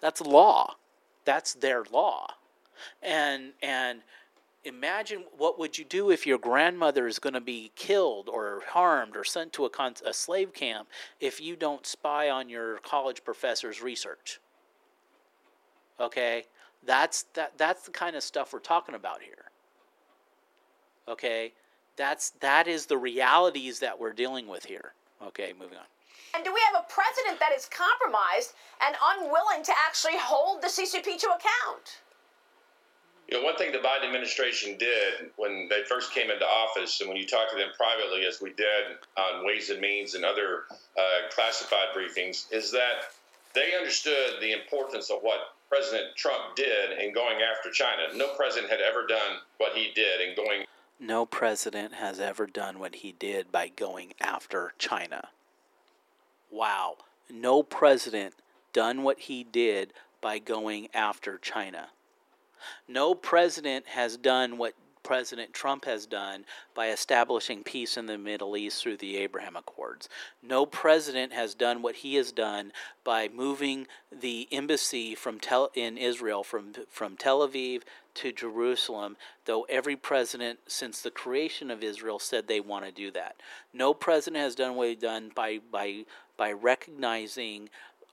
That's 0.00 0.20
law. 0.20 0.74
That's 1.24 1.54
their 1.54 1.84
law. 1.90 2.26
And 3.02 3.52
and 3.62 4.00
imagine 4.66 5.24
what 5.38 5.58
would 5.58 5.78
you 5.78 5.84
do 5.84 6.10
if 6.10 6.26
your 6.26 6.38
grandmother 6.38 7.06
is 7.06 7.18
going 7.18 7.34
to 7.34 7.40
be 7.40 7.70
killed 7.76 8.28
or 8.28 8.62
harmed 8.68 9.16
or 9.16 9.24
sent 9.24 9.52
to 9.54 9.64
a, 9.64 9.70
con- 9.70 9.94
a 10.04 10.12
slave 10.12 10.52
camp 10.52 10.88
if 11.20 11.40
you 11.40 11.56
don't 11.56 11.86
spy 11.86 12.28
on 12.28 12.48
your 12.48 12.78
college 12.78 13.24
professor's 13.24 13.80
research. 13.80 14.40
Okay? 16.00 16.44
That's 16.84 17.24
that 17.34 17.58
that's 17.58 17.82
the 17.84 17.90
kind 17.90 18.14
of 18.14 18.22
stuff 18.22 18.52
we're 18.52 18.60
talking 18.60 18.94
about 18.94 19.20
here. 19.20 19.50
Okay, 21.08 21.52
that's 21.96 22.30
that 22.40 22.68
is 22.68 22.86
the 22.86 22.96
realities 22.96 23.80
that 23.80 23.98
we're 23.98 24.12
dealing 24.12 24.46
with 24.46 24.64
here. 24.64 24.92
Okay, 25.26 25.52
moving 25.58 25.78
on. 25.78 25.84
And 26.34 26.44
do 26.44 26.52
we 26.52 26.60
have 26.70 26.84
a 26.84 26.92
president 26.92 27.40
that 27.40 27.52
is 27.56 27.68
compromised 27.70 28.54
and 28.86 28.94
unwilling 29.02 29.64
to 29.64 29.72
actually 29.86 30.18
hold 30.18 30.62
the 30.62 30.68
CCP 30.68 31.18
to 31.18 31.26
account? 31.28 32.02
You 33.28 33.38
know, 33.38 33.44
one 33.44 33.56
thing 33.56 33.72
the 33.72 33.78
Biden 33.78 34.06
administration 34.06 34.78
did 34.78 35.30
when 35.36 35.68
they 35.68 35.82
first 35.88 36.12
came 36.12 36.30
into 36.30 36.46
office, 36.46 37.00
and 37.00 37.08
when 37.08 37.18
you 37.18 37.26
talk 37.26 37.50
to 37.50 37.56
them 37.56 37.70
privately, 37.76 38.24
as 38.24 38.40
we 38.40 38.50
did 38.52 38.98
on 39.16 39.44
Ways 39.44 39.70
and 39.70 39.80
Means 39.80 40.14
and 40.14 40.24
other 40.24 40.64
uh, 40.70 41.28
classified 41.30 41.88
briefings, 41.96 42.52
is 42.52 42.70
that 42.70 43.10
they 43.54 43.74
understood 43.76 44.34
the 44.40 44.52
importance 44.52 45.10
of 45.10 45.18
what 45.22 45.54
President 45.68 46.14
Trump 46.14 46.54
did 46.54 46.98
in 47.00 47.12
going 47.12 47.38
after 47.42 47.70
China. 47.70 48.14
No 48.14 48.28
president 48.36 48.70
had 48.70 48.80
ever 48.80 49.06
done 49.06 49.38
what 49.58 49.74
he 49.74 49.90
did 49.94 50.20
in 50.20 50.36
going 50.36 50.66
no 50.98 51.26
president 51.26 51.94
has 51.94 52.18
ever 52.20 52.46
done 52.46 52.78
what 52.78 52.96
he 52.96 53.12
did 53.12 53.52
by 53.52 53.68
going 53.68 54.14
after 54.20 54.72
China. 54.78 55.28
Wow. 56.50 56.96
No 57.28 57.62
president 57.62 58.34
done 58.72 59.02
what 59.02 59.20
he 59.20 59.44
did 59.44 59.92
by 60.20 60.38
going 60.38 60.88
after 60.94 61.38
China. 61.38 61.88
No 62.88 63.14
president 63.14 63.86
has 63.88 64.16
done 64.16 64.58
what 64.58 64.74
President 65.06 65.54
Trump 65.54 65.84
has 65.84 66.04
done 66.04 66.44
by 66.74 66.88
establishing 66.88 67.62
peace 67.62 67.96
in 67.96 68.06
the 68.06 68.18
Middle 68.18 68.56
East 68.56 68.82
through 68.82 68.96
the 68.96 69.18
Abraham 69.18 69.54
Accords. 69.54 70.08
No 70.42 70.66
president 70.66 71.32
has 71.32 71.54
done 71.54 71.80
what 71.80 71.94
he 71.94 72.16
has 72.16 72.32
done 72.32 72.72
by 73.04 73.28
moving 73.28 73.86
the 74.10 74.48
embassy 74.50 75.14
from 75.14 75.38
Tel- 75.38 75.70
in 75.74 75.96
Israel 75.96 76.42
from 76.42 76.72
from 76.90 77.16
Tel 77.16 77.46
Aviv 77.46 77.82
to 78.14 78.32
Jerusalem, 78.32 79.16
though 79.44 79.62
every 79.68 79.94
president 79.94 80.58
since 80.66 81.00
the 81.00 81.12
creation 81.12 81.70
of 81.70 81.84
Israel 81.84 82.18
said 82.18 82.48
they 82.48 82.58
want 82.58 82.84
to 82.84 82.90
do 82.90 83.12
that. 83.12 83.36
No 83.72 83.94
president 83.94 84.42
has 84.42 84.56
done 84.56 84.74
what 84.74 84.88
he's 84.88 84.98
done 84.98 85.30
by 85.32 85.60
by 85.70 86.04
by 86.36 86.50
recognizing 86.50 87.70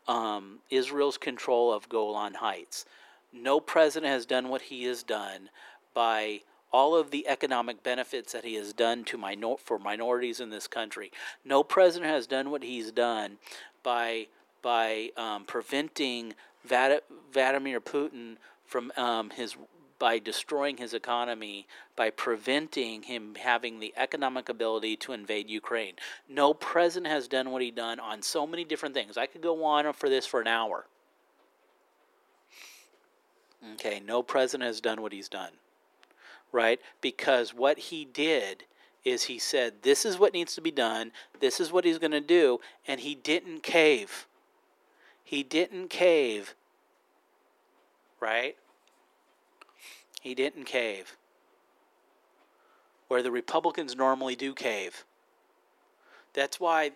um, 0.08 0.60
Israel's 0.70 1.18
control 1.18 1.74
of 1.74 1.90
Golan 1.90 2.36
Heights. 2.36 2.86
No 3.34 3.60
president 3.60 4.12
has 4.12 4.26
done 4.26 4.50
what 4.50 4.64
he 4.64 4.84
has 4.84 5.04
done 5.04 5.50
by 5.94 6.42
all 6.72 6.96
of 6.96 7.12
the 7.12 7.28
economic 7.28 7.84
benefits 7.84 8.34
that 8.34 8.44
he 8.44 8.56
has 8.56 8.74
done 8.74 9.04
to 9.06 9.18
minor- 9.18 9.58
for 9.58 9.78
minorities 9.78 10.40
in 10.40 10.50
this 10.50 10.68
country. 10.68 11.12
No 11.46 11.64
president 11.64 12.12
has 12.12 12.28
done 12.28 12.50
what 12.52 12.64
he's 12.64 12.92
done 12.92 13.38
by 13.84 14.28
by 14.62 15.12
um, 15.18 15.44
preventing 15.44 16.34
Vladimir 16.66 17.82
Putin 17.82 18.38
from 18.66 18.92
um, 18.96 19.30
his 19.30 19.58
by 20.00 20.20
destroying 20.20 20.78
his 20.78 20.94
economy, 20.94 21.68
by 21.96 22.10
preventing 22.10 23.04
him 23.04 23.36
having 23.36 23.80
the 23.80 23.94
economic 23.96 24.50
ability 24.50 24.98
to 24.98 25.14
invade 25.14 25.50
Ukraine. 25.50 25.94
No 26.28 26.54
president 26.54 27.12
has 27.12 27.28
done 27.28 27.52
what 27.52 27.62
he 27.62 27.72
done 27.72 28.00
on 28.00 28.22
so 28.22 28.46
many 28.48 28.66
different 28.66 28.96
things. 28.96 29.18
I 29.18 29.28
could 29.28 29.42
go 29.42 29.64
on 29.64 29.92
for 29.94 30.10
this 30.10 30.26
for 30.26 30.42
an 30.42 30.48
hour. 30.48 30.86
Okay, 33.74 34.02
no 34.06 34.22
president 34.22 34.68
has 34.68 34.82
done 34.82 35.02
what 35.02 35.14
he's 35.14 35.30
done. 35.30 35.52
Right? 36.52 36.80
Because 37.02 37.54
what 37.54 37.78
he 37.78 38.06
did 38.06 38.66
is 39.04 39.24
he 39.24 39.40
said, 39.40 39.74
This 39.82 40.06
is 40.06 40.20
what 40.20 40.34
needs 40.34 40.56
to 40.56 40.62
be 40.62 40.72
done, 40.72 41.12
this 41.40 41.60
is 41.60 41.72
what 41.72 41.86
he's 41.86 42.00
going 42.00 42.12
to 42.12 42.22
do, 42.22 42.60
and 42.88 43.00
he 43.00 43.16
didn't 43.16 43.64
cave. 43.64 44.28
He 45.24 45.44
didn't 45.44 45.90
cave. 45.90 46.56
Right? 48.20 48.56
He 50.22 50.36
didn't 50.36 50.66
cave. 50.66 51.18
Where 53.08 53.24
the 53.24 53.32
Republicans 53.32 53.96
normally 53.96 54.36
do 54.36 54.54
cave. 54.54 55.06
That's 56.34 56.60
why 56.60 56.92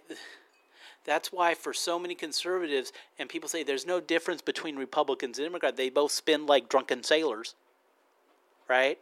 that's 1.08 1.32
why 1.32 1.56
for 1.56 1.74
so 1.74 1.98
many 1.98 2.14
conservatives 2.14 2.92
and 3.18 3.30
people 3.30 3.48
say 3.50 3.64
there's 3.64 3.88
no 3.88 4.00
difference 4.00 4.42
between 4.42 4.76
Republicans 4.76 5.40
and 5.40 5.46
Democrats, 5.48 5.78
they 5.78 5.90
both 5.90 6.12
spin 6.12 6.46
like 6.46 6.70
drunken 6.70 7.02
sailors. 7.02 7.56
Right? 8.68 9.00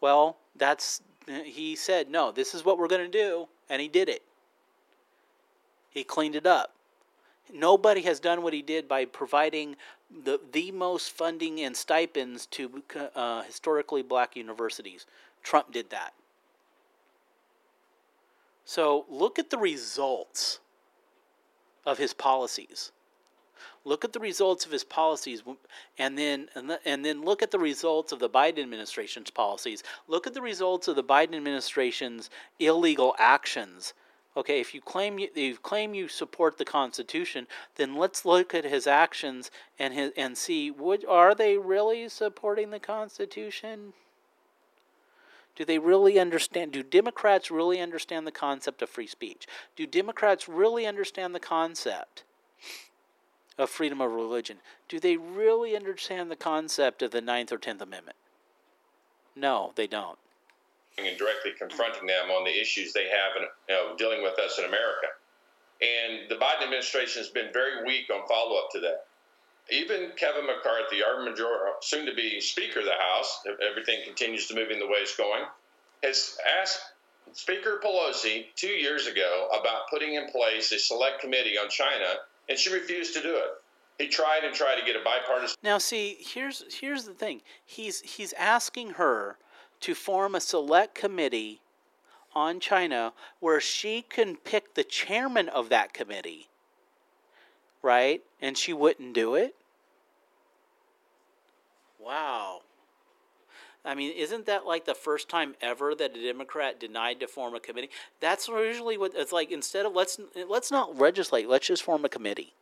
Well, 0.00 0.36
that's 0.54 1.00
he 1.26 1.74
said, 1.74 2.10
"No, 2.10 2.30
this 2.30 2.54
is 2.54 2.64
what 2.64 2.78
we're 2.78 2.88
going 2.88 3.10
to 3.10 3.18
do," 3.18 3.48
and 3.70 3.80
he 3.80 3.88
did 3.88 4.08
it. 4.08 4.22
He 5.90 6.04
cleaned 6.04 6.36
it 6.36 6.46
up. 6.46 6.74
Nobody 7.52 8.02
has 8.02 8.20
done 8.20 8.42
what 8.42 8.52
he 8.52 8.60
did 8.62 8.86
by 8.86 9.06
providing 9.06 9.76
the 10.24 10.40
the 10.52 10.72
most 10.72 11.10
funding 11.10 11.60
and 11.60 11.74
stipends 11.74 12.44
to 12.46 12.82
uh, 13.14 13.42
historically 13.42 14.02
black 14.02 14.36
universities. 14.36 15.06
Trump 15.42 15.72
did 15.72 15.88
that. 15.90 16.12
So 18.64 19.06
look 19.08 19.38
at 19.38 19.50
the 19.50 19.58
results 19.58 20.60
of 21.84 21.98
his 21.98 22.14
policies. 22.14 22.92
Look 23.84 24.04
at 24.04 24.12
the 24.12 24.20
results 24.20 24.64
of 24.64 24.72
his 24.72 24.84
policies, 24.84 25.42
and 25.98 26.16
then 26.16 26.48
and 26.84 27.04
then 27.04 27.22
look 27.22 27.42
at 27.42 27.50
the 27.50 27.58
results 27.58 28.12
of 28.12 28.18
the 28.18 28.30
Biden 28.30 28.60
administration's 28.60 29.30
policies. 29.30 29.82
Look 30.06 30.26
at 30.26 30.34
the 30.34 30.42
results 30.42 30.88
of 30.88 30.96
the 30.96 31.04
Biden 31.04 31.34
administration's 31.34 32.30
illegal 32.58 33.14
actions 33.18 33.94
Okay, 34.34 34.60
if 34.60 34.74
you 34.74 34.80
claim 34.80 35.18
you, 35.18 35.28
you 35.34 35.56
claim 35.56 35.92
you 35.92 36.08
support 36.08 36.56
the 36.56 36.64
Constitution, 36.64 37.46
then 37.76 37.96
let's 37.96 38.24
look 38.24 38.54
at 38.54 38.64
his 38.64 38.86
actions 38.86 39.50
and 39.78 39.92
his, 39.92 40.12
and 40.16 40.38
see 40.38 40.70
would 40.70 41.04
are 41.04 41.34
they 41.34 41.58
really 41.58 42.08
supporting 42.08 42.70
the 42.70 42.80
Constitution? 42.80 43.92
Do 45.54 45.64
they 45.64 45.78
really 45.78 46.18
understand? 46.18 46.72
Do 46.72 46.82
Democrats 46.82 47.50
really 47.50 47.80
understand 47.80 48.26
the 48.26 48.32
concept 48.32 48.82
of 48.82 48.88
free 48.88 49.06
speech? 49.06 49.46
Do 49.76 49.86
Democrats 49.86 50.48
really 50.48 50.86
understand 50.86 51.34
the 51.34 51.40
concept 51.40 52.24
of 53.58 53.68
freedom 53.68 54.00
of 54.00 54.12
religion? 54.12 54.58
Do 54.88 54.98
they 54.98 55.16
really 55.16 55.76
understand 55.76 56.30
the 56.30 56.36
concept 56.36 57.02
of 57.02 57.10
the 57.10 57.20
Ninth 57.20 57.52
or 57.52 57.58
Tenth 57.58 57.82
Amendment? 57.82 58.16
No, 59.36 59.72
they 59.76 59.86
don't 59.86 60.18
and 60.98 61.16
directly 61.16 61.52
confronting 61.58 62.06
them 62.06 62.30
on 62.30 62.44
the 62.44 62.60
issues 62.60 62.92
they 62.92 63.08
have 63.08 63.36
in 63.36 63.42
you 63.68 63.74
know, 63.74 63.96
dealing 63.96 64.22
with 64.22 64.38
us 64.38 64.58
in 64.58 64.64
America. 64.64 65.08
And 65.80 66.28
the 66.28 66.36
Biden 66.36 66.64
administration 66.64 67.22
has 67.22 67.30
been 67.30 67.52
very 67.52 67.84
weak 67.84 68.10
on 68.12 68.26
follow 68.28 68.58
up 68.58 68.70
to 68.72 68.80
that. 68.80 69.06
Even 69.70 70.10
Kevin 70.16 70.46
McCarthy, 70.46 71.02
our 71.02 71.24
major, 71.24 71.46
soon 71.80 72.06
to 72.06 72.14
be 72.14 72.40
Speaker 72.40 72.80
of 72.80 72.84
the 72.84 72.92
House, 72.92 73.40
if 73.44 73.58
everything 73.60 74.00
continues 74.04 74.46
to 74.48 74.54
move 74.54 74.70
in 74.70 74.78
the 74.78 74.86
way 74.86 74.98
it's 74.98 75.16
going, 75.16 75.44
has 76.02 76.36
asked 76.60 76.80
Speaker 77.32 77.80
Pelosi 77.82 78.46
two 78.56 78.66
years 78.66 79.06
ago 79.06 79.48
about 79.58 79.88
putting 79.88 80.14
in 80.14 80.28
place 80.30 80.72
a 80.72 80.78
select 80.78 81.20
committee 81.20 81.56
on 81.56 81.70
China, 81.70 82.06
and 82.48 82.58
she 82.58 82.72
refused 82.72 83.14
to 83.14 83.22
do 83.22 83.36
it. 83.36 83.50
He 83.98 84.08
tried 84.08 84.44
and 84.44 84.54
tried 84.54 84.80
to 84.80 84.84
get 84.84 84.96
a 84.96 85.04
bipartisan. 85.04 85.56
Now, 85.62 85.78
see, 85.78 86.16
here's 86.18 86.64
here's 86.80 87.04
the 87.04 87.14
thing. 87.14 87.42
He's 87.64 88.00
he's 88.00 88.32
asking 88.32 88.90
her 88.90 89.38
to 89.80 89.94
form 89.94 90.34
a 90.34 90.40
select 90.40 90.94
committee 90.94 91.60
on 92.34 92.60
China 92.60 93.12
where 93.40 93.60
she 93.60 94.02
can 94.02 94.36
pick 94.36 94.74
the 94.74 94.84
chairman 94.84 95.48
of 95.48 95.68
that 95.68 95.92
committee, 95.92 96.48
right? 97.82 98.22
And 98.40 98.56
she 98.56 98.72
wouldn't 98.72 99.14
do 99.14 99.34
it? 99.34 99.54
Wow. 102.00 102.60
I 103.84 103.94
mean, 103.94 104.12
isn't 104.16 104.46
that 104.46 104.64
like 104.64 104.84
the 104.84 104.94
first 104.94 105.28
time 105.28 105.54
ever 105.60 105.94
that 105.94 106.16
a 106.16 106.22
Democrat 106.22 106.78
denied 106.78 107.20
to 107.20 107.26
form 107.26 107.54
a 107.54 107.60
committee? 107.60 107.90
That's 108.20 108.48
usually 108.48 108.96
what 108.96 109.12
it's 109.14 109.32
like. 109.32 109.50
Instead 109.50 109.86
of 109.86 109.94
let's 109.94 110.20
let's 110.48 110.70
not 110.70 110.96
legislate, 110.96 111.48
let's 111.48 111.66
just 111.66 111.82
form 111.82 112.04
a 112.04 112.08
committee 112.08 112.54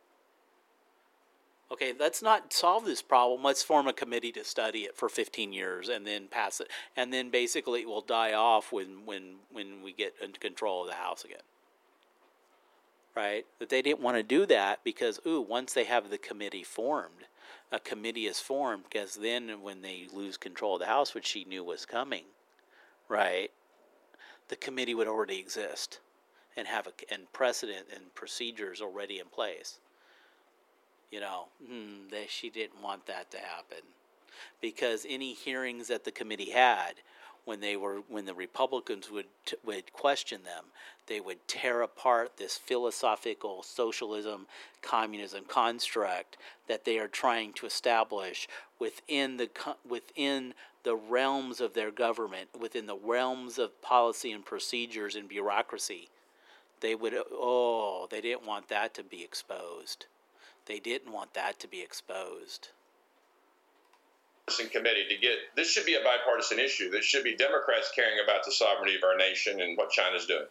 okay, 1.71 1.93
let's 1.97 2.21
not 2.21 2.53
solve 2.53 2.85
this 2.85 3.01
problem. 3.01 3.43
Let's 3.43 3.63
form 3.63 3.87
a 3.87 3.93
committee 3.93 4.31
to 4.33 4.43
study 4.43 4.81
it 4.81 4.95
for 4.95 5.09
15 5.09 5.53
years 5.53 5.89
and 5.89 6.05
then 6.05 6.27
pass 6.27 6.59
it. 6.59 6.67
And 6.97 7.13
then 7.13 7.29
basically 7.29 7.81
it 7.81 7.87
will 7.87 8.01
die 8.01 8.33
off 8.33 8.71
when, 8.71 9.05
when, 9.05 9.35
when 9.51 9.81
we 9.81 9.93
get 9.93 10.13
into 10.21 10.39
control 10.39 10.83
of 10.83 10.89
the 10.89 10.95
House 10.95 11.23
again. 11.23 11.39
Right? 13.15 13.45
That 13.59 13.69
they 13.69 13.81
didn't 13.81 14.01
want 14.01 14.17
to 14.17 14.23
do 14.23 14.45
that 14.45 14.83
because, 14.83 15.19
ooh, 15.25 15.41
once 15.41 15.73
they 15.73 15.83
have 15.83 16.09
the 16.09 16.17
committee 16.17 16.63
formed, 16.63 17.25
a 17.71 17.79
committee 17.79 18.25
is 18.25 18.39
formed 18.39 18.83
because 18.83 19.15
then 19.15 19.61
when 19.61 19.81
they 19.81 20.07
lose 20.13 20.37
control 20.37 20.75
of 20.75 20.79
the 20.79 20.85
House, 20.85 21.13
which 21.13 21.27
she 21.27 21.43
knew 21.43 21.63
was 21.63 21.85
coming, 21.85 22.23
right, 23.09 23.51
the 24.47 24.55
committee 24.55 24.95
would 24.95 25.07
already 25.07 25.39
exist 25.39 25.99
and 26.55 26.67
have 26.67 26.87
a 26.87 27.13
and 27.13 27.31
precedent 27.33 27.87
and 27.93 28.13
procedures 28.15 28.81
already 28.81 29.19
in 29.19 29.27
place 29.27 29.79
you 31.11 31.19
know, 31.19 31.47
hmm, 31.65 32.07
that 32.09 32.29
she 32.29 32.49
didn't 32.49 32.81
want 32.81 33.05
that 33.05 33.29
to 33.31 33.37
happen 33.37 33.83
because 34.61 35.05
any 35.07 35.33
hearings 35.33 35.89
that 35.89 36.05
the 36.05 36.11
committee 36.11 36.49
had 36.49 36.93
when 37.45 37.59
they 37.59 37.75
were 37.75 38.01
when 38.07 38.25
the 38.25 38.33
Republicans 38.33 39.09
would 39.09 39.25
would 39.65 39.91
question 39.93 40.43
them, 40.43 40.65
they 41.07 41.19
would 41.19 41.47
tear 41.47 41.81
apart 41.81 42.37
this 42.37 42.57
philosophical 42.57 43.63
socialism 43.63 44.47
communism 44.81 45.43
construct 45.47 46.37
that 46.67 46.85
they 46.85 46.99
are 46.99 47.07
trying 47.07 47.53
to 47.53 47.65
establish 47.65 48.47
within 48.79 49.37
the 49.37 49.49
within 49.87 50.53
the 50.83 50.95
realms 50.95 51.61
of 51.61 51.73
their 51.73 51.91
government, 51.91 52.49
within 52.59 52.87
the 52.87 52.95
realms 52.95 53.59
of 53.59 53.81
policy 53.81 54.31
and 54.31 54.45
procedures 54.45 55.15
and 55.15 55.29
bureaucracy. 55.29 56.09
They 56.79 56.95
would 56.95 57.15
oh, 57.31 58.07
they 58.09 58.21
didn't 58.21 58.45
want 58.45 58.69
that 58.69 58.93
to 58.95 59.03
be 59.03 59.23
exposed. 59.23 60.05
They 60.65 60.79
didn't 60.79 61.11
want 61.11 61.33
that 61.33 61.59
to 61.59 61.67
be 61.67 61.81
exposed. 61.81 62.69
Committee 64.69 65.05
to 65.09 65.17
get 65.17 65.37
this 65.55 65.71
should 65.71 65.85
be 65.85 65.95
a 65.95 66.03
bipartisan 66.03 66.59
issue. 66.59 66.89
This 66.89 67.05
should 67.05 67.23
be 67.23 67.35
Democrats 67.35 67.91
caring 67.95 68.19
about 68.23 68.43
the 68.45 68.51
sovereignty 68.51 68.95
of 68.95 69.03
our 69.03 69.17
nation 69.17 69.61
and 69.61 69.77
what 69.77 69.89
China's 69.89 70.25
doing. 70.25 70.45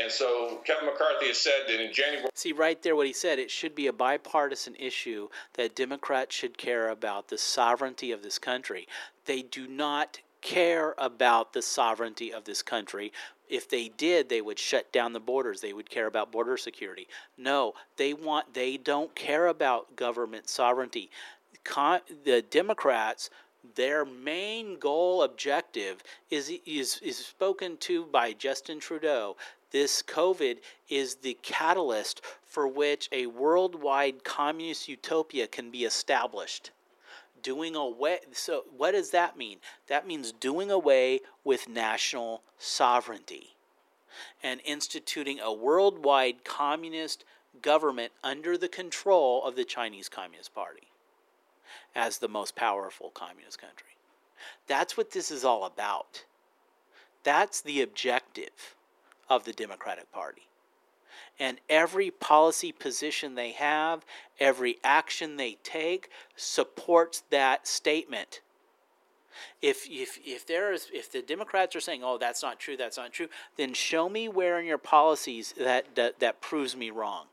And 0.00 0.10
so 0.10 0.60
Kevin 0.64 0.86
McCarthy 0.86 1.26
has 1.28 1.38
said 1.38 1.64
that 1.66 1.84
in 1.84 1.92
January. 1.92 2.28
See, 2.34 2.52
right 2.52 2.80
there, 2.80 2.94
what 2.94 3.08
he 3.08 3.12
said, 3.12 3.40
it 3.40 3.50
should 3.50 3.74
be 3.74 3.88
a 3.88 3.92
bipartisan 3.92 4.76
issue 4.76 5.28
that 5.54 5.74
Democrats 5.74 6.34
should 6.36 6.56
care 6.56 6.88
about 6.90 7.28
the 7.28 7.38
sovereignty 7.38 8.12
of 8.12 8.22
this 8.22 8.38
country. 8.38 8.86
They 9.24 9.42
do 9.42 9.66
not 9.66 10.20
care 10.42 10.94
about 10.96 11.52
the 11.52 11.62
sovereignty 11.62 12.32
of 12.32 12.44
this 12.44 12.62
country 12.62 13.12
if 13.50 13.68
they 13.68 13.88
did, 13.88 14.28
they 14.28 14.40
would 14.40 14.58
shut 14.58 14.92
down 14.92 15.12
the 15.12 15.20
borders. 15.20 15.60
They 15.60 15.72
would 15.72 15.90
care 15.90 16.06
about 16.06 16.30
border 16.30 16.56
security. 16.56 17.08
No, 17.36 17.74
they 17.96 18.14
want 18.14 18.54
they 18.54 18.76
don't 18.76 19.14
care 19.14 19.48
about 19.48 19.96
government 19.96 20.48
sovereignty. 20.48 21.10
Con, 21.64 22.00
the 22.24 22.42
Democrats 22.42 23.30
their 23.74 24.04
main 24.04 24.78
goal 24.78 25.22
objective 25.22 26.02
is, 26.30 26.52
is, 26.66 26.98
is 27.02 27.18
spoken 27.18 27.76
to 27.78 28.06
by 28.06 28.32
Justin 28.32 28.80
Trudeau. 28.80 29.36
This 29.70 30.02
COVID 30.02 30.58
is 30.88 31.16
the 31.16 31.38
catalyst 31.42 32.22
for 32.44 32.66
which 32.66 33.08
a 33.12 33.26
worldwide 33.26 34.24
communist 34.24 34.88
utopia 34.88 35.46
can 35.46 35.70
be 35.70 35.84
established. 35.84 36.70
Doing 37.42 37.76
away, 37.76 38.20
so 38.32 38.64
what 38.76 38.92
does 38.92 39.10
that 39.10 39.36
mean? 39.36 39.58
That 39.86 40.06
means 40.06 40.32
doing 40.32 40.70
away 40.70 41.20
with 41.44 41.68
national 41.68 42.42
sovereignty 42.58 43.54
and 44.42 44.60
instituting 44.64 45.40
a 45.40 45.52
worldwide 45.52 46.44
communist 46.44 47.24
government 47.62 48.12
under 48.22 48.58
the 48.58 48.68
control 48.68 49.44
of 49.44 49.56
the 49.56 49.64
Chinese 49.64 50.08
Communist 50.08 50.54
Party 50.54 50.89
as 51.94 52.18
the 52.18 52.28
most 52.28 52.56
powerful 52.56 53.10
communist 53.10 53.60
country. 53.60 53.96
That's 54.66 54.96
what 54.96 55.10
this 55.10 55.30
is 55.30 55.44
all 55.44 55.64
about. 55.64 56.24
That's 57.22 57.60
the 57.60 57.82
objective 57.82 58.74
of 59.28 59.44
the 59.44 59.52
Democratic 59.52 60.10
Party. 60.12 60.42
And 61.38 61.58
every 61.68 62.10
policy 62.10 62.72
position 62.72 63.34
they 63.34 63.52
have, 63.52 64.04
every 64.38 64.78
action 64.84 65.36
they 65.36 65.56
take 65.62 66.10
supports 66.36 67.22
that 67.30 67.66
statement. 67.66 68.40
If, 69.62 69.86
if, 69.88 70.18
if, 70.24 70.46
there 70.46 70.72
is, 70.72 70.88
if 70.92 71.10
the 71.10 71.22
Democrats 71.22 71.74
are 71.76 71.80
saying, 71.80 72.02
oh, 72.04 72.18
that's 72.18 72.42
not 72.42 72.58
true, 72.58 72.76
that's 72.76 72.98
not 72.98 73.12
true, 73.12 73.28
then 73.56 73.72
show 73.72 74.08
me 74.08 74.28
where 74.28 74.58
in 74.58 74.66
your 74.66 74.78
policies 74.78 75.54
that, 75.58 75.94
that, 75.94 76.20
that 76.20 76.42
proves 76.42 76.76
me 76.76 76.90
wrong. 76.90 77.26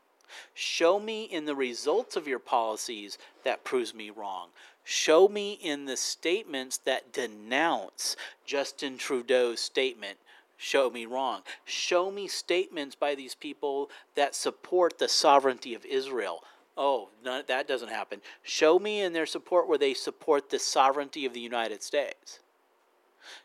Show 0.54 0.98
me 0.98 1.24
in 1.24 1.44
the 1.44 1.54
results 1.54 2.16
of 2.16 2.28
your 2.28 2.38
policies 2.38 3.18
that 3.44 3.64
proves 3.64 3.94
me 3.94 4.10
wrong. 4.10 4.48
Show 4.84 5.28
me 5.28 5.52
in 5.52 5.84
the 5.84 5.96
statements 5.96 6.78
that 6.78 7.12
denounce 7.12 8.16
Justin 8.46 8.96
Trudeau's 8.96 9.60
statement 9.60 10.18
show 10.58 10.90
me 10.90 11.06
wrong. 11.06 11.42
Show 11.64 12.10
me 12.10 12.26
statements 12.26 12.94
by 12.94 13.14
these 13.14 13.34
people 13.34 13.90
that 14.16 14.34
support 14.34 14.98
the 14.98 15.08
sovereignty 15.08 15.74
of 15.74 15.86
Israel. 15.86 16.42
Oh, 16.76 17.08
no, 17.24 17.42
that 17.42 17.66
doesn't 17.66 17.88
happen. 17.88 18.20
Show 18.42 18.78
me 18.78 19.00
in 19.00 19.12
their 19.12 19.26
support 19.26 19.68
where 19.68 19.78
they 19.78 19.94
support 19.94 20.50
the 20.50 20.58
sovereignty 20.58 21.24
of 21.24 21.32
the 21.32 21.40
United 21.40 21.82
States. 21.82 22.40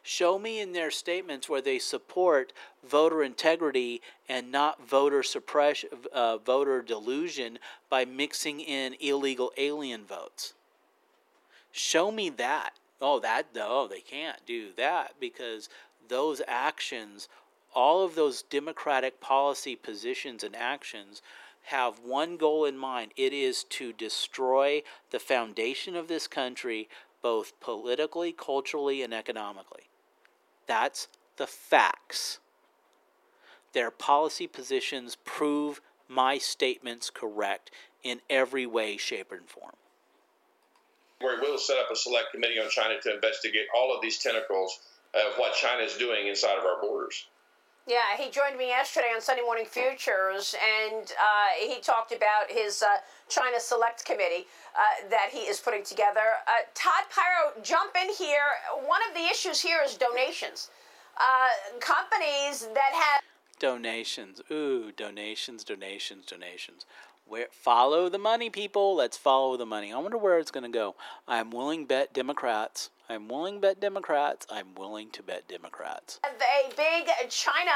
Show 0.02 0.40
me 0.40 0.60
in 0.60 0.74
their 0.74 0.92
statements 0.92 1.50
where 1.50 1.62
they 1.62 1.80
support 1.80 2.54
voter 2.88 3.24
integrity 3.24 4.02
and 4.28 4.52
not 4.52 4.88
voter 4.88 5.24
suppression, 5.24 5.90
uh, 6.14 6.38
voter 6.38 6.82
delusion 6.82 7.60
by 7.90 8.06
mixing 8.06 8.60
in 8.60 8.96
illegal 9.00 9.52
alien 9.58 10.06
votes. 10.06 10.54
Show 11.72 12.12
me 12.12 12.30
that. 12.30 12.74
Oh, 13.02 13.20
that 13.20 13.48
no, 13.54 13.88
they 13.88 14.00
can't 14.00 14.46
do 14.46 14.70
that 14.78 15.16
because 15.20 15.70
those 16.08 16.42
actions, 16.48 17.28
all 17.74 18.06
of 18.06 18.16
those 18.16 18.44
democratic 18.44 19.20
policy 19.20 19.76
positions 19.76 20.44
and 20.44 20.56
actions 20.56 21.22
have 21.64 22.00
one 22.00 22.38
goal 22.38 22.66
in 22.66 22.78
mind 22.78 23.12
it 23.16 23.34
is 23.34 23.64
to 23.64 23.94
destroy 23.94 24.84
the 25.12 25.20
foundation 25.20 25.96
of 25.96 26.08
this 26.08 26.28
country, 26.28 26.90
both 27.24 27.60
politically, 27.60 28.32
culturally, 28.32 29.02
and 29.02 29.14
economically. 29.14 29.90
That's 30.68 31.08
the 31.38 31.48
facts. 31.48 32.40
Their 33.74 33.90
policy 33.90 34.46
positions 34.46 35.18
prove 35.26 35.82
my 36.08 36.38
statements 36.38 37.10
correct 37.10 37.72
in 38.04 38.22
every 38.30 38.68
way, 38.68 38.98
shape, 38.98 39.32
and 39.32 39.50
form. 39.50 39.74
We 41.22 41.40
will 41.40 41.58
set 41.58 41.78
up 41.78 41.90
a 41.90 41.96
select 41.96 42.32
committee 42.34 42.60
on 42.60 42.70
China 42.70 42.96
to 43.02 43.16
investigate 43.16 43.66
all 43.76 43.96
of 43.96 44.02
these 44.02 44.20
tentacles 44.20 44.80
of 45.14 45.38
what 45.38 45.56
China 45.56 45.82
is 45.82 45.96
doing 45.98 46.28
inside 46.28 46.58
of 46.58 46.66
our 46.66 46.82
borders. 46.82 47.28
Yeah, 47.86 48.16
he 48.18 48.32
joined 48.32 48.58
me 48.58 48.70
yesterday 48.70 49.12
on 49.14 49.20
Sunday 49.20 49.42
Morning 49.42 49.66
Futures, 49.66 50.56
and 50.56 51.04
uh, 51.04 51.68
he 51.68 51.82
talked 51.82 52.14
about 52.14 52.50
his 52.50 52.82
uh, 52.82 52.86
China 53.28 53.60
Select 53.60 54.06
Committee 54.06 54.48
uh, 54.74 55.10
that 55.10 55.30
he 55.34 55.40
is 55.40 55.60
putting 55.60 55.84
together. 55.84 56.22
Uh, 56.48 56.64
Todd 56.74 57.04
Piro, 57.14 57.62
jump 57.62 57.92
in 58.02 58.10
here. 58.16 58.46
One 58.86 59.02
of 59.10 59.14
the 59.14 59.26
issues 59.30 59.60
here 59.60 59.80
is 59.84 59.98
donations. 59.98 60.70
Uh, 61.18 61.80
companies 61.82 62.70
that 62.74 62.94
have 62.94 63.22
donations. 63.60 64.42
Ooh, 64.50 64.94
donations, 64.96 65.66
donations, 65.66 66.26
donations. 66.26 66.86
Where 67.28 67.48
follow 67.52 68.08
the 68.08 68.18
money, 68.18 68.50
people. 68.50 68.96
Let's 68.96 69.18
follow 69.18 69.58
the 69.58 69.66
money. 69.66 69.92
I 69.92 69.98
wonder 69.98 70.18
where 70.18 70.40
it's 70.40 70.52
going 70.52 70.70
to 70.70 70.70
go. 70.70 70.96
I'm 71.28 71.52
willing 71.52 71.84
bet 71.86 72.14
Democrats. 72.14 72.92
I'm 73.14 73.28
willing 73.28 73.56
to 73.56 73.60
bet 73.60 73.80
Democrats. 73.80 74.48
I'm 74.50 74.74
willing 74.76 75.12
to 75.12 75.22
bet 75.22 75.48
Democrats. 75.48 76.20
A 76.26 76.76
big 76.76 77.08
China 77.30 77.70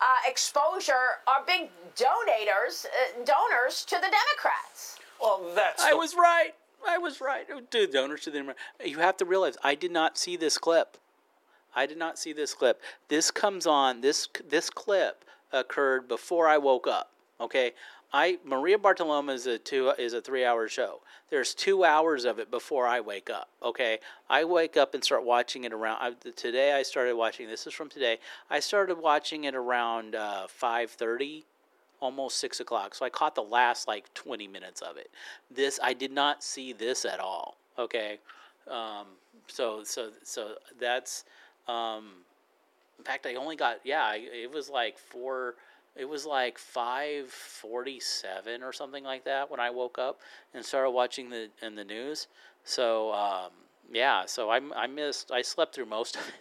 uh, 0.00 0.04
exposure 0.26 1.20
are 1.28 1.44
big 1.46 1.68
donators, 1.96 2.86
uh, 2.86 3.24
donors 3.26 3.84
to 3.84 3.96
the 3.96 4.08
Democrats. 4.10 4.98
Well, 5.20 5.52
that's. 5.54 5.82
I 5.82 5.92
was 5.92 6.14
right. 6.14 6.52
I 6.88 6.96
was 6.96 7.20
right. 7.20 7.46
Dude, 7.70 7.92
donors 7.92 8.22
to 8.22 8.30
the 8.30 8.38
Democrats. 8.38 8.60
You 8.82 8.98
have 9.00 9.18
to 9.18 9.26
realize 9.26 9.58
I 9.62 9.74
did 9.74 9.90
not 9.90 10.16
see 10.16 10.38
this 10.38 10.56
clip. 10.56 10.96
I 11.76 11.84
did 11.84 11.98
not 11.98 12.18
see 12.18 12.32
this 12.32 12.54
clip. 12.54 12.80
This 13.08 13.30
comes 13.30 13.66
on. 13.66 14.00
This 14.00 14.28
this 14.48 14.70
clip 14.70 15.26
occurred 15.52 16.08
before 16.08 16.48
I 16.48 16.56
woke 16.56 16.86
up. 16.86 17.10
Okay, 17.38 17.74
I 18.14 18.38
Maria 18.44 18.78
Bartiromo 18.78 19.34
is 19.34 19.46
a 19.46 19.58
two 19.58 19.90
is 19.98 20.14
a 20.14 20.22
three 20.22 20.44
hour 20.44 20.68
show. 20.68 21.00
There's 21.30 21.54
two 21.54 21.84
hours 21.84 22.24
of 22.24 22.40
it 22.40 22.50
before 22.50 22.88
I 22.88 23.00
wake 23.00 23.30
up. 23.30 23.48
Okay, 23.62 24.00
I 24.28 24.44
wake 24.44 24.76
up 24.76 24.94
and 24.94 25.04
start 25.04 25.24
watching 25.24 25.62
it 25.62 25.72
around. 25.72 25.98
I, 26.00 26.30
today 26.32 26.72
I 26.72 26.82
started 26.82 27.14
watching. 27.14 27.46
This 27.46 27.66
is 27.68 27.72
from 27.72 27.88
today. 27.88 28.18
I 28.50 28.58
started 28.58 28.98
watching 28.98 29.44
it 29.44 29.54
around 29.54 30.16
uh, 30.16 30.48
five 30.48 30.90
thirty, 30.90 31.44
almost 32.00 32.38
six 32.38 32.58
o'clock. 32.58 32.96
So 32.96 33.06
I 33.06 33.10
caught 33.10 33.36
the 33.36 33.42
last 33.42 33.86
like 33.86 34.12
twenty 34.12 34.48
minutes 34.48 34.82
of 34.82 34.96
it. 34.96 35.10
This 35.54 35.78
I 35.82 35.92
did 35.92 36.10
not 36.10 36.42
see 36.42 36.72
this 36.72 37.04
at 37.04 37.20
all. 37.20 37.56
Okay, 37.78 38.18
um, 38.68 39.06
so 39.46 39.84
so 39.84 40.10
so 40.24 40.54
that's. 40.80 41.24
Um, 41.68 42.10
in 42.98 43.04
fact, 43.04 43.24
I 43.24 43.36
only 43.36 43.56
got 43.56 43.78
yeah. 43.84 44.14
It 44.14 44.52
was 44.52 44.68
like 44.68 44.98
four 44.98 45.54
it 46.00 46.08
was 46.08 46.24
like 46.24 46.58
5:47 46.58 48.62
or 48.62 48.72
something 48.72 49.04
like 49.04 49.24
that 49.24 49.50
when 49.50 49.60
I 49.60 49.68
woke 49.68 49.98
up 49.98 50.20
and 50.54 50.64
started 50.64 50.92
watching 50.92 51.28
the 51.28 51.50
in 51.60 51.74
the 51.74 51.84
news. 51.84 52.28
So 52.64 53.12
um, 53.12 53.50
yeah, 53.92 54.24
so 54.24 54.48
I 54.48 54.62
I 54.74 54.86
missed 54.86 55.30
I 55.30 55.42
slept 55.42 55.74
through 55.74 55.84
most 55.86 56.16
of 56.16 56.22
it. 56.26 56.34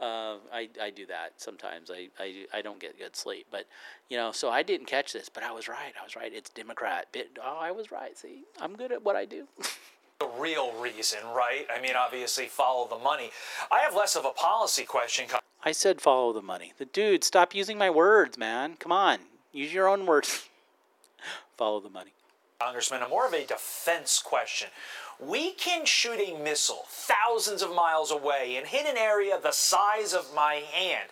Uh, 0.00 0.36
I, 0.52 0.68
I 0.80 0.90
do 0.90 1.06
that 1.06 1.32
sometimes. 1.38 1.90
I, 1.90 2.08
I, 2.18 2.46
I 2.54 2.62
don't 2.62 2.78
get 2.78 2.96
good 2.98 3.16
sleep, 3.16 3.48
but 3.50 3.66
you 4.08 4.16
know, 4.16 4.30
so 4.30 4.48
I 4.48 4.62
didn't 4.62 4.86
catch 4.86 5.12
this, 5.12 5.28
but 5.28 5.42
I 5.42 5.50
was 5.50 5.66
right. 5.68 5.92
I 6.00 6.04
was 6.04 6.14
right. 6.14 6.32
It's 6.32 6.50
Democrat. 6.50 7.08
Bit, 7.12 7.40
oh, 7.44 7.58
I 7.60 7.72
was 7.72 7.90
right. 7.90 8.16
See, 8.16 8.44
I'm 8.60 8.76
good 8.76 8.92
at 8.92 9.02
what 9.02 9.16
I 9.16 9.24
do. 9.24 9.48
the 10.20 10.28
real 10.38 10.70
reason, 10.80 11.18
right? 11.34 11.66
I 11.74 11.80
mean, 11.80 11.96
obviously, 11.96 12.46
follow 12.46 12.86
the 12.88 12.98
money. 12.98 13.32
I 13.72 13.80
have 13.80 13.96
less 13.96 14.14
of 14.14 14.24
a 14.24 14.30
policy 14.30 14.84
question. 14.84 15.26
I 15.64 15.72
said 15.72 16.00
follow 16.00 16.32
the 16.32 16.42
money. 16.42 16.72
The 16.78 16.84
dude, 16.84 17.24
stop 17.24 17.54
using 17.54 17.78
my 17.78 17.90
words, 17.90 18.36
man. 18.36 18.76
Come 18.78 18.92
on, 18.92 19.18
use 19.52 19.72
your 19.72 19.88
own 19.88 20.06
words. 20.06 20.48
follow 21.56 21.80
the 21.80 21.90
money. 21.90 22.12
Congressman, 22.60 23.00
more 23.10 23.26
of 23.26 23.32
a 23.32 23.44
defense 23.44 24.20
question. 24.24 24.68
We 25.20 25.52
can 25.52 25.84
shoot 25.84 26.18
a 26.20 26.38
missile 26.38 26.84
thousands 26.88 27.62
of 27.62 27.74
miles 27.74 28.10
away 28.10 28.56
and 28.56 28.66
hit 28.66 28.86
an 28.86 28.96
area 28.96 29.38
the 29.40 29.52
size 29.52 30.12
of 30.14 30.34
my 30.34 30.54
hand. 30.54 31.08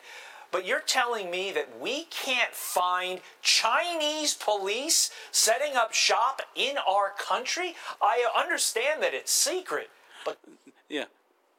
But 0.53 0.67
you're 0.67 0.81
telling 0.81 1.31
me 1.31 1.53
that 1.53 1.81
we 1.81 2.05
can't 2.05 2.53
find 2.53 3.21
Chinese 3.41 4.35
police 4.35 5.11
setting 5.31 5.77
up 5.77 5.93
shop 5.93 6.43
in 6.57 6.77
our 6.77 7.13
country? 7.17 7.77
I 8.03 8.29
understand 8.37 9.03
that 9.03 9.15
it's 9.15 9.33
secret, 9.33 9.91
but. 10.25 10.39
Yeah, 10.89 11.05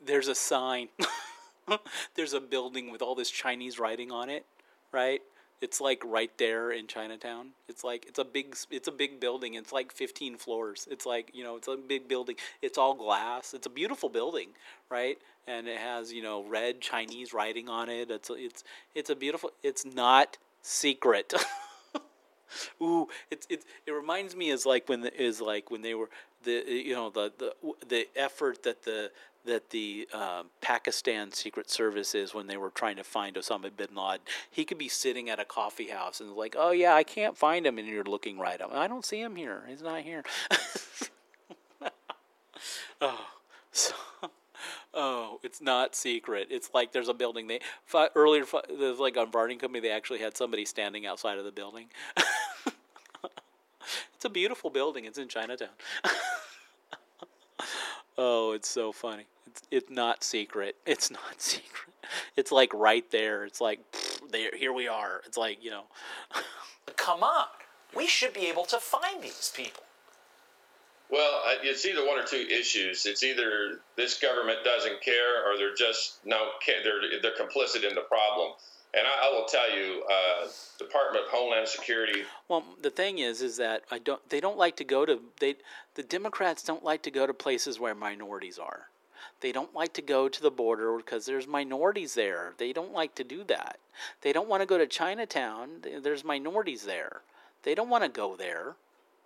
there's 0.06 0.28
a 0.28 0.36
sign. 0.36 0.90
there's 2.16 2.34
a 2.34 2.42
building 2.42 2.92
with 2.92 3.02
all 3.02 3.16
this 3.16 3.30
Chinese 3.30 3.80
writing 3.80 4.12
on 4.12 4.30
it, 4.30 4.46
right? 4.92 5.22
It's 5.62 5.80
like 5.80 6.02
right 6.04 6.32
there 6.38 6.72
in 6.72 6.88
Chinatown. 6.88 7.50
It's 7.70 7.84
like 7.84 8.06
it's 8.08 8.18
a 8.18 8.26
big 8.26 8.56
it's 8.72 8.88
a 8.88 8.92
big 8.92 9.20
building. 9.20 9.54
It's 9.54 9.72
like 9.72 9.92
15 9.92 10.38
floors. 10.38 10.88
It's 10.90 11.06
like, 11.06 11.30
you 11.34 11.44
know, 11.44 11.56
it's 11.56 11.68
a 11.68 11.78
big 11.78 12.08
building. 12.08 12.36
It's 12.64 12.80
all 12.80 12.96
glass. 12.96 13.54
It's 13.54 13.68
a 13.68 13.70
beautiful 13.70 14.10
building, 14.10 14.50
right? 14.90 15.20
And 15.48 15.68
it 15.68 15.78
has, 15.78 16.12
you 16.12 16.24
know, 16.24 16.44
red 16.44 16.82
Chinese 16.82 17.32
writing 17.32 17.70
on 17.70 17.90
it. 17.90 18.10
It's 18.10 18.32
it's 18.34 18.64
it's 18.96 19.10
a 19.12 19.16
beautiful 19.16 19.52
it's 19.62 19.86
not 19.86 20.38
secret. 20.64 21.32
Ooh, 22.82 23.08
it's 23.30 23.46
it, 23.50 23.64
it 23.86 23.92
reminds 23.92 24.36
me 24.36 24.50
is 24.50 24.66
like 24.66 24.90
when 24.90 25.02
the, 25.02 25.22
is 25.22 25.42
like 25.42 25.70
when 25.70 25.84
they 25.84 25.94
were 25.94 26.10
the 26.44 26.64
you 26.68 26.94
know 26.94 27.10
the 27.10 27.32
the 27.38 27.54
the 27.88 28.08
effort 28.16 28.64
that 28.64 28.84
the 28.84 29.12
that 29.46 29.72
the 29.72 30.08
uh, 30.14 30.44
Pakistan 30.62 31.32
Secret 31.32 31.70
Service 31.70 32.14
is 32.14 32.34
when 32.34 32.46
they 32.46 32.58
were 32.58 32.70
trying 32.70 32.96
to 32.98 33.04
find 33.04 33.36
Osama 33.36 33.76
bin 33.76 33.96
Laden. 33.96 34.22
He 34.52 34.66
could 34.66 34.78
be 34.78 34.88
sitting 34.88 35.30
at 35.30 35.40
a 35.40 35.46
coffee 35.46 35.88
house 35.90 36.20
and 36.22 36.32
like, 36.34 36.56
oh 36.58 36.72
yeah, 36.72 36.94
I 36.94 37.04
can't 37.04 37.38
find 37.38 37.66
him, 37.66 37.80
and 37.80 37.88
you're 37.88 38.04
looking 38.04 38.38
right 38.38 38.62
up. 38.62 38.72
I 38.74 38.88
don't 38.88 39.06
see 39.06 39.20
him 39.20 39.36
here. 39.36 39.64
He's 39.68 39.82
not 39.82 40.02
here. 40.02 40.24
oh, 43.02 43.26
so 43.72 43.96
Oh, 44.94 45.40
It's 45.42 45.62
not 45.62 45.96
secret. 45.96 46.48
It's 46.52 46.70
like 46.74 46.92
there's 46.92 47.08
a 47.08 47.14
building. 47.14 47.48
They 47.48 47.62
earlier 48.16 48.46
there's 48.70 49.00
like 49.00 49.18
on 49.18 49.32
Varning 49.32 49.60
Company. 49.60 49.80
They 49.80 49.92
actually 49.92 50.20
had 50.20 50.36
somebody 50.36 50.66
standing 50.66 51.06
outside 51.06 51.38
of 51.38 51.46
the 51.46 51.52
building. 51.52 51.88
it's 54.14 54.26
a 54.26 54.30
beautiful 54.30 54.70
building. 54.70 55.06
It's 55.06 55.18
in 55.18 55.30
Chinatown. 55.30 55.70
Oh, 58.18 58.52
it's 58.54 58.70
so 58.70 58.92
funny. 58.92 59.26
It's 59.48 59.62
it's 59.72 59.90
not 59.90 60.24
secret. 60.24 60.76
It's 60.86 61.12
not 61.12 61.42
secret. 61.42 61.94
It's 62.36 62.52
like 62.52 62.74
right 62.74 63.10
there. 63.12 63.46
It's 63.46 63.62
like 63.62 63.80
pfft, 63.92 64.32
there. 64.32 64.56
Here 64.56 64.74
we 64.74 64.88
are. 64.88 65.22
It's 65.26 65.38
like 65.38 65.64
you 65.64 65.72
know. 65.72 65.84
Come 66.96 67.24
on. 67.24 67.46
We 67.96 68.08
should 68.08 68.34
be 68.34 68.48
able 68.48 68.66
to 68.66 68.78
find 68.78 69.22
these 69.22 69.52
people. 69.54 69.84
Well, 71.10 71.42
uh, 71.46 71.56
it's 71.64 71.86
either 71.86 72.08
one 72.08 72.18
or 72.18 72.24
two 72.24 72.38
issues. 72.50 73.06
It's 73.06 73.22
either 73.22 73.82
this 73.98 74.18
government 74.20 74.60
doesn't 74.64 75.02
care, 75.02 75.46
or 75.46 75.58
they're 75.58 75.76
just 75.76 76.20
no, 76.26 76.38
they're 76.66 77.22
they're 77.22 77.36
complicit 77.36 77.88
in 77.88 77.96
the 77.96 78.02
problem. 78.02 78.54
And 78.94 79.08
I, 79.08 79.28
I 79.28 79.32
will 79.32 79.46
tell 79.46 79.72
you, 79.72 80.04
uh, 80.04 80.48
Department 80.78 81.26
of 81.26 81.32
Homeland 81.32 81.68
Security. 81.68 82.24
Well, 82.50 82.64
the 82.82 82.90
thing 82.90 83.20
is, 83.20 83.42
is 83.42 83.58
that 83.58 83.84
I 83.90 84.00
don't. 84.00 84.28
They 84.30 84.40
don't 84.40 84.58
like 84.58 84.76
to 84.78 84.84
go 84.84 85.06
to 85.06 85.20
they. 85.40 85.56
The 85.96 86.04
Democrats 86.04 86.64
don't 86.64 86.84
like 86.84 87.02
to 87.04 87.12
go 87.12 87.26
to 87.26 87.34
places 87.34 87.80
where 87.80 87.96
minorities 87.96 88.58
are. 88.58 88.88
They 89.42 89.52
don't 89.52 89.74
like 89.74 89.94
to 89.94 90.02
go 90.02 90.30
to 90.30 90.42
the 90.42 90.52
border 90.52 90.98
because 90.98 91.26
there's 91.26 91.48
minorities 91.48 92.14
there. 92.14 92.54
They 92.58 92.74
don't 92.74 92.94
like 92.94 93.16
to 93.16 93.24
do 93.24 93.44
that. 93.46 93.80
They 94.22 94.34
don't 94.34 94.48
want 94.48 94.62
to 94.62 94.68
go 94.68 94.78
to 94.78 94.88
Chinatown. 94.88 95.84
There's 96.02 96.24
minorities 96.24 96.84
there. 96.84 97.22
They 97.64 97.76
don't 97.76 97.90
want 97.90 98.04
to 98.04 98.10
go 98.10 98.36
there, 98.36 98.76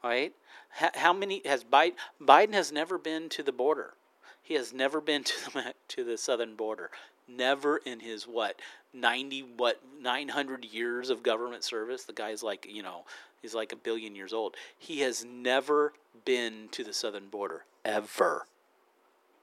right? 0.03 0.33
How, 0.69 1.13
many 1.13 1.41
has 1.45 1.63
Biden? 1.63 1.93
Biden 2.21 2.53
has 2.53 2.71
never 2.71 2.97
been 2.97 3.29
to 3.29 3.43
the 3.43 3.51
border. 3.51 3.93
He 4.41 4.55
has 4.55 4.73
never 4.73 4.99
been 4.99 5.23
to 5.23 5.51
the 5.53 5.73
to 5.89 6.03
the 6.03 6.17
southern 6.17 6.55
border. 6.55 6.91
Never 7.27 7.77
in 7.77 7.99
his 7.99 8.23
what 8.23 8.59
ninety 8.93 9.41
what 9.41 9.81
nine 10.01 10.29
hundred 10.29 10.65
years 10.65 11.09
of 11.09 11.23
government 11.23 11.63
service. 11.63 12.03
The 12.03 12.13
guy's 12.13 12.43
like 12.43 12.67
you 12.69 12.83
know 12.83 13.05
he's 13.41 13.55
like 13.55 13.71
a 13.71 13.77
billion 13.77 14.15
years 14.15 14.33
old. 14.33 14.55
He 14.77 14.99
has 15.01 15.25
never 15.25 15.93
been 16.23 16.69
to 16.71 16.83
the 16.83 16.93
southern 16.93 17.27
border 17.29 17.65
ever. 17.83 18.45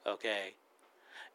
Okay, 0.07 0.55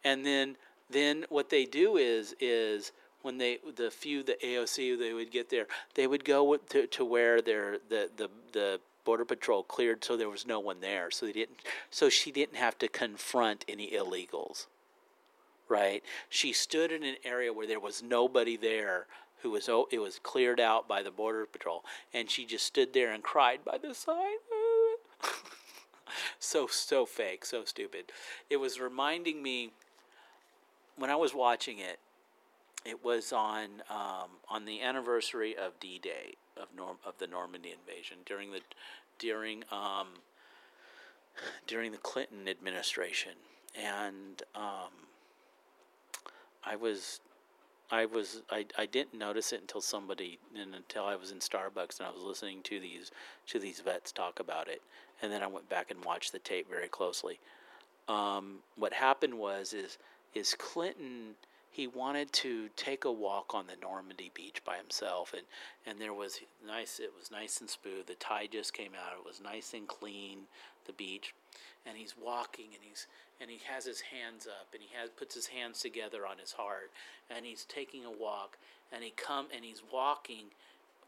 and 0.04 0.26
then 0.26 0.56
then 0.90 1.26
what 1.30 1.50
they 1.50 1.66
do 1.66 1.98
is 1.98 2.36
is 2.40 2.92
when 3.22 3.38
they 3.38 3.60
the 3.76 3.92
few 3.92 4.24
the 4.24 4.38
AOC 4.44 4.98
they 4.98 5.14
would 5.14 5.32
get 5.32 5.50
there 5.50 5.68
they 5.96 6.08
would 6.08 6.24
go 6.24 6.56
to, 6.56 6.88
to 6.88 7.06
where 7.06 7.42
their 7.42 7.78
the, 7.90 8.10
the 8.16 8.30
the 8.54 8.80
border 9.04 9.26
patrol 9.26 9.64
cleared 9.64 10.04
so 10.04 10.18
there 10.18 10.30
was 10.30 10.46
no 10.46 10.60
one 10.60 10.80
there 10.82 11.10
so 11.12 11.26
they 11.26 11.32
didn't 11.32 11.60
so 11.90 12.10
she 12.10 12.32
didn't 12.32 12.56
have 12.58 12.78
to 12.78 12.88
confront 12.88 13.66
any 13.68 13.92
illegals 13.92 14.68
right? 15.70 16.04
She 16.30 16.54
stood 16.54 16.92
in 16.92 17.04
an 17.04 17.16
area 17.24 17.54
where 17.54 17.68
there 17.68 17.80
was 17.80 18.04
nobody 18.04 18.58
there 18.58 19.08
who 19.42 19.52
was 19.52 19.70
oh 19.70 19.88
it 19.92 20.00
was 20.00 20.20
cleared 20.20 20.60
out 20.60 20.88
by 20.88 21.04
the 21.04 21.12
border 21.12 21.46
patrol. 21.46 21.84
And 22.14 22.30
she 22.30 22.46
just 22.46 22.66
stood 22.66 22.94
there 22.94 23.12
and 23.12 23.24
cried 23.24 23.64
by 23.66 23.78
the 23.78 23.94
side 23.94 24.38
so 26.40 26.68
so 26.68 27.06
fake 27.06 27.46
so 27.46 27.64
stupid. 27.64 28.06
It 28.50 28.58
was 28.58 28.80
reminding 28.80 29.42
me 29.42 29.72
when 30.96 31.12
i 31.12 31.16
was 31.16 31.36
watching 31.36 31.78
it 31.78 32.00
it 32.88 33.04
was 33.04 33.34
on 33.34 33.84
um, 33.90 34.30
on 34.50 34.66
the 34.66 34.82
anniversary 34.82 35.56
of 35.56 35.80
D-Day 35.80 36.36
of 36.56 36.68
Norm 36.76 36.98
of 37.06 37.18
the 37.20 37.28
Normandy 37.28 37.74
invasion 37.78 38.18
during 38.26 38.52
the 38.52 38.62
during 39.20 39.64
um, 39.72 40.08
during 41.68 41.92
the 41.92 41.98
Clinton 41.98 42.48
administration, 42.48 43.34
and 43.76 44.42
um, 44.56 45.07
I 46.70 46.76
was 46.76 47.22
I 47.90 48.06
was 48.06 48.42
I, 48.50 48.66
I 48.78 48.86
didn't 48.86 49.14
notice 49.18 49.54
it 49.54 49.62
until 49.62 49.82
somebody 49.82 50.40
and 50.60 50.76
until 50.76 51.06
I 51.06 51.16
was 51.16 51.32
in 51.32 51.40
Starbucks 51.40 52.00
and 52.00 52.08
I 52.08 52.12
was 52.12 52.24
listening 52.24 52.62
to 52.64 52.80
these 52.80 53.12
to 53.48 53.60
these 53.60 53.80
vets 53.80 54.12
talk 54.12 54.40
about 54.40 54.68
it, 54.68 54.82
and 55.22 55.32
then 55.32 55.44
I 55.44 55.48
went 55.48 55.70
back 55.70 55.92
and 55.92 56.04
watched 56.04 56.32
the 56.32 56.40
tape 56.40 56.70
very 56.70 56.88
closely. 56.88 57.40
Um, 58.08 58.60
what 58.76 58.94
happened 58.94 59.38
was 59.38 59.74
is 59.74 59.98
is 60.34 60.56
Clinton 60.58 61.36
he 61.78 61.86
wanted 61.86 62.34
to 62.34 62.70
take 62.76 63.06
a 63.06 63.12
walk 63.12 63.54
on 63.54 63.68
the 63.68 63.76
Normandy 63.80 64.32
beach 64.34 64.64
by 64.66 64.78
himself. 64.78 65.34
And 65.34 65.44
and 65.86 66.02
there 66.02 66.14
was 66.14 66.40
nice 66.66 67.00
it 67.00 67.12
was 67.18 67.30
nice 67.30 67.62
and 67.62 67.70
smooth. 67.70 68.08
The 68.08 68.16
tide 68.16 68.50
just 68.52 68.74
came 68.74 68.94
out. 68.94 69.14
It 69.18 69.26
was 69.26 69.40
nice 69.40 69.74
and 69.76 69.88
clean 69.88 70.40
the 70.86 70.94
beach 70.94 71.36
and 71.88 71.98
he's 71.98 72.16
walking 72.22 72.68
and 72.74 72.82
he's 72.82 73.08
and 73.40 73.50
he 73.50 73.60
has 73.72 73.86
his 73.86 74.02
hands 74.02 74.48
up 74.48 74.68
and 74.74 74.82
he 74.82 74.90
has 75.00 75.10
puts 75.10 75.36
his 75.36 75.48
hands 75.48 75.80
together 75.80 76.26
on 76.26 76.38
his 76.38 76.54
heart 76.54 76.92
and 77.30 77.46
he's 77.46 77.66
taking 77.66 78.06
a 78.06 78.12
walk 78.12 78.58
and 78.92 79.04
he 79.04 79.12
come 79.12 79.48
and 79.56 79.64
he's 79.64 79.84
walking 79.92 80.46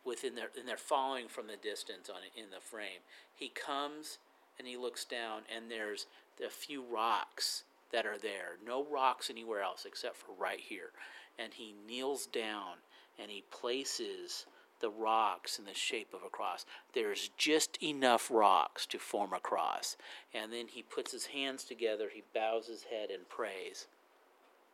within 0.05 0.35
their 0.35 0.49
and 0.57 0.67
they're 0.67 0.77
following 0.77 1.27
from 1.27 1.47
the 1.47 1.57
distance 1.57 2.09
on 2.09 2.17
in 2.35 2.49
the 2.51 2.61
frame 2.61 3.01
he 3.35 3.49
comes 3.49 4.19
and 4.57 4.67
he 4.67 4.77
looks 4.77 5.05
down 5.05 5.41
and 5.53 5.69
there's 5.69 6.05
a 6.45 6.49
few 6.49 6.83
rocks 6.83 7.63
that 7.91 8.05
are 8.05 8.17
there. 8.17 8.57
No 8.65 8.85
rocks 8.85 9.29
anywhere 9.29 9.61
else 9.61 9.85
except 9.85 10.17
for 10.17 10.33
right 10.39 10.59
here. 10.59 10.91
And 11.37 11.53
he 11.53 11.73
kneels 11.87 12.25
down 12.27 12.77
and 13.17 13.31
he 13.31 13.43
places 13.51 14.45
the 14.79 14.89
rocks 14.89 15.59
in 15.59 15.65
the 15.65 15.73
shape 15.73 16.13
of 16.13 16.21
a 16.25 16.29
cross. 16.29 16.65
There's 16.93 17.29
just 17.37 17.81
enough 17.81 18.29
rocks 18.31 18.85
to 18.87 18.99
form 18.99 19.33
a 19.33 19.39
cross. 19.39 19.97
And 20.33 20.51
then 20.51 20.67
he 20.67 20.83
puts 20.83 21.11
his 21.11 21.27
hands 21.27 21.63
together, 21.63 22.09
he 22.13 22.23
bows 22.33 22.67
his 22.67 22.83
head 22.83 23.09
and 23.09 23.27
prays. 23.29 23.87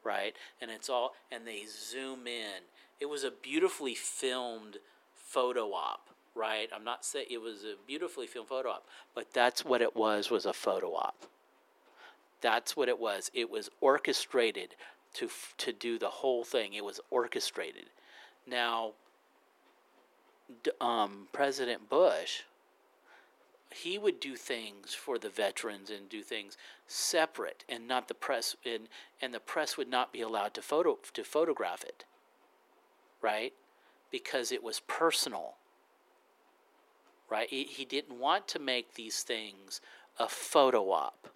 Right? 0.04 0.36
And 0.62 0.70
it's 0.70 0.90
all, 0.90 1.14
and 1.32 1.48
they 1.48 1.64
zoom 1.68 2.28
in. 2.28 2.64
It 3.00 3.08
was 3.08 3.24
a 3.24 3.32
beautifully 3.32 3.96
filmed 3.96 4.78
photo 5.16 5.74
op, 5.74 6.10
right? 6.36 6.70
I'm 6.74 6.84
not 6.84 7.04
saying 7.04 7.28
it 7.30 7.42
was 7.42 7.64
a 7.64 7.76
beautifully 7.88 8.28
filmed 8.28 8.50
photo 8.50 8.70
op, 8.70 8.88
but 9.14 9.34
that's 9.34 9.66
what 9.66 9.82
it 9.82 9.96
was, 9.96 10.30
was 10.30 10.46
a 10.46 10.54
photo 10.54 10.94
op. 10.94 11.26
That's 12.42 12.78
what 12.78 12.88
it 12.88 13.00
was. 13.00 13.32
It 13.34 13.50
was 13.50 13.70
orchestrated 13.82 14.76
to 15.16 15.30
to 15.58 15.74
do 15.74 15.98
the 15.98 16.10
whole 16.10 16.44
thing. 16.44 16.74
It 16.74 16.86
was 16.86 17.00
orchestrated. 17.10 17.86
Now, 18.46 18.92
um, 20.80 21.28
President 21.32 21.90
Bush, 21.90 22.42
he 23.72 23.98
would 23.98 24.20
do 24.20 24.36
things 24.36 24.94
for 24.94 25.18
the 25.18 25.30
veterans 25.30 25.90
and 25.90 26.08
do 26.08 26.22
things 26.22 26.58
separate, 26.88 27.66
and 27.68 27.88
not 27.88 28.08
the 28.08 28.14
press. 28.14 28.56
And 28.66 28.88
and 29.22 29.34
the 29.34 29.40
press 29.40 29.78
would 29.78 29.90
not 29.90 30.14
be 30.14 30.22
allowed 30.22 30.54
to 30.56 30.62
photo 30.62 30.98
to 31.14 31.24
photograph 31.24 31.84
it. 31.84 32.06
Right, 33.22 33.54
because 34.12 34.52
it 34.52 34.64
was 34.64 34.82
personal. 34.88 35.56
Right, 37.28 37.50
he, 37.50 37.64
he 37.64 37.86
didn't 37.86 38.20
want 38.20 38.48
to 38.50 38.60
make 38.60 38.94
these 38.94 39.24
things 39.24 39.82
a 40.20 40.30
photo 40.30 40.92
op 40.92 41.28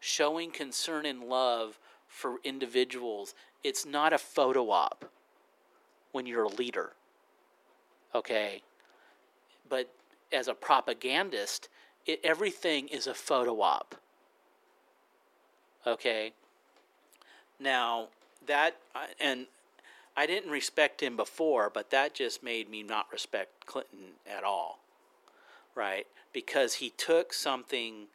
showing 0.00 0.50
concern 0.50 1.06
and 1.06 1.24
love 1.24 1.78
for 2.06 2.36
individuals. 2.44 3.34
It's 3.64 3.84
not 3.84 4.12
a 4.12 4.18
photo 4.18 4.70
op 4.70 5.10
when 6.12 6.26
you're 6.26 6.44
a 6.44 6.48
leader. 6.48 6.92
Okay? 8.14 8.62
But 9.68 9.90
as 10.32 10.48
a 10.48 10.54
propagandist, 10.54 11.68
it, 12.06 12.20
everything 12.22 12.88
is 12.88 13.06
a 13.06 13.14
photo 13.14 13.60
op. 13.60 13.94
Okay? 15.86 16.32
Now, 17.58 18.08
that, 18.46 18.76
and 19.20 19.46
I 20.16 20.26
didn't 20.26 20.50
respect 20.50 21.02
him 21.02 21.16
before, 21.16 21.70
but 21.72 21.90
that 21.90 22.14
just 22.14 22.42
made 22.42 22.70
me 22.70 22.82
not 22.82 23.06
respect 23.12 23.66
Clinton 23.66 24.14
at 24.26 24.44
all. 24.44 24.78
Right? 25.74 26.06
Because 26.32 26.74
he 26.74 26.90
took 26.90 27.32
something 27.32 28.06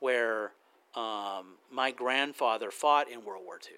where 0.00 0.52
um, 0.94 1.56
my 1.72 1.90
grandfather 1.90 2.70
fought 2.70 3.10
in 3.10 3.24
World 3.24 3.42
War 3.44 3.58
II. 3.64 3.76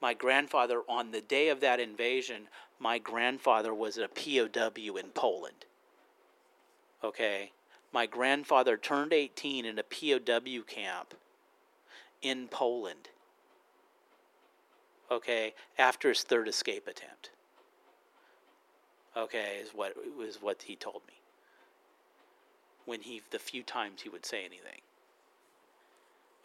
My 0.00 0.12
grandfather, 0.12 0.82
on 0.88 1.10
the 1.10 1.22
day 1.22 1.48
of 1.48 1.60
that 1.60 1.80
invasion, 1.80 2.48
my 2.78 2.98
grandfather 2.98 3.72
was 3.72 3.98
a 3.98 4.08
POW 4.08 4.96
in 4.96 5.08
Poland. 5.14 5.64
Okay? 7.02 7.52
My 7.92 8.06
grandfather 8.06 8.76
turned 8.76 9.12
18 9.12 9.64
in 9.64 9.78
a 9.78 9.82
POW 9.82 10.62
camp 10.66 11.14
in 12.22 12.48
Poland. 12.48 13.08
Okay? 15.10 15.54
After 15.78 16.08
his 16.08 16.22
third 16.22 16.48
escape 16.48 16.86
attempt. 16.86 17.30
Okay, 19.16 19.60
is 19.62 19.70
what 19.70 19.94
was 20.16 20.42
what 20.42 20.62
he 20.62 20.76
told 20.76 21.00
me. 21.08 21.14
When 22.84 23.00
he 23.00 23.22
the 23.30 23.38
few 23.38 23.62
times 23.62 24.02
he 24.02 24.10
would 24.10 24.26
say 24.26 24.40
anything. 24.44 24.82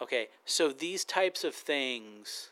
Okay, 0.01 0.29
so 0.45 0.69
these 0.69 1.03
types 1.03 1.43
of 1.43 1.53
things 1.53 2.50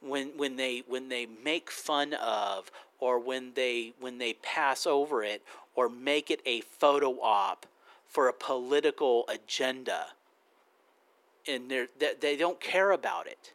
when 0.00 0.28
when 0.36 0.56
they 0.56 0.82
when 0.86 1.08
they 1.08 1.26
make 1.26 1.70
fun 1.70 2.14
of 2.14 2.70
or 3.00 3.18
when 3.18 3.52
they 3.54 3.92
when 4.00 4.18
they 4.18 4.34
pass 4.34 4.86
over 4.86 5.22
it 5.22 5.42
or 5.74 5.88
make 5.88 6.30
it 6.30 6.40
a 6.46 6.60
photo 6.60 7.20
op 7.20 7.66
for 8.06 8.28
a 8.28 8.32
political 8.32 9.24
agenda 9.28 10.08
and 11.46 11.70
they 11.70 11.86
they 12.20 12.36
don't 12.36 12.60
care 12.60 12.90
about 12.90 13.26
it. 13.26 13.52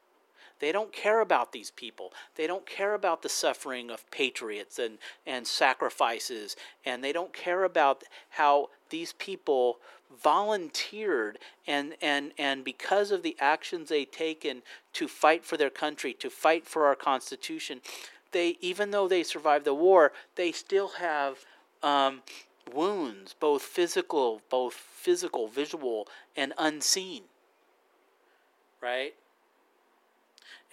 They 0.59 0.71
don't 0.71 0.93
care 0.93 1.19
about 1.19 1.51
these 1.51 1.71
people. 1.71 2.13
They 2.35 2.47
don't 2.47 2.65
care 2.65 2.93
about 2.93 3.21
the 3.21 3.27
suffering 3.27 3.89
of 3.89 4.09
patriots 4.11 4.79
and, 4.79 4.97
and 5.27 5.45
sacrifices. 5.45 6.55
And 6.85 7.03
they 7.03 7.11
don't 7.11 7.33
care 7.33 7.65
about 7.65 8.05
how 8.29 8.69
these 8.89 9.11
people 9.11 9.79
volunteered 10.21 11.39
and, 11.67 11.95
and, 12.01 12.31
and 12.37 12.63
because 12.63 13.11
of 13.11 13.23
the 13.23 13.35
actions 13.39 13.89
they 13.89 14.05
taken 14.05 14.61
to 14.93 15.07
fight 15.07 15.45
for 15.45 15.57
their 15.57 15.69
country, 15.69 16.13
to 16.13 16.29
fight 16.29 16.65
for 16.65 16.85
our 16.85 16.95
Constitution, 16.95 17.81
they 18.31 18.57
even 18.61 18.91
though 18.91 19.07
they 19.07 19.23
survived 19.23 19.65
the 19.65 19.73
war, 19.73 20.11
they 20.35 20.51
still 20.51 20.89
have 20.99 21.45
um, 21.81 22.21
wounds, 22.73 23.35
both 23.39 23.61
physical, 23.61 24.41
both 24.49 24.73
physical, 24.73 25.47
visual, 25.47 26.07
and 26.35 26.53
unseen. 26.57 27.23
Right? 28.81 29.13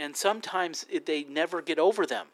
and 0.01 0.17
sometimes 0.17 0.87
they 1.05 1.25
never 1.25 1.61
get 1.61 1.79
over 1.79 2.07
them. 2.07 2.27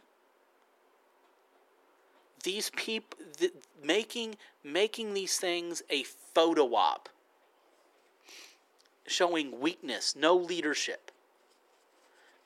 These 2.47 2.71
people 2.77 3.19
th- 3.39 3.55
making 3.83 4.37
making 4.63 5.15
these 5.15 5.37
things 5.37 5.83
a 5.91 6.05
photo 6.05 6.77
op, 6.77 7.09
showing 9.05 9.59
weakness, 9.59 10.15
no 10.15 10.37
leadership, 10.37 11.11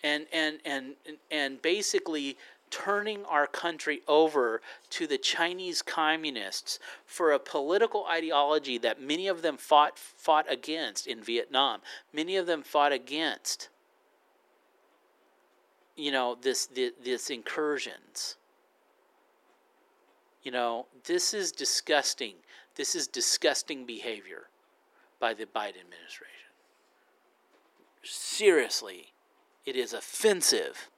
and 0.03 0.25
and 0.33 0.59
and 0.65 0.95
and 1.31 1.61
basically 1.61 2.39
turning 2.71 3.27
our 3.27 3.47
country 3.47 4.01
over 4.09 4.63
to 4.89 5.07
the 5.07 5.19
Chinese 5.19 5.83
communists 5.83 6.79
for 7.05 7.33
a 7.33 7.39
political 7.39 8.07
ideology 8.07 8.79
that 8.79 9.03
many 9.03 9.29
of 9.29 9.43
them 9.43 9.59
fought 9.59 9.99
fought 9.99 10.51
against 10.51 11.07
in 11.07 11.23
Vietnam. 11.23 11.83
Many 12.11 12.37
of 12.37 12.47
them 12.47 12.63
fought 12.63 12.93
against 12.93 13.69
you 15.95 16.11
know 16.11 16.39
this 16.41 16.65
this, 16.65 16.93
this 17.05 17.29
incursions 17.29 18.39
you 20.43 20.51
know 20.51 20.87
this 21.05 21.35
is 21.35 21.53
disgusting 21.53 22.35
this 22.77 22.95
is 22.95 23.07
disgusting 23.07 23.85
behavior 23.85 24.45
by 25.19 25.35
the 25.35 25.45
Biden 25.45 25.81
administration 25.81 26.51
seriously 28.03 29.13
it 29.67 29.77
is 29.77 29.93
offensive 29.93 30.89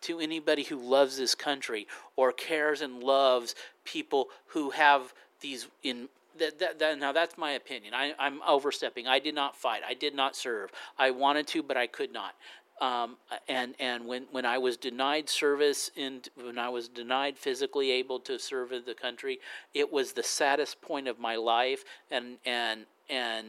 to 0.00 0.20
anybody 0.20 0.62
who 0.62 0.78
loves 0.78 1.16
this 1.16 1.34
country 1.34 1.86
or 2.16 2.32
cares 2.32 2.80
and 2.80 3.02
loves 3.02 3.54
people 3.84 4.28
who 4.46 4.70
have 4.70 5.12
these 5.40 5.68
in 5.82 6.08
that, 6.38 6.58
that, 6.60 6.78
that, 6.78 6.98
now 6.98 7.12
that's 7.12 7.36
my 7.36 7.52
opinion. 7.52 7.94
I, 7.94 8.14
I'm 8.16 8.40
overstepping. 8.46 9.08
I 9.08 9.18
did 9.18 9.34
not 9.34 9.56
fight. 9.56 9.82
I 9.86 9.94
did 9.94 10.14
not 10.14 10.36
serve. 10.36 10.70
I 10.96 11.10
wanted 11.10 11.48
to, 11.48 11.64
but 11.64 11.76
I 11.76 11.88
could 11.88 12.12
not. 12.12 12.34
Um, 12.80 13.16
and 13.48 13.74
and 13.80 14.06
when, 14.06 14.26
when 14.30 14.46
I 14.46 14.58
was 14.58 14.76
denied 14.76 15.28
service 15.28 15.90
and 15.96 16.28
when 16.36 16.58
I 16.58 16.68
was 16.68 16.88
denied 16.88 17.36
physically 17.36 17.90
able 17.90 18.20
to 18.20 18.38
serve 18.38 18.72
in 18.72 18.84
the 18.84 18.94
country, 18.94 19.40
it 19.74 19.92
was 19.92 20.12
the 20.12 20.22
saddest 20.22 20.80
point 20.80 21.08
of 21.08 21.18
my 21.18 21.36
life, 21.36 21.84
and 22.10 22.36
and 22.46 22.86
and 23.10 23.46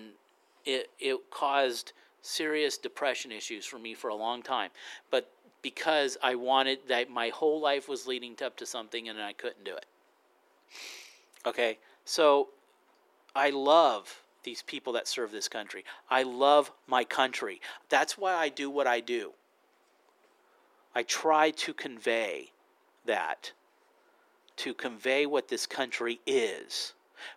it 0.65 0.89
it 0.99 1.19
caused 1.29 1.93
serious 2.21 2.77
depression 2.77 3.31
issues 3.31 3.65
for 3.65 3.77
me 3.77 3.93
for 3.93 4.09
a 4.09 4.15
long 4.15 4.41
time. 4.41 4.71
But 5.11 5.31
because 5.61 6.17
I 6.23 6.35
wanted 6.35 6.79
that, 6.87 7.09
my 7.09 7.29
whole 7.29 7.61
life 7.61 7.87
was 7.87 8.07
leading 8.07 8.35
up 8.43 8.57
to 8.57 8.65
something, 8.65 9.09
and 9.09 9.21
I 9.21 9.33
couldn't 9.33 9.63
do 9.63 9.75
it. 9.75 9.85
Okay, 11.45 11.77
so 12.05 12.49
I 13.35 13.51
love 13.51 14.23
these 14.43 14.61
people 14.61 14.93
that 14.93 15.07
serve 15.07 15.31
this 15.31 15.47
country. 15.47 15.83
I 16.09 16.23
love 16.23 16.71
my 16.87 17.03
country. 17.03 17.61
That's 17.89 18.17
why 18.17 18.33
I 18.33 18.49
do 18.49 18.69
what 18.69 18.87
I 18.87 18.99
do. 18.99 19.33
I 20.95 21.03
try 21.03 21.51
to 21.51 21.73
convey 21.73 22.51
that, 23.05 23.51
to 24.57 24.73
convey 24.73 25.25
what 25.25 25.47
this 25.47 25.65
country 25.65 26.19
is, 26.25 26.93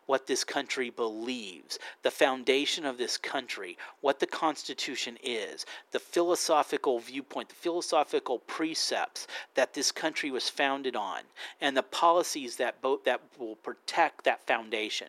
what 0.07 0.27
this 0.27 0.45
country 0.45 0.91
believes, 0.91 1.79
the 2.03 2.11
foundation 2.11 2.85
of 2.85 2.99
this 2.99 3.19
country, 3.19 3.77
what 4.01 4.21
the 4.21 4.27
Constitution 4.27 5.19
is, 5.23 5.67
the 5.91 5.99
philosophical 5.99 6.99
viewpoint, 7.01 7.49
the 7.49 7.55
philosophical 7.55 8.39
precepts 8.41 9.27
that 9.55 9.75
this 9.75 9.93
country 9.93 10.31
was 10.31 10.49
founded 10.49 10.97
on, 10.97 11.23
and 11.61 11.77
the 11.77 11.83
policies 11.83 12.57
that, 12.57 12.81
bo- 12.81 13.01
that 13.05 13.21
will 13.39 13.57
protect 13.57 14.25
that 14.25 14.47
foundation. 14.47 15.09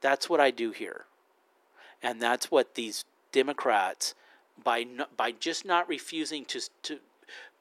That's 0.00 0.28
what 0.28 0.40
I 0.40 0.50
do 0.50 0.70
here. 0.70 1.04
And 2.02 2.20
that's 2.20 2.50
what 2.50 2.74
these 2.74 3.04
Democrats, 3.32 4.14
by, 4.62 4.86
by 5.16 5.32
just 5.32 5.64
not 5.64 5.88
refusing 5.88 6.44
to, 6.46 6.60
to 6.82 6.98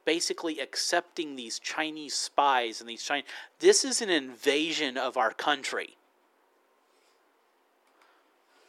basically 0.05 0.59
accepting 0.59 1.35
these 1.35 1.59
Chinese 1.59 2.13
spies 2.13 2.79
and 2.79 2.89
these 2.89 3.03
Chinese, 3.03 3.25
this 3.59 3.83
is 3.83 4.01
an 4.01 4.09
invasion 4.09 4.97
of 4.97 5.17
our 5.17 5.31
country. 5.31 5.97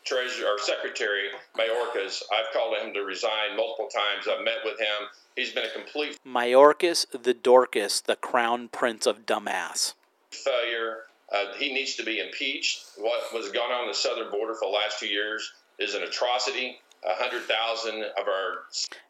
Treasury 0.05 0.47
or 0.47 0.59
Secretary 0.59 1.29
Mayorkas, 1.59 2.23
I've 2.33 2.53
called 2.53 2.77
him 2.77 2.95
to 2.95 3.01
resign 3.01 3.57
multiple 3.57 3.89
times. 3.89 4.29
I've 4.31 4.45
met 4.45 4.59
with 4.65 4.79
him. 4.79 5.09
He's 5.35 5.53
been 5.53 5.65
a 5.65 5.71
complete 5.71 6.17
Mayorkas 6.25 7.07
the 7.23 7.35
Dorcas, 7.35 8.01
the 8.01 8.15
crown 8.15 8.69
prince 8.69 9.05
of 9.07 9.27
dumbass. 9.27 9.95
Failure. 10.31 11.06
Uh, 11.37 11.53
he 11.59 11.73
needs 11.73 11.95
to 11.97 12.05
be 12.05 12.19
impeached. 12.19 12.85
What 12.97 13.33
was 13.35 13.51
going 13.51 13.73
on, 13.73 13.83
on 13.83 13.89
the 13.89 13.95
southern 13.95 14.31
border 14.31 14.55
for 14.55 14.69
the 14.69 14.75
last 14.75 15.01
two 15.01 15.09
years 15.09 15.53
is 15.79 15.95
an 15.95 16.03
atrocity. 16.03 16.79
A 17.05 17.15
hundred 17.15 17.43
thousand 17.43 18.03
of 18.03 18.27
our 18.27 18.65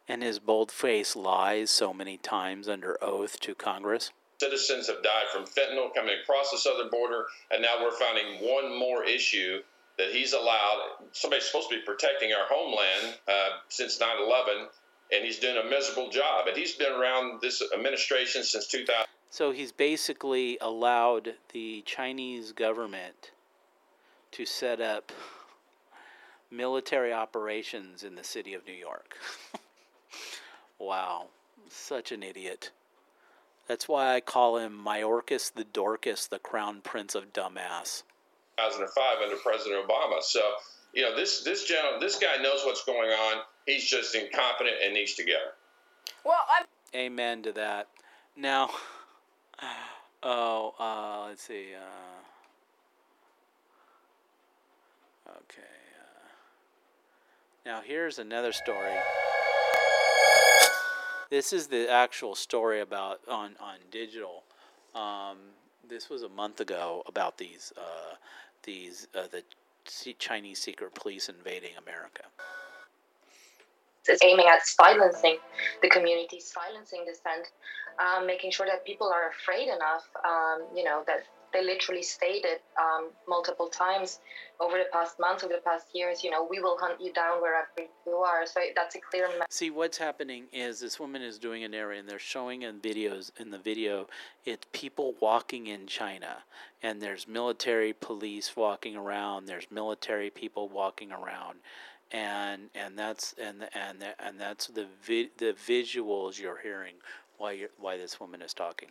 and 0.09 0.23
his 0.23 0.39
bold-faced 0.39 1.17
lies 1.17 1.71
so 1.71 1.95
many 1.95 2.17
times 2.19 2.69
under 2.69 3.03
oath 3.03 3.41
to 3.41 3.55
Congress. 3.55 4.11
Citizens 4.41 4.89
have 4.89 5.03
died 5.03 5.25
from 5.33 5.45
fentanyl 5.45 5.95
coming 5.95 6.15
across 6.23 6.51
the 6.51 6.59
southern 6.59 6.91
border, 6.91 7.25
and 7.51 7.63
now 7.63 7.75
we're 7.81 7.93
finding 7.93 8.47
one 8.47 8.79
more 8.79 9.05
issue 9.05 9.61
that 9.99 10.11
he's 10.11 10.33
allowed. 10.35 10.83
Somebody's 11.13 11.47
supposed 11.47 11.71
to 11.71 11.77
be 11.77 11.83
protecting 11.83 12.33
our 12.33 12.47
homeland 12.51 13.17
uh, 13.27 13.49
since 13.69 13.99
9 13.99 14.09
11, 14.21 14.69
and 15.13 15.25
he's 15.25 15.39
doing 15.39 15.57
a 15.57 15.71
miserable 15.71 16.11
job. 16.11 16.49
And 16.49 16.57
he's 16.57 16.75
been 16.75 16.93
around 16.93 17.41
this 17.41 17.63
administration 17.75 18.45
since 18.45 18.67
2000. 18.67 19.07
So 19.37 19.51
he's 19.51 19.71
basically 19.71 20.57
allowed 20.63 21.35
the 21.53 21.83
Chinese 21.85 22.53
government 22.53 23.33
to 24.33 24.47
set 24.47 24.81
up 24.81 25.13
military 26.51 27.13
operations 27.13 28.03
in 28.03 28.15
the 28.15 28.25
city 28.25 28.55
of 28.55 28.67
New 28.67 28.73
York. 28.73 29.19
wow, 30.79 31.27
such 31.69 32.13
an 32.13 32.23
idiot. 32.23 32.71
That's 33.69 33.87
why 33.87 34.15
I 34.15 34.23
call 34.23 34.57
him 34.57 34.83
Mayorkas 34.83 35.53
the 35.53 35.65
Dorcas, 35.65 36.29
the 36.29 36.39
crown 36.39 36.81
prince 36.81 37.15
of 37.15 37.35
dumbass. 37.35 38.05
2005 38.57 39.05
under 39.23 39.37
President 39.37 39.87
Obama. 39.87 40.23
So, 40.23 40.41
you 40.95 41.03
know, 41.03 41.15
this 41.15 41.45
this 41.45 41.65
gentleman, 41.65 42.01
this 42.01 42.19
guy 42.19 42.43
knows 42.43 42.63
what's 42.65 42.85
going 42.85 43.11
on. 43.11 43.43
He's 43.67 43.85
just 43.85 44.15
incompetent 44.15 44.77
and 44.83 44.95
needs 44.95 45.13
to 45.17 45.25
go. 45.27 45.37
Well, 46.25 46.41
I'm. 46.59 46.65
Amen 46.95 47.43
to 47.43 47.53
that. 47.53 47.89
Now, 48.35 48.71
oh, 50.23 50.75
uh, 50.79 51.27
let's 51.29 51.43
see. 51.43 51.69
Uh, 51.75 52.21
okay. 55.31 55.63
Uh, 56.01 56.29
now, 57.65 57.81
here's 57.85 58.19
another 58.19 58.53
story. 58.53 58.95
This 61.29 61.53
is 61.53 61.67
the 61.67 61.91
actual 61.91 62.35
story 62.35 62.81
about 62.81 63.21
on 63.29 63.57
on 63.61 63.79
digital. 63.91 64.45
Um, 64.95 65.39
this 65.89 66.09
was 66.09 66.23
a 66.23 66.29
month 66.29 66.61
ago 66.61 67.03
about 67.07 67.37
these 67.37 67.73
uh, 67.77 68.15
these 68.63 69.09
uh, 69.15 69.27
the 69.31 69.43
Chinese 70.19 70.61
secret 70.61 70.95
police 70.95 71.29
invading 71.29 71.73
America. 71.85 72.23
It's 74.09 74.23
aiming 74.25 74.47
at 74.47 74.67
silencing 74.67 75.39
the 75.83 75.89
communities, 75.89 76.53
silencing 76.53 77.05
dissent, 77.07 77.51
um, 77.99 78.27
making 78.27 78.51
sure 78.51 78.67
that 78.67 78.85
people 78.85 79.09
are 79.13 79.31
afraid 79.31 79.69
enough, 79.69 80.05
um, 80.25 80.67
you 80.75 80.85
know, 80.85 81.03
that 81.07 81.25
they 81.53 81.65
literally 81.65 82.03
stated 82.03 82.59
um, 82.79 83.11
multiple 83.27 83.69
times 83.69 84.21
over 84.61 84.77
the 84.77 84.85
past 84.93 85.19
months, 85.19 85.45
over 85.45 85.55
the 85.55 85.61
past 85.61 85.87
years, 85.95 86.25
you 86.25 86.31
know, 86.31 86.47
we 86.49 86.61
will 86.61 86.77
hunt 86.79 87.01
you 87.01 87.13
down 87.13 87.41
wherever 87.41 87.69
you 88.07 88.13
are. 88.15 88.47
So 88.47 88.61
that's 88.75 88.95
a 88.95 89.01
clear 89.01 89.29
message. 89.29 89.47
See, 89.51 89.71
what's 89.71 89.97
happening 89.97 90.45
is 90.53 90.81
this 90.81 90.99
woman 90.99 91.23
is 91.23 91.39
doing 91.39 91.65
an 91.65 91.73
area, 91.73 92.01
and 92.01 92.09
they're 92.09 92.19
showing 92.19 92.63
in 92.63 92.81
videos. 92.81 93.31
In 93.39 93.51
the 93.51 93.59
video, 93.59 94.07
it's 94.45 94.67
people 94.73 95.15
walking 95.21 95.67
in 95.67 95.87
China, 95.87 96.39
and 96.83 97.01
there's 97.01 97.27
military 97.29 97.93
police 97.93 98.57
walking 98.57 98.97
around. 98.97 99.47
There's 99.47 99.67
military 99.71 100.31
people 100.31 100.69
walking 100.69 101.13
around, 101.13 101.59
and 102.13 102.71
and 102.75 102.99
that's 102.99 103.35
and 103.41 103.69
and 103.75 104.05
and 104.19 104.41
that's 104.41 104.69
the 104.69 104.87
vi- 105.03 105.31
the 105.39 105.55
visuals 105.67 106.39
you're 106.39 106.61
hearing 106.63 106.95
why 107.39 107.53
you're, 107.53 107.71
why 107.79 107.97
this 107.97 108.21
woman 108.21 108.43
is 108.43 108.55
talking. 108.55 108.89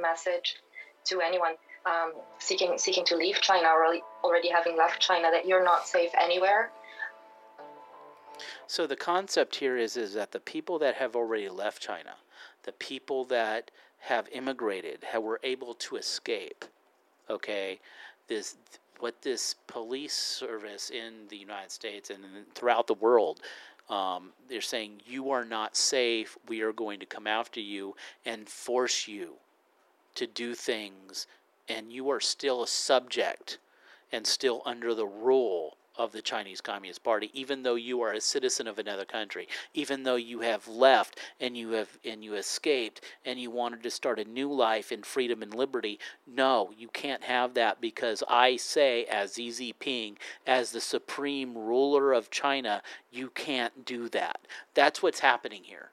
Message 0.00 0.56
to 1.04 1.20
anyone 1.20 1.52
um, 1.86 2.12
seeking 2.38 2.76
seeking 2.76 3.04
to 3.06 3.16
leave 3.16 3.40
China 3.40 3.68
or 3.68 3.98
already 4.24 4.48
having 4.50 4.76
left 4.76 5.00
China 5.00 5.30
that 5.30 5.46
you're 5.46 5.64
not 5.64 5.86
safe 5.86 6.10
anywhere. 6.20 6.70
So 8.66 8.86
the 8.86 8.96
concept 8.96 9.56
here 9.56 9.76
is 9.76 9.96
is 9.96 10.14
that 10.14 10.32
the 10.32 10.40
people 10.40 10.78
that 10.80 10.96
have 10.96 11.16
already 11.16 11.48
left 11.48 11.80
China, 11.80 12.14
the 12.64 12.72
people 12.72 13.24
that 13.26 13.70
have 14.00 14.28
immigrated, 14.30 15.04
have, 15.04 15.22
were 15.22 15.40
able 15.42 15.74
to 15.74 15.96
escape. 15.96 16.64
Okay, 17.30 17.80
this 18.28 18.56
what 19.00 19.22
this 19.22 19.54
police 19.66 20.14
service 20.14 20.90
in 20.90 21.28
the 21.28 21.36
United 21.36 21.70
States 21.70 22.10
and 22.10 22.22
throughout 22.54 22.86
the 22.86 22.94
world. 22.94 23.40
Um, 23.88 24.32
they're 24.48 24.60
saying 24.60 25.00
you 25.06 25.30
are 25.30 25.44
not 25.44 25.76
safe. 25.76 26.36
We 26.46 26.60
are 26.60 26.72
going 26.72 27.00
to 27.00 27.06
come 27.06 27.26
after 27.26 27.60
you 27.60 27.96
and 28.26 28.46
force 28.46 29.08
you 29.08 29.34
to 30.14 30.26
do 30.26 30.54
things, 30.54 31.26
and 31.68 31.90
you 31.90 32.10
are 32.10 32.20
still 32.20 32.62
a 32.62 32.66
subject 32.66 33.58
and 34.12 34.26
still 34.26 34.62
under 34.66 34.94
the 34.94 35.06
rule 35.06 35.77
of 35.98 36.12
the 36.12 36.22
Chinese 36.22 36.60
Communist 36.60 37.02
Party, 37.02 37.30
even 37.34 37.62
though 37.62 37.74
you 37.74 38.00
are 38.00 38.12
a 38.12 38.20
citizen 38.20 38.66
of 38.66 38.78
another 38.78 39.04
country, 39.04 39.48
even 39.74 40.04
though 40.04 40.16
you 40.16 40.40
have 40.40 40.66
left 40.68 41.18
and 41.40 41.56
you 41.56 41.70
have 41.72 41.98
and 42.04 42.22
you 42.22 42.34
escaped 42.34 43.02
and 43.24 43.38
you 43.38 43.50
wanted 43.50 43.82
to 43.82 43.90
start 43.90 44.18
a 44.18 44.24
new 44.24 44.52
life 44.52 44.92
in 44.92 45.02
freedom 45.02 45.42
and 45.42 45.52
liberty. 45.52 45.98
No, 46.26 46.70
you 46.76 46.88
can't 46.88 47.24
have 47.24 47.54
that 47.54 47.80
because 47.80 48.22
I 48.28 48.56
say, 48.56 49.04
as 49.06 49.34
Xi 49.34 49.50
Jinping, 49.50 50.16
as 50.46 50.70
the 50.70 50.80
supreme 50.80 51.58
ruler 51.58 52.12
of 52.12 52.30
China, 52.30 52.82
you 53.10 53.30
can't 53.30 53.84
do 53.84 54.08
that. 54.10 54.40
That's 54.74 55.02
what's 55.02 55.20
happening 55.20 55.64
here. 55.64 55.90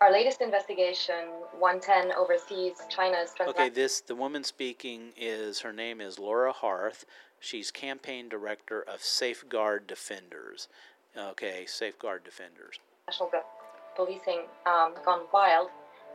Our 0.00 0.10
latest 0.10 0.40
investigation, 0.40 1.26
110 1.58 2.16
overseas, 2.16 2.78
China's 2.88 3.34
Okay, 3.38 3.68
this 3.68 4.00
the 4.00 4.14
woman 4.14 4.44
speaking 4.44 5.12
is 5.14 5.60
her 5.60 5.74
name 5.74 6.00
is 6.00 6.18
Laura 6.18 6.52
Harth. 6.52 7.04
She's 7.38 7.70
campaign 7.70 8.30
director 8.30 8.80
of 8.80 9.02
Safeguard 9.02 9.86
Defenders. 9.86 10.68
Okay, 11.14 11.66
Safeguard 11.66 12.24
Defenders. 12.24 12.78
National 13.08 13.30
policing 13.94 14.44
um, 14.64 14.94
gone 15.04 15.24
wild 15.34 15.68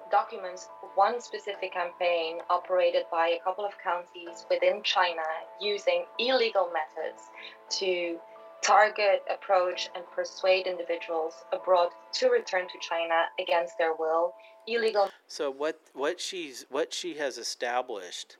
documents 0.10 0.70
one 0.96 1.22
specific 1.22 1.74
campaign 1.74 2.40
operated 2.50 3.04
by 3.12 3.38
a 3.40 3.44
couple 3.44 3.66
of 3.66 3.74
counties 3.84 4.46
within 4.50 4.82
China 4.84 5.22
using 5.62 6.06
illegal 6.18 6.72
methods 6.72 7.22
to 7.70 8.18
target, 8.66 9.24
approach, 9.32 9.90
and 9.96 10.04
persuade 10.14 10.66
individuals 10.68 11.34
abroad 11.54 11.90
to 12.14 12.30
return 12.30 12.68
to 12.68 12.80
China 12.82 13.26
against 13.40 13.78
their 13.78 13.94
will. 13.94 14.34
Illegal. 14.68 15.10
So 15.28 15.52
what 15.52 15.80
what 15.94 16.20
she's 16.20 16.66
what 16.70 16.94
she 16.94 17.16
has 17.16 17.38
established 17.38 18.38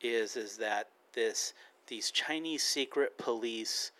is 0.00 0.36
is 0.36 0.56
that 0.56 0.88
this 1.12 1.52
these 1.86 2.10
Chinese 2.10 2.62
secret 2.62 3.18
police 3.18 3.92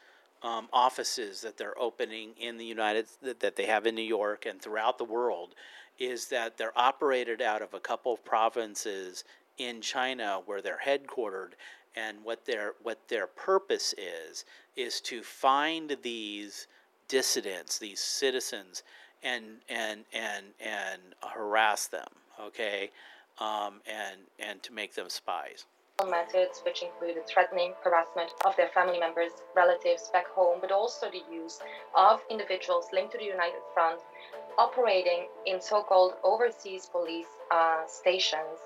um, 0.43 0.69
offices 0.73 1.41
that 1.43 1.57
they're 1.57 1.79
opening 1.79 2.31
in 2.39 2.57
the 2.57 2.65
United 2.65 3.07
that, 3.23 3.41
that 3.41 3.57
they 3.57 3.67
have 3.67 3.87
in 3.87 3.95
New 3.95 4.03
York 4.03 4.47
and 4.47 4.61
throughout 4.61 4.97
the 4.97 5.05
world 5.05 5.55
is 5.99 6.29
that 6.29 6.57
they're 6.57 6.79
operated 6.79 7.41
out 7.41 7.63
of 7.63 7.75
a 7.75 7.81
couple 7.81 8.13
of 8.13 8.25
provinces 8.25 9.25
in 9.59 9.81
China 9.81 10.41
where 10.45 10.61
they're 10.61 10.81
headquartered 10.85 11.53
and 11.97 12.19
what 12.23 12.45
their 12.45 12.75
what 12.83 12.99
their 13.09 13.27
purpose 13.27 13.95
is 13.99 14.45
is 14.77 15.01
to 15.01 15.23
find 15.23 15.97
these 16.03 16.67
dissidents, 17.09 17.79
these 17.79 18.01
citizens, 18.01 18.83
and 19.23 19.45
and 19.69 20.05
and 20.13 20.47
and 20.61 21.01
harass 21.35 21.87
them. 21.87 22.09
Okay, 22.41 22.91
um, 23.41 23.81
and 23.87 24.21
and 24.39 24.63
to 24.63 24.73
make 24.73 24.95
them 24.95 25.09
spies. 25.09 25.65
Methods 26.07 26.61
which 26.67 26.83
included 26.83 27.27
threatening, 27.27 27.73
harassment 27.83 28.31
of 28.45 28.55
their 28.57 28.69
family 28.69 29.01
members, 29.01 29.31
relatives 29.55 30.11
back 30.13 30.27
home, 30.29 30.59
but 30.61 30.71
also 30.71 31.11
the 31.11 31.23
use 31.35 31.59
of 31.97 32.21
individuals 32.31 32.89
linked 32.93 33.13
to 33.13 33.19
the 33.19 33.25
United 33.25 33.63
Front 33.73 34.01
operating 34.59 35.29
in 35.47 35.59
so 35.59 35.83
called 35.83 36.15
overseas 36.23 36.87
police 36.93 37.27
uh, 37.51 37.87
stations 37.87 38.59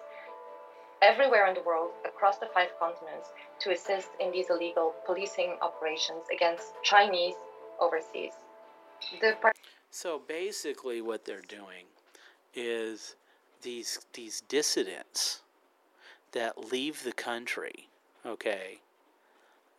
everywhere 1.02 1.46
in 1.46 1.54
the 1.54 1.62
world, 1.62 1.90
across 2.04 2.38
the 2.38 2.48
five 2.52 2.68
continents, 2.78 3.30
to 3.60 3.70
assist 3.70 4.08
in 4.20 4.30
these 4.30 4.50
illegal 4.50 4.94
policing 5.06 5.56
operations 5.62 6.24
against 6.34 6.72
Chinese 6.82 7.34
overseas. 7.80 8.32
Part- 9.40 9.56
so 9.90 10.20
basically, 10.26 11.00
what 11.00 11.24
they're 11.24 11.40
doing 11.40 11.86
is 12.54 13.16
these 13.62 14.00
these 14.12 14.42
dissidents 14.42 15.40
that 16.32 16.72
leave 16.72 17.02
the 17.02 17.12
country. 17.12 17.88
Okay, 18.24 18.80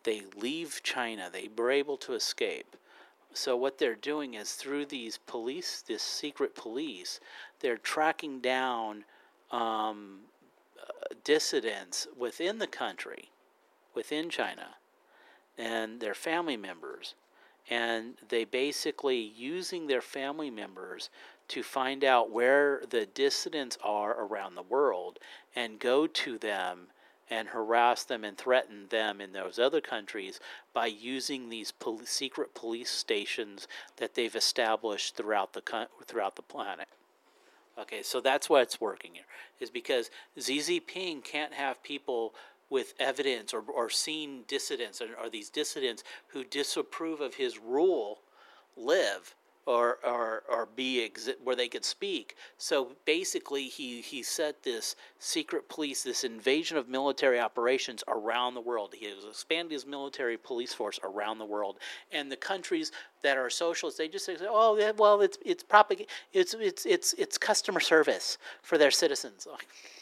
they 0.02 0.22
leave 0.36 0.80
China. 0.82 1.30
They 1.32 1.48
were 1.56 1.70
able 1.70 1.96
to 1.98 2.14
escape. 2.14 2.76
So 3.34 3.56
what 3.56 3.78
they're 3.78 3.94
doing 3.94 4.34
is 4.34 4.52
through 4.52 4.86
these 4.86 5.18
police, 5.26 5.82
this 5.86 6.02
secret 6.02 6.54
police, 6.54 7.18
they're 7.60 7.78
tracking 7.78 8.40
down 8.40 9.04
um, 9.50 10.18
dissidents 11.24 12.06
within 12.16 12.58
the 12.58 12.66
country, 12.66 13.30
within 13.94 14.30
China, 14.30 14.76
and 15.58 16.00
their 16.00 16.14
family 16.14 16.56
members. 16.56 17.14
And 17.70 18.14
they 18.28 18.44
basically 18.44 19.18
using 19.20 19.86
their 19.86 20.00
family 20.00 20.50
members 20.50 21.10
to 21.48 21.62
find 21.62 22.04
out 22.04 22.30
where 22.30 22.82
the 22.88 23.06
dissidents 23.06 23.78
are 23.84 24.12
around 24.12 24.54
the 24.54 24.62
world 24.62 25.18
and 25.54 25.78
go 25.78 26.06
to 26.06 26.38
them 26.38 26.88
and 27.30 27.48
harass 27.48 28.04
them 28.04 28.24
and 28.24 28.36
threaten 28.36 28.86
them 28.90 29.20
in 29.20 29.32
those 29.32 29.58
other 29.58 29.80
countries 29.80 30.40
by 30.74 30.86
using 30.86 31.48
these 31.48 31.72
pol- 31.72 32.00
secret 32.04 32.54
police 32.54 32.90
stations 32.90 33.66
that 33.96 34.14
they've 34.14 34.36
established 34.36 35.16
throughout 35.16 35.52
the 35.52 35.88
throughout 36.06 36.36
the 36.36 36.42
planet. 36.42 36.88
Okay, 37.78 38.02
so 38.02 38.20
that's 38.20 38.50
why 38.50 38.60
it's 38.60 38.80
working 38.80 39.12
here, 39.14 39.24
is 39.60 39.70
because 39.70 40.10
Jinping 40.38 41.24
can't 41.24 41.54
have 41.54 41.82
people 41.82 42.34
with 42.68 42.94
evidence 42.98 43.52
or, 43.52 43.62
or 43.62 43.90
seen 43.90 44.44
dissidents 44.46 45.00
or, 45.00 45.08
or 45.22 45.28
these 45.28 45.50
dissidents 45.50 46.04
who 46.28 46.44
disapprove 46.44 47.20
of 47.20 47.34
his 47.34 47.58
rule 47.58 48.20
live 48.76 49.34
or 49.66 49.98
or 50.04 50.42
or 50.48 50.66
be 50.74 51.08
exi- 51.08 51.40
where 51.42 51.56
they 51.56 51.68
could 51.68 51.84
speak. 51.84 52.36
So 52.58 52.92
basically, 53.04 53.64
he 53.64 54.00
he 54.00 54.22
set 54.22 54.62
this 54.62 54.96
secret 55.18 55.68
police, 55.68 56.02
this 56.02 56.24
invasion 56.24 56.76
of 56.76 56.88
military 56.88 57.38
operations 57.40 58.02
around 58.08 58.54
the 58.54 58.60
world. 58.60 58.94
He 58.98 59.06
has 59.06 59.24
expanded 59.24 59.72
his 59.72 59.86
military 59.86 60.36
police 60.36 60.74
force 60.74 60.98
around 61.04 61.38
the 61.38 61.44
world, 61.44 61.78
and 62.10 62.30
the 62.30 62.36
countries 62.36 62.92
that 63.22 63.36
are 63.36 63.50
socialists, 63.50 63.98
they 63.98 64.08
just 64.08 64.24
say, 64.26 64.36
"Oh, 64.40 64.76
yeah, 64.78 64.92
well, 64.96 65.20
it's 65.20 65.38
it's 65.44 65.62
propag- 65.62 66.08
it's 66.32 66.54
it's 66.54 66.86
it's 66.86 67.12
it's 67.14 67.38
customer 67.38 67.80
service 67.80 68.38
for 68.62 68.78
their 68.78 68.90
citizens." 68.90 69.46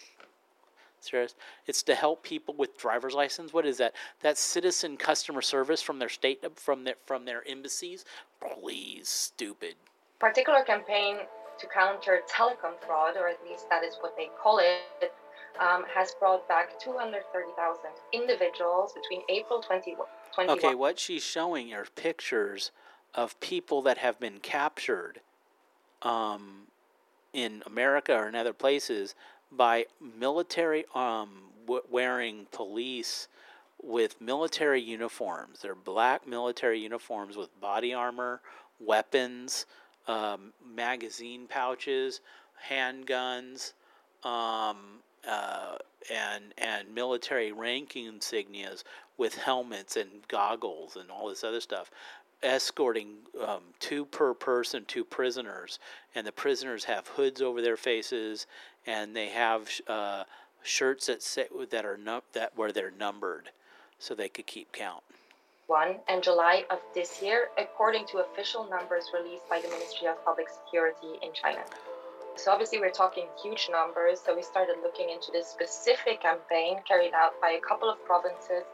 Serious? 1.00 1.34
It's 1.66 1.82
to 1.84 1.94
help 1.94 2.22
people 2.22 2.54
with 2.56 2.76
driver's 2.76 3.14
license. 3.14 3.52
What 3.52 3.66
is 3.66 3.78
that? 3.78 3.94
That 4.20 4.36
citizen 4.36 4.96
customer 4.96 5.40
service 5.40 5.80
from 5.80 5.98
their 5.98 6.08
state 6.08 6.44
from 6.56 6.84
their 6.84 6.96
from 7.06 7.24
their 7.24 7.42
embassies. 7.48 8.04
Please, 8.40 9.08
stupid. 9.08 9.74
Particular 10.18 10.62
campaign 10.62 11.16
to 11.58 11.66
counter 11.66 12.20
telecom 12.30 12.78
fraud, 12.86 13.16
or 13.16 13.28
at 13.28 13.38
least 13.48 13.68
that 13.70 13.82
is 13.84 13.96
what 14.00 14.16
they 14.16 14.28
call 14.42 14.58
it, 14.58 15.12
um, 15.60 15.84
has 15.94 16.14
brought 16.18 16.46
back 16.48 16.78
230,000 16.80 17.80
individuals 18.12 18.92
between 18.92 19.22
April 19.28 19.60
2021. 19.60 20.58
Okay, 20.58 20.74
what 20.74 20.98
she's 20.98 21.22
showing 21.22 21.72
are 21.72 21.86
pictures 21.96 22.70
of 23.14 23.38
people 23.40 23.82
that 23.82 23.98
have 23.98 24.18
been 24.20 24.38
captured 24.38 25.20
um, 26.02 26.66
in 27.32 27.62
America 27.66 28.14
or 28.14 28.28
in 28.28 28.34
other 28.34 28.52
places 28.52 29.14
by 29.52 29.86
military 30.18 30.84
um, 30.94 31.30
wearing 31.90 32.46
police 32.52 33.28
with 33.82 34.20
military 34.20 34.80
uniforms. 34.80 35.60
They're 35.62 35.74
black 35.74 36.26
military 36.26 36.80
uniforms 36.80 37.36
with 37.36 37.48
body 37.60 37.94
armor, 37.94 38.40
weapons, 38.78 39.66
um, 40.06 40.52
magazine 40.74 41.46
pouches, 41.48 42.20
handguns, 42.68 43.72
um, 44.24 45.00
uh, 45.28 45.76
and 46.10 46.54
and 46.58 46.94
military 46.94 47.52
ranking 47.52 48.10
insignias 48.10 48.84
with 49.18 49.36
helmets 49.36 49.96
and 49.96 50.08
goggles 50.28 50.96
and 50.96 51.10
all 51.10 51.28
this 51.28 51.44
other 51.44 51.60
stuff 51.60 51.90
escorting 52.42 53.14
um, 53.46 53.62
two 53.78 54.04
per 54.04 54.34
person, 54.34 54.84
two 54.86 55.04
prisoners, 55.04 55.78
and 56.14 56.26
the 56.26 56.32
prisoners 56.32 56.84
have 56.84 57.06
hoods 57.08 57.40
over 57.40 57.60
their 57.62 57.76
faces, 57.76 58.46
and 58.86 59.14
they 59.14 59.28
have 59.28 59.68
uh, 59.86 60.24
shirts 60.62 61.06
that 61.06 61.22
say, 61.22 61.46
that 61.70 61.84
are 61.84 61.96
num- 61.96 62.22
that 62.32 62.52
where 62.56 62.72
they're 62.72 62.92
numbered, 62.98 63.50
so 63.98 64.14
they 64.14 64.28
could 64.28 64.46
keep 64.46 64.72
count. 64.72 65.02
One 65.66 65.96
and 66.08 66.22
July 66.22 66.64
of 66.70 66.80
this 66.94 67.22
year, 67.22 67.48
according 67.56 68.06
to 68.06 68.18
official 68.18 68.68
numbers 68.68 69.04
released 69.14 69.48
by 69.48 69.60
the 69.60 69.68
Ministry 69.68 70.08
of 70.08 70.24
Public 70.24 70.48
Security 70.48 71.18
in 71.22 71.32
China. 71.32 71.62
So 72.34 72.50
obviously 72.50 72.80
we're 72.80 72.90
talking 72.90 73.26
huge 73.42 73.68
numbers. 73.70 74.20
So 74.24 74.34
we 74.34 74.42
started 74.42 74.76
looking 74.82 75.10
into 75.10 75.30
this 75.30 75.46
specific 75.46 76.22
campaign 76.22 76.78
carried 76.88 77.12
out 77.14 77.40
by 77.40 77.50
a 77.52 77.60
couple 77.60 77.88
of 77.90 78.04
provinces, 78.04 78.64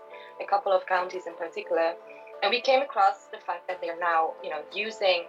a 0.41 0.47
couple 0.47 0.73
of 0.73 0.87
counties 0.87 1.27
in 1.27 1.35
particular, 1.35 1.95
and 2.43 2.51
we 2.51 2.61
came 2.61 2.83
across 2.83 3.27
the 3.27 3.39
fact 3.39 3.67
that 3.69 3.81
they're 3.81 3.99
now, 3.99 4.33
you 4.43 4.51
know, 4.51 4.63
using 4.73 5.25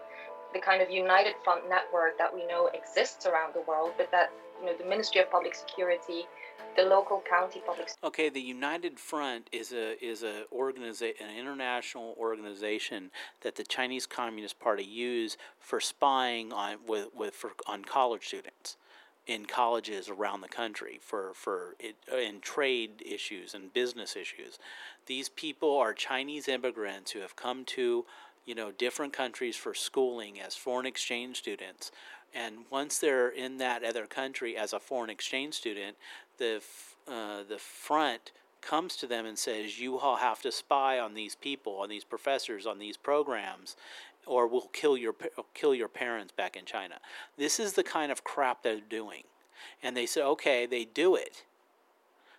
the 0.54 0.60
kind 0.60 0.82
of 0.82 0.90
united 0.90 1.34
front 1.44 1.68
network 1.70 2.18
that 2.18 2.34
we 2.34 2.46
know 2.48 2.70
exists 2.74 3.26
around 3.26 3.54
the 3.54 3.62
world, 3.62 3.92
but 3.98 4.10
that 4.12 4.32
you 4.60 4.66
know 4.66 4.78
the 4.78 4.86
Ministry 4.86 5.22
of 5.22 5.30
Public 5.30 5.54
Security, 5.54 6.26
the 6.76 6.84
local 6.84 7.22
county 7.30 7.62
public. 7.66 7.90
Okay, 8.04 8.30
the 8.30 8.42
United 8.42 9.00
Front 9.00 9.50
is 9.52 9.74
a 9.74 10.04
is 10.04 10.24
a 10.24 10.44
organiza- 10.54 11.20
an 11.20 11.36
international 11.38 12.16
organization 12.18 13.12
that 13.42 13.56
the 13.56 13.64
Chinese 13.64 14.06
Communist 14.06 14.60
Party 14.60 14.84
use 14.84 15.38
for 15.60 15.80
spying 15.80 16.54
on 16.54 16.78
with, 16.88 17.08
with 17.14 17.34
for 17.34 17.52
on 17.68 17.84
college 17.84 18.28
students 18.28 18.78
in 19.28 19.46
colleges 19.46 20.10
around 20.10 20.42
the 20.42 20.48
country 20.48 21.00
for 21.02 21.32
for 21.34 21.76
it, 21.80 21.96
in 22.12 22.40
trade 22.40 23.04
issues 23.06 23.54
and 23.54 23.74
business 23.74 24.16
issues. 24.16 24.58
These 25.06 25.30
people 25.30 25.78
are 25.78 25.94
Chinese 25.94 26.48
immigrants 26.48 27.12
who 27.12 27.20
have 27.20 27.36
come 27.36 27.66
to 27.66 28.06
you 28.46 28.56
know 28.56 28.72
different 28.72 29.14
countries 29.14 29.56
for 29.56 29.74
schooling 29.74 30.40
as 30.40 30.56
foreign 30.56 30.88
exchange 30.88 31.38
students 31.38 31.92
and 32.34 32.60
once 32.72 32.98
they're 32.98 33.30
in 33.30 33.58
that 33.58 33.84
other 33.84 34.08
country 34.08 34.58
as 34.58 34.74
a 34.74 34.80
foreign 34.80 35.10
exchange 35.10 35.54
student 35.54 35.98
the 36.38 36.62
uh, 37.08 37.44
the 37.48 37.60
front 37.60 38.32
comes 38.62 38.96
to 38.96 39.08
them 39.08 39.26
and 39.26 39.38
says 39.38 39.80
you 39.80 40.00
all 40.00 40.16
have 40.18 40.42
to 40.42 40.52
spy 40.52 40.98
on 40.98 41.14
these 41.14 41.36
people 41.36 41.74
on 41.74 41.90
these 41.90 42.04
professors 42.04 42.66
on 42.66 42.80
these 42.80 42.98
programs 42.98 43.76
or 44.28 44.48
we'll 44.48 44.70
kill 44.74 44.98
your 44.98 45.16
kill 45.54 45.74
your 45.74 45.88
parents 45.88 46.34
back 46.36 46.56
in 46.56 46.66
China. 46.66 46.96
This 47.38 47.60
is 47.60 47.74
the 47.74 47.84
kind 47.84 48.12
of 48.12 48.24
crap 48.24 48.64
they're 48.64 48.80
doing. 48.80 49.24
And 49.82 49.96
they 49.96 50.06
say 50.06 50.22
okay 50.22 50.66
they 50.66 50.86
do 50.86 51.16
it. 51.16 51.44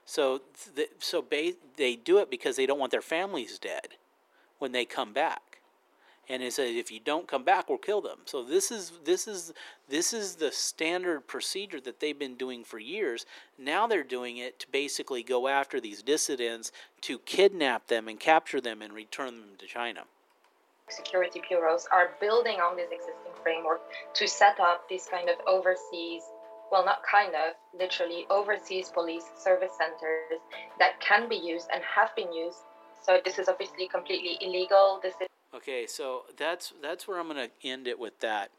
So 0.04 0.42
th- 0.76 0.90
so 0.98 1.22
ba- 1.22 1.54
they 1.76 1.96
do 1.96 2.18
it 2.18 2.30
because 2.30 2.56
they 2.56 2.66
don't 2.66 2.78
want 2.78 2.92
their 2.92 3.02
families 3.02 3.58
dead 3.58 3.88
when 4.58 4.72
they 4.72 4.84
come 4.84 5.12
back. 5.12 5.42
And 6.30 6.42
it 6.42 6.52
says 6.52 6.76
if 6.76 6.90
you 6.90 7.00
don't 7.00 7.26
come 7.26 7.42
back 7.42 7.68
we'll 7.68 7.78
kill 7.78 8.02
them. 8.02 8.18
So 8.26 8.44
this 8.44 8.70
is 8.70 8.92
this 9.04 9.26
is 9.26 9.52
this 9.88 10.12
is 10.12 10.36
the 10.36 10.52
standard 10.52 11.26
procedure 11.26 11.80
that 11.80 12.00
they've 12.00 12.18
been 12.18 12.36
doing 12.36 12.64
for 12.64 12.78
years. 12.78 13.24
Now 13.58 13.86
they're 13.86 14.02
doing 14.02 14.36
it 14.36 14.58
to 14.60 14.66
basically 14.70 15.22
go 15.22 15.48
after 15.48 15.80
these 15.80 16.02
dissidents 16.02 16.70
to 17.02 17.18
kidnap 17.20 17.88
them 17.88 18.08
and 18.08 18.20
capture 18.20 18.60
them 18.60 18.82
and 18.82 18.92
return 18.92 19.36
them 19.40 19.56
to 19.58 19.66
china 19.66 20.04
security 20.90 21.42
bureaus 21.48 21.86
are 21.92 22.10
building 22.20 22.58
on 22.60 22.76
this 22.76 22.90
existing 22.90 23.32
framework 23.42 23.80
to 24.14 24.26
set 24.26 24.58
up 24.60 24.88
these 24.88 25.06
kind 25.10 25.28
of 25.28 25.36
overseas 25.46 26.22
well 26.70 26.84
not 26.84 26.98
kind 27.10 27.34
of 27.34 27.54
literally 27.78 28.26
overseas 28.30 28.90
police 28.90 29.24
service 29.38 29.72
centers 29.78 30.40
that 30.78 31.00
can 31.00 31.28
be 31.28 31.36
used 31.36 31.68
and 31.72 31.82
have 31.82 32.14
been 32.16 32.32
used 32.32 32.58
so 33.02 33.18
this 33.24 33.38
is 33.38 33.48
obviously 33.48 33.88
completely 33.88 34.36
illegal 34.40 35.00
this 35.02 35.14
is 35.20 35.28
Okay, 35.54 35.86
so 35.86 36.24
that's 36.36 36.74
that's 36.82 37.08
where 37.08 37.18
I'm 37.18 37.28
going 37.28 37.48
to 37.48 37.68
end 37.68 37.88
it 37.88 37.98
with 37.98 38.20
that. 38.20 38.50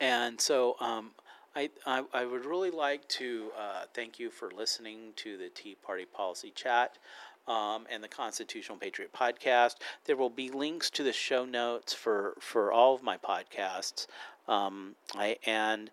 And 0.00 0.40
so 0.40 0.76
um, 0.80 1.10
I, 1.54 1.70
I, 1.86 2.04
I 2.12 2.24
would 2.24 2.46
really 2.46 2.70
like 2.70 3.06
to 3.10 3.50
uh, 3.56 3.84
thank 3.92 4.18
you 4.18 4.30
for 4.30 4.50
listening 4.50 5.12
to 5.16 5.36
the 5.36 5.50
Tea 5.50 5.76
Party 5.84 6.06
Policy 6.06 6.50
Chat. 6.54 6.96
Um, 7.46 7.86
and 7.90 8.02
the 8.02 8.08
Constitutional 8.08 8.78
Patriot 8.78 9.12
podcast. 9.12 9.74
There 10.06 10.16
will 10.16 10.30
be 10.30 10.48
links 10.48 10.88
to 10.90 11.02
the 11.02 11.12
show 11.12 11.44
notes 11.44 11.92
for, 11.92 12.34
for 12.40 12.72
all 12.72 12.94
of 12.94 13.02
my 13.02 13.18
podcasts. 13.18 14.06
Um, 14.48 14.94
I 15.14 15.36
and 15.44 15.90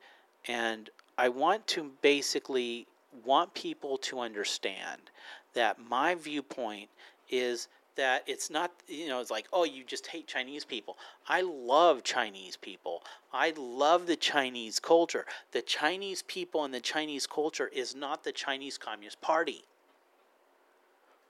and 0.47 0.89
I 1.17 1.29
want 1.29 1.67
to 1.67 1.91
basically 2.01 2.87
want 3.25 3.53
people 3.53 3.97
to 3.97 4.19
understand 4.19 5.11
that 5.53 5.77
my 5.89 6.15
viewpoint 6.15 6.89
is 7.29 7.67
that 7.95 8.23
it's 8.25 8.49
not 8.49 8.71
you 8.87 9.07
know 9.07 9.19
it's 9.19 9.31
like 9.31 9.47
oh 9.51 9.65
you 9.65 9.83
just 9.83 10.07
hate 10.07 10.25
chinese 10.25 10.63
people 10.63 10.97
i 11.27 11.41
love 11.41 12.03
chinese 12.03 12.55
people 12.55 13.03
i 13.33 13.53
love 13.57 14.07
the 14.07 14.15
chinese 14.15 14.79
culture 14.79 15.25
the 15.51 15.61
chinese 15.61 16.21
people 16.23 16.63
and 16.63 16.73
the 16.73 16.79
chinese 16.79 17.27
culture 17.27 17.67
is 17.73 17.93
not 17.93 18.23
the 18.23 18.31
chinese 18.31 18.77
communist 18.77 19.19
party 19.19 19.63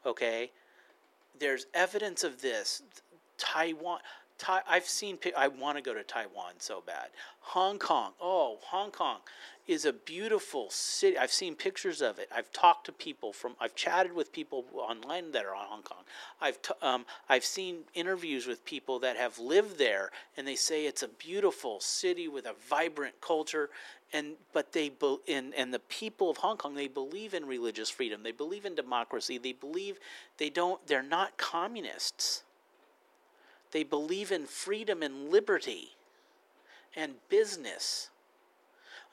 okay? 0.06 0.52
There's 1.40 1.66
evidence 1.74 2.24
of 2.24 2.42
this. 2.42 2.84
Taiwan 3.38 4.00
I've 4.48 4.88
seen. 4.88 5.18
I 5.38 5.48
want 5.48 5.78
to 5.78 5.84
go 5.84 5.94
to 5.94 6.04
Taiwan 6.04 6.54
so 6.60 6.82
bad. 6.86 7.10
Hong 7.40 7.80
Kong. 7.80 8.14
Oh, 8.22 8.58
Hong 8.62 8.92
Kong 8.92 9.18
is 9.68 9.86
a 9.86 9.94
beautiful 9.94 10.70
city. 10.70 11.18
I've 11.18 11.32
seen 11.32 11.56
pictures 11.56 12.02
of 12.02 12.20
it. 12.20 12.30
I've 12.34 12.52
talked 12.52 12.86
to 12.88 12.92
people 12.92 13.34
from. 13.34 13.56
I've 13.60 13.76
chatted 13.76 14.14
with 14.14 14.32
people 14.32 14.66
online 14.74 15.32
that 15.32 15.46
are 15.46 15.56
on 15.56 15.66
Hong 15.66 15.84
Kong. 15.84 16.04
I've 16.40 16.62
t- 16.62 16.74
um, 16.82 17.06
I've 17.30 17.46
seen 17.46 17.80
interviews 17.94 18.48
with 18.48 18.66
people 18.66 19.00
that 19.00 19.18
have 19.18 19.40
lived 19.40 19.78
there, 19.78 20.12
and 20.38 20.48
they 20.48 20.56
say 20.56 20.86
it's 20.86 21.04
a 21.04 21.08
beautiful 21.08 21.80
city 21.80 22.28
with 22.28 22.46
a 22.46 22.56
vibrant 22.70 23.20
culture. 23.22 23.70
And 24.14 24.34
but 24.52 24.74
they 24.74 24.90
be, 24.90 25.18
and 25.28 25.54
and 25.56 25.74
the 25.74 25.80
people 25.80 26.30
of 26.30 26.38
Hong 26.38 26.58
Kong 26.58 26.76
they 26.76 26.88
believe 26.88 27.34
in 27.34 27.46
religious 27.46 27.90
freedom. 27.90 28.24
They 28.24 28.34
believe 28.34 28.66
in 28.66 28.76
democracy. 28.76 29.38
They 29.38 29.54
believe 29.54 30.00
they 30.38 30.50
don't. 30.50 30.86
They're 30.88 31.02
not 31.04 31.38
communists. 31.38 32.44
They 33.72 33.84
believe 33.84 34.32
in 34.32 34.46
freedom 34.46 35.02
and 35.02 35.30
liberty 35.30 35.92
and 36.96 37.14
business. 37.30 38.10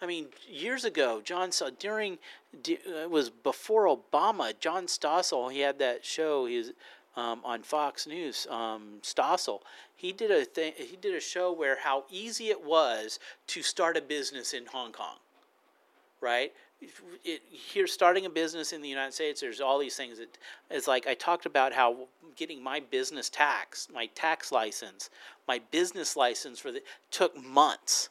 I 0.01 0.07
mean, 0.07 0.27
years 0.49 0.85
ago, 0.85 1.21
John 1.25 1.51
saw 1.51 1.71
during 1.79 2.19
uh, 2.55 2.73
it 2.85 3.11
was 3.11 3.31
before 3.31 3.87
Obama. 3.87 4.53
John 4.59 4.87
Stossel, 4.87 5.51
he 5.53 5.61
had 5.61 5.79
that 5.81 6.05
show. 6.05 6.47
He's 6.47 6.73
um, 7.17 7.41
on 7.45 7.63
Fox 7.63 8.07
News. 8.07 8.47
Um, 8.49 8.99
Stossel, 9.03 9.61
he 9.97 10.13
did 10.13 10.31
a 10.31 10.45
thing. 10.45 10.73
He 10.77 10.97
did 10.97 11.15
a 11.15 11.21
show 11.21 11.53
where 11.53 11.79
how 11.81 12.05
easy 12.11 12.49
it 12.51 12.65
was 12.65 13.19
to 13.49 13.63
start 13.63 13.97
a 13.97 14.01
business 14.01 14.55
in 14.55 14.67
Hong 14.67 14.93
Kong, 14.93 15.17
right? 16.21 16.53
It, 17.25 17.43
here, 17.51 17.87
starting 17.87 18.25
a 18.27 18.31
business 18.31 18.73
in 18.73 18.83
the 18.83 18.89
United 18.89 19.13
States, 19.13 19.41
there's 19.41 19.61
all 19.61 19.79
these 19.79 19.97
things. 19.97 20.21
It's 20.71 20.87
like 20.87 21.07
I 21.07 21.15
talked 21.15 21.45
about 21.45 21.73
how 21.73 22.07
getting 22.37 22.63
my 22.63 22.81
business 22.81 23.29
tax, 23.29 23.89
my 23.93 24.07
tax 24.15 24.53
license, 24.53 25.11
my 25.49 25.61
business 25.71 26.17
license 26.17 26.61
for 26.61 26.71
the 26.71 26.83
took 27.11 27.37
months 27.45 28.11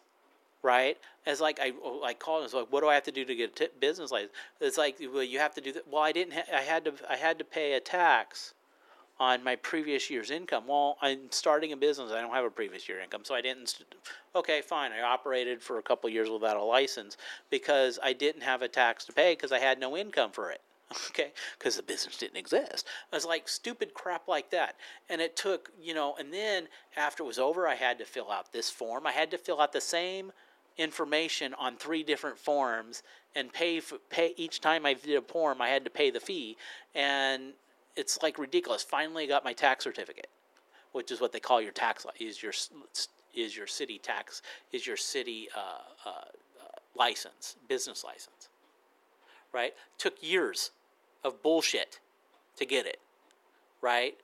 right? 0.64 0.98
As 1.26 1.40
like 1.40 1.60
I 1.62 1.72
oh, 1.84 2.04
I 2.04 2.14
called 2.14 2.40
and 2.40 2.46
it's 2.46 2.54
like, 2.54 2.68
what 2.72 2.82
do 2.82 2.88
I 2.88 2.94
have 2.94 3.04
to 3.04 3.12
do 3.12 3.24
to 3.24 3.36
get 3.36 3.52
a 3.52 3.54
t- 3.54 3.72
business 3.80 4.12
license? 4.12 4.32
It's 4.60 4.78
like, 4.78 4.98
well, 5.14 5.24
you 5.24 5.40
have 5.40 5.54
to 5.56 5.62
do 5.62 5.72
that. 5.74 5.88
Well, 5.88 6.02
I 6.02 6.12
didn't. 6.12 6.34
Ha- 6.34 6.58
I 6.58 6.62
had 6.62 6.86
to. 6.86 6.94
I 7.10 7.16
had 7.16 7.38
to 7.40 7.46
pay 7.46 7.74
a 7.74 7.80
tax 7.80 8.54
on 9.20 9.44
my 9.44 9.56
previous 9.56 10.10
year's 10.10 10.32
income. 10.32 10.66
Well, 10.68 10.98
I'm 11.02 11.32
starting 11.32 11.72
a 11.72 11.78
business. 11.78 12.12
I 12.12 12.22
don't 12.22 12.34
have 12.34 12.46
a 12.46 12.50
previous 12.50 12.88
year 12.88 13.00
income, 13.00 13.22
so 13.24 13.34
I 13.34 13.42
didn't. 13.42 13.70
St- 13.70 13.88
okay, 14.36 14.62
fine. 14.62 14.92
I 14.92 15.02
operated 15.02 15.62
for 15.62 15.80
a 15.80 15.82
couple 15.82 16.10
years 16.10 16.30
without 16.30 16.58
a 16.58 16.64
license 16.64 17.18
because 17.50 17.98
I 18.04 18.14
didn't 18.14 18.44
have 18.44 18.62
a 18.62 18.68
tax 18.68 19.06
to 19.06 19.14
pay 19.14 19.34
because 19.34 19.52
I 19.52 19.60
had 19.60 19.80
no 19.80 19.98
income 19.98 20.32
for 20.32 20.52
it. 20.52 20.62
Okay, 21.10 21.34
because 21.60 21.76
the 21.76 21.84
business 21.84 22.18
didn't 22.18 22.38
exist. 22.38 22.88
I 23.12 23.16
was 23.18 23.26
like 23.26 23.50
stupid 23.50 23.94
crap 23.94 24.30
like 24.30 24.52
that, 24.52 24.76
and 25.10 25.20
it 25.20 25.36
took 25.36 25.70
you 25.82 25.94
know. 25.94 26.16
And 26.18 26.34
then 26.34 26.70
after 26.96 27.24
it 27.24 27.26
was 27.26 27.40
over, 27.40 27.68
I 27.68 27.76
had 27.76 27.98
to 28.00 28.06
fill 28.06 28.32
out 28.32 28.54
this 28.54 28.70
form. 28.70 29.06
I 29.06 29.12
had 29.12 29.30
to 29.32 29.38
fill 29.38 29.60
out 29.60 29.74
the 29.74 29.82
same 29.82 30.32
information 30.78 31.54
on 31.56 31.76
three 31.76 32.04
different 32.04 32.38
forms 32.38 33.04
and 33.36 33.52
pay 33.52 33.80
for, 33.80 33.98
pay 34.10 34.34
each 34.38 34.62
time 34.62 34.86
I 34.86 34.94
did 34.94 35.18
a 35.18 35.22
form 35.22 35.62
I 35.62 35.70
had 35.70 35.84
to 35.86 35.90
pay 35.90 36.12
the 36.12 36.20
fee 36.20 36.56
and 36.96 37.54
it's 37.98 38.22
like 38.22 38.38
ridiculous. 38.38 38.84
Finally 38.84 39.28
got 39.28 39.44
my 39.44 39.54
tax 39.54 39.84
certificate, 39.84 40.30
which 40.94 41.12
is 41.12 41.20
what 41.20 41.34
they 41.34 41.40
call 41.40 41.62
your 41.62 41.72
tax 41.72 42.06
is 42.20 42.42
your 42.42 42.54
is 43.36 43.56
your 43.58 43.68
city 43.68 44.00
tax 44.02 44.42
is 44.72 44.88
your 44.88 44.98
city 44.98 45.48
uh, 45.56 46.10
uh, 46.10 46.10
uh, 46.10 46.68
license 46.96 47.56
business 47.68 48.04
license, 48.04 48.50
right? 49.52 49.74
Took 49.98 50.22
years 50.22 50.72
of 51.24 51.42
bullshit 51.42 52.00
to 52.56 52.66
get 52.66 52.86
it, 52.86 53.00
right? 53.82 54.16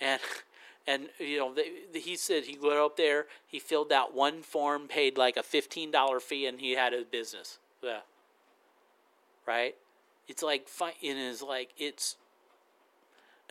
And 0.00 0.20
and 0.86 1.08
you 1.18 1.38
know 1.38 1.54
they, 1.54 1.98
he 1.98 2.16
said 2.16 2.44
he 2.44 2.58
went 2.58 2.74
up 2.74 2.96
there 2.96 3.26
he 3.46 3.58
filled 3.58 3.92
out 3.92 4.14
one 4.14 4.42
form 4.42 4.88
paid 4.88 5.16
like 5.16 5.36
a 5.36 5.42
$15 5.42 6.20
fee 6.20 6.46
and 6.46 6.60
he 6.60 6.72
had 6.72 6.92
a 6.92 7.04
business 7.04 7.60
yeah 7.82 8.00
right 9.46 9.76
it's 10.26 10.42
like 10.42 10.66
it 11.00 11.16
is 11.16 11.40
like 11.40 11.70
it's 11.78 12.16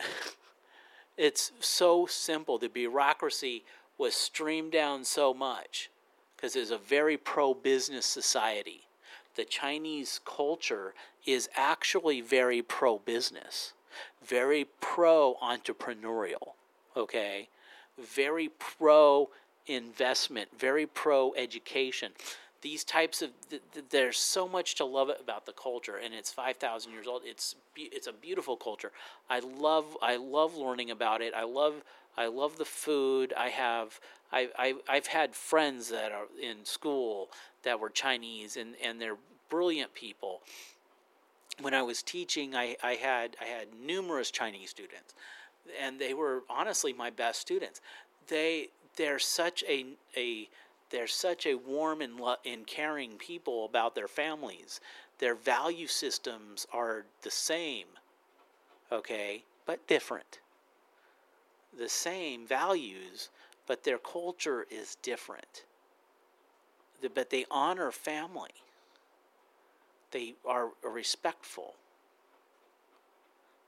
it's 1.16 1.52
so 1.60 2.06
simple 2.06 2.58
the 2.58 2.68
bureaucracy 2.68 3.64
was 3.98 4.14
streamed 4.14 4.72
down 4.72 5.04
so 5.04 5.32
much 5.34 5.90
because 6.36 6.56
it's 6.56 6.70
a 6.70 6.78
very 6.78 7.16
pro-business 7.16 8.06
society 8.06 8.82
the 9.36 9.44
chinese 9.44 10.20
culture 10.24 10.94
is 11.26 11.48
actually 11.56 12.20
very 12.20 12.62
pro-business 12.62 13.72
very 14.24 14.66
pro-entrepreneurial 14.80 16.52
okay? 16.96 17.48
Very 17.98 18.50
pro 18.58 19.30
investment, 19.66 20.48
very 20.58 20.86
pro 20.86 21.34
education. 21.34 22.12
These 22.62 22.84
types 22.84 23.22
of 23.22 23.30
th- 23.50 23.62
th- 23.74 23.86
there's 23.90 24.18
so 24.18 24.48
much 24.48 24.74
to 24.76 24.84
love 24.84 25.10
about 25.20 25.46
the 25.46 25.52
culture 25.52 25.96
and 26.02 26.14
it's 26.14 26.32
5000 26.32 26.92
years 26.92 27.06
old 27.06 27.22
it's 27.24 27.56
be- 27.74 27.90
it's 27.92 28.06
a 28.06 28.12
beautiful 28.12 28.56
culture 28.56 28.92
i 29.28 29.40
love 29.40 29.96
i 30.00 30.16
love 30.16 30.56
learning 30.56 30.90
about 30.90 31.20
it 31.20 31.34
i 31.34 31.42
love 31.44 31.82
i 32.16 32.26
love 32.26 32.58
the 32.58 32.64
food 32.64 33.34
i 33.36 33.48
have 33.48 34.00
I, 34.32 34.48
I, 34.58 34.74
I've 34.88 35.08
had 35.08 35.34
friends 35.34 35.90
that 35.90 36.10
are 36.10 36.26
in 36.40 36.64
school 36.64 37.28
that 37.64 37.78
were 37.78 37.90
Chinese 37.90 38.56
and, 38.56 38.74
and 38.82 39.00
they're 39.00 39.18
brilliant 39.50 39.94
people. 39.94 40.40
When 41.60 41.74
I 41.74 41.82
was 41.82 42.02
teaching, 42.02 42.56
I, 42.56 42.76
I 42.82 42.94
had 42.94 43.36
I 43.40 43.44
had 43.44 43.68
numerous 43.78 44.30
Chinese 44.30 44.70
students, 44.70 45.14
and 45.80 46.00
they 46.00 46.14
were 46.14 46.44
honestly 46.48 46.94
my 46.94 47.10
best 47.10 47.40
students. 47.42 47.82
They 48.28 48.70
they're 48.96 49.18
such 49.18 49.62
a 49.68 49.84
a 50.16 50.48
they're 50.92 51.08
such 51.08 51.46
a 51.46 51.54
warm 51.54 52.02
and, 52.02 52.20
lo- 52.20 52.36
and 52.44 52.66
caring 52.66 53.12
people 53.16 53.64
about 53.64 53.94
their 53.94 54.06
families. 54.06 54.80
Their 55.18 55.34
value 55.34 55.86
systems 55.86 56.66
are 56.72 57.06
the 57.22 57.30
same, 57.30 57.86
okay, 58.92 59.42
but 59.66 59.84
different. 59.88 60.40
The 61.76 61.88
same 61.88 62.46
values, 62.46 63.30
but 63.66 63.82
their 63.82 63.98
culture 63.98 64.66
is 64.70 64.96
different. 65.02 65.64
The- 67.00 67.08
But 67.08 67.30
they 67.30 67.46
honor 67.50 67.90
family. 67.90 68.50
They 70.10 70.34
are 70.44 70.68
respectful. 70.82 71.74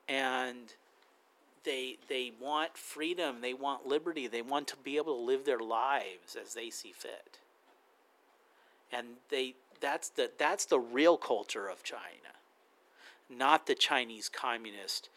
And 0.08 0.74
they 1.64 1.98
they 2.08 2.32
want 2.40 2.76
freedom, 2.76 3.40
they 3.40 3.54
want 3.54 3.86
liberty, 3.86 4.26
they 4.26 4.42
want 4.42 4.68
to 4.68 4.76
be 4.76 4.96
able 4.96 5.16
to 5.16 5.22
live 5.22 5.44
their 5.44 5.58
lives 5.58 6.36
as 6.40 6.54
they 6.54 6.70
see 6.70 6.92
fit. 6.92 7.38
And 8.92 9.06
they 9.30 9.54
that's 9.80 10.08
the 10.10 10.30
that's 10.38 10.66
the 10.66 10.78
real 10.78 11.16
culture 11.16 11.68
of 11.68 11.82
China, 11.82 12.00
not 13.28 13.66
the 13.66 13.74
Chinese 13.74 14.28
communist 14.28 15.08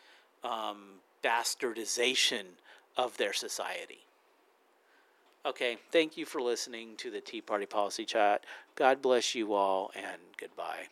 um, 0.43 0.99
bastardization 1.23 2.43
of 2.95 3.17
their 3.17 3.33
society. 3.33 3.99
Okay, 5.45 5.77
thank 5.91 6.17
you 6.17 6.25
for 6.25 6.41
listening 6.41 6.97
to 6.97 7.09
the 7.09 7.21
Tea 7.21 7.39
Party 7.39 7.65
Policy 7.65 8.03
Chat. 8.03 8.43
God 8.75 9.01
bless 9.01 9.33
you 9.33 9.53
all, 9.53 9.91
and 9.95 10.21
goodbye. 10.37 10.87